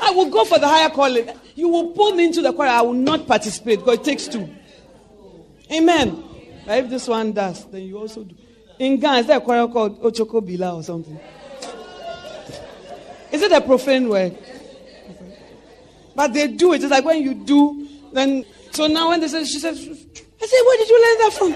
[0.00, 1.28] I will go for the higher calling.
[1.54, 2.68] You will pull me into the choir.
[2.68, 4.48] I will not participate because it takes two.
[5.72, 6.22] Amen.
[6.66, 8.34] But if this one does, then you also do.
[8.78, 11.18] In Ghana, is there a choir called Ochoko Bila or something?
[13.30, 14.36] Is it a profane word?
[16.14, 16.82] But they do it.
[16.82, 18.44] It's like when you do, then.
[18.70, 21.54] So now when they say, she says, I say, where did you learn that from?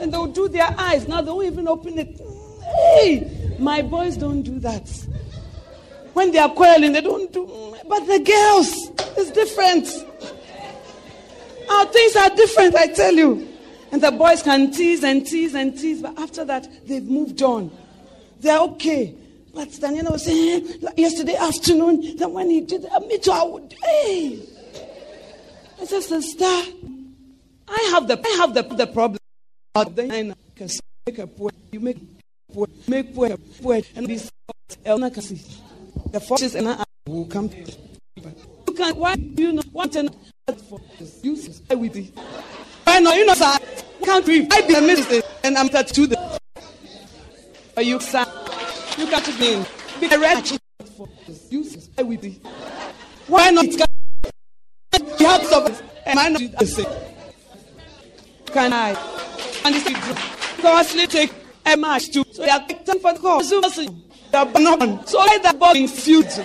[0.00, 1.08] And they'll do their eyes.
[1.08, 2.20] Now they won't even open it.
[2.62, 4.88] Hey, my boys don't do that.
[6.18, 7.46] When they are quarreling, they don't do.
[7.88, 9.86] But the girls, it's different.
[11.70, 13.48] Our things are different, I tell you.
[13.92, 17.70] And the boys can tease and tease and tease, but after that, they've moved on.
[18.40, 19.14] They're okay.
[19.54, 23.44] But Daniela was saying eh, yesterday afternoon that when he did that, me too, I
[23.44, 24.40] would, hey.
[25.80, 26.44] I said, sister,
[27.68, 29.20] I have the, I have the, the problem.
[29.94, 30.34] Then
[31.06, 31.28] make a
[31.70, 31.98] you make
[32.52, 34.18] poet, make poet, poet, and be.
[36.10, 37.50] The forces and I will come.
[38.16, 40.10] You can, why do you know what and
[40.68, 40.80] for
[41.22, 41.62] uses?
[41.70, 42.12] I will be.
[42.86, 43.56] I know, you know, sir,
[44.04, 44.48] can't grieve.
[44.50, 46.40] I be a minister and I'm to the.
[47.76, 48.24] Are you, sir?
[48.96, 49.64] You got to be
[50.00, 50.46] be a red
[50.96, 51.08] for
[51.50, 51.90] uses.
[51.98, 52.40] I will be.
[53.26, 53.66] Why not?
[53.66, 56.86] You have of and I know the same.
[58.46, 58.90] Can I?
[59.64, 59.96] And this is
[60.60, 61.32] costly take
[61.66, 63.52] a match to so they are taking for the cause.
[64.30, 66.44] They are so let that ball in future.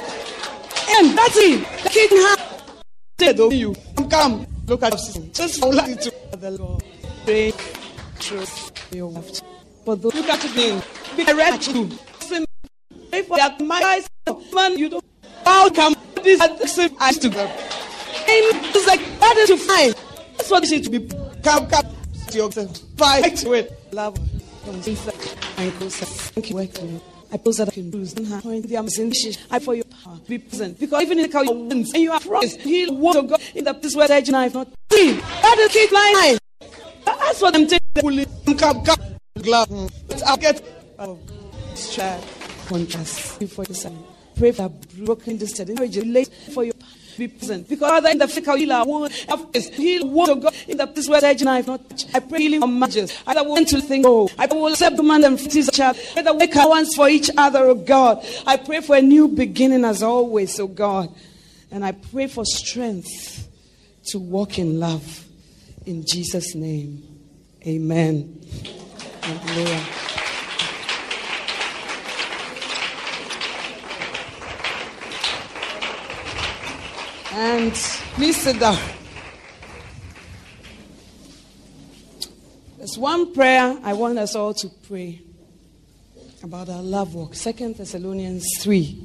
[0.90, 1.60] And that's it.
[1.84, 2.74] The have
[3.18, 3.76] dead over you.
[4.10, 5.18] Come, look at us.
[5.34, 6.84] Just for like to the Lord.
[7.26, 7.54] Pray,
[8.20, 9.44] trust your left.
[9.86, 10.84] But those look at it,
[11.18, 11.26] be
[11.60, 11.90] too.
[13.10, 14.10] Pray for that my eyes,
[14.54, 15.04] man, you don't.
[15.46, 17.52] How come this the same eyes to go?
[18.26, 19.94] It's like that is to find.
[20.38, 21.08] That's what it should be.
[21.44, 21.86] Come, come,
[22.32, 22.78] yourself.
[22.98, 24.18] Fight with love.
[24.66, 27.02] Thank you.
[27.34, 28.14] I pose that I can lose.
[29.50, 30.80] I for your power be present.
[30.80, 33.42] Because even in the car you wins and you are promised, he'll walk to God
[33.56, 35.14] in the place where the knife not see.
[35.14, 36.38] That is keep lying.
[37.04, 38.56] That's what I'm taking.
[38.56, 39.92] Come, come, glove.
[40.28, 40.62] I'll get
[41.74, 42.22] strap
[42.68, 43.92] contrast for your.
[44.36, 45.72] Pray for broken distance.
[46.54, 46.74] For your
[47.18, 47.68] be present.
[47.68, 51.22] Because other in the physical healer want heal want to go in the place where
[51.22, 52.06] the edge knife not touch.
[52.14, 53.18] I pray healing for marriages.
[53.26, 55.98] I want to think, oh, I will accept the man and his child.
[56.16, 58.26] That we can once for each other, oh God.
[58.46, 61.14] I pray for a new beginning as always, oh God.
[61.72, 63.50] And I pray for strength
[64.08, 65.26] to walk in love.
[65.86, 67.04] In Jesus' name.
[67.66, 68.40] Amen.
[69.22, 70.13] Hallelujah.
[77.36, 77.74] And
[78.14, 78.78] please sit down.
[82.78, 85.20] There's one prayer I want us all to pray
[86.44, 87.34] about our love walk.
[87.34, 89.04] Second Thessalonians 3,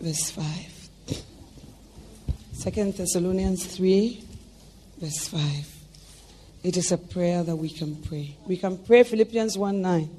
[0.00, 0.44] verse 5.
[2.52, 4.24] Second Thessalonians 3,
[4.98, 5.40] verse 5.
[6.64, 8.36] It is a prayer that we can pray.
[8.44, 10.10] We can pray Philippians 1 9,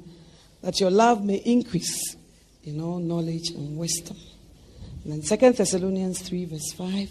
[0.62, 2.16] that your love may increase
[2.64, 4.16] in all knowledge and wisdom
[5.04, 7.10] and then Second Thessalonians 3, verse 5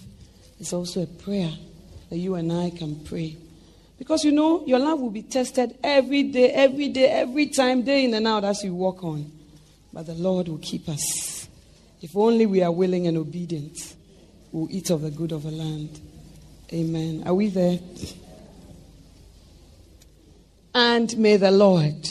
[0.60, 1.52] is also a prayer
[2.08, 3.36] that you and I can pray.
[3.98, 8.04] Because you know, your love will be tested every day, every day, every time, day
[8.04, 9.30] in and out as you walk on.
[9.92, 11.48] But the Lord will keep us.
[12.00, 13.76] If only we are willing and obedient,
[14.52, 16.00] we'll eat of the good of the land.
[16.72, 17.24] Amen.
[17.26, 17.78] Are we there?
[20.74, 22.08] And may the Lord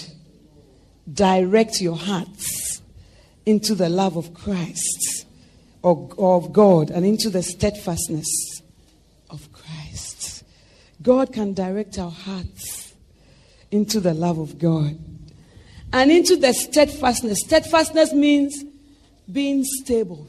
[1.12, 2.82] direct your hearts
[3.46, 5.09] into the love of Christ
[5.84, 8.62] of, God and into the steadfastness
[9.30, 10.44] of Christ.
[11.02, 12.94] God can direct our hearts
[13.72, 14.98] into the love of God
[15.94, 17.40] and into the steadfastness.
[17.46, 18.64] Steadfastness means
[19.32, 20.28] being stable,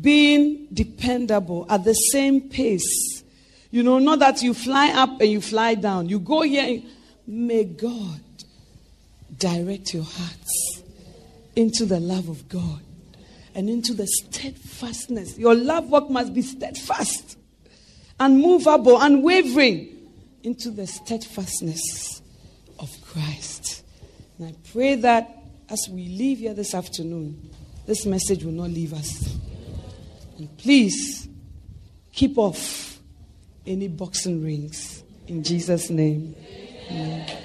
[0.00, 3.22] being dependable at the same pace.
[3.70, 6.08] You know, not that you fly up and you fly down.
[6.08, 6.64] You go here.
[6.64, 6.84] And,
[7.26, 8.20] may God
[9.36, 10.82] direct your hearts
[11.56, 12.80] into the love of God
[13.54, 15.38] and into the steadfastness.
[15.38, 17.38] Your love work must be steadfast,
[18.18, 19.90] unmovable, unwavering
[20.42, 22.22] into the steadfastness
[22.78, 23.84] of Christ.
[24.38, 25.38] And I pray that
[25.70, 27.50] as we leave here this afternoon,
[27.86, 29.34] this message will not leave us.
[30.38, 31.28] And please
[32.12, 32.98] keep off
[33.66, 36.34] any boxing rings in Jesus' name.
[36.90, 37.44] Amen.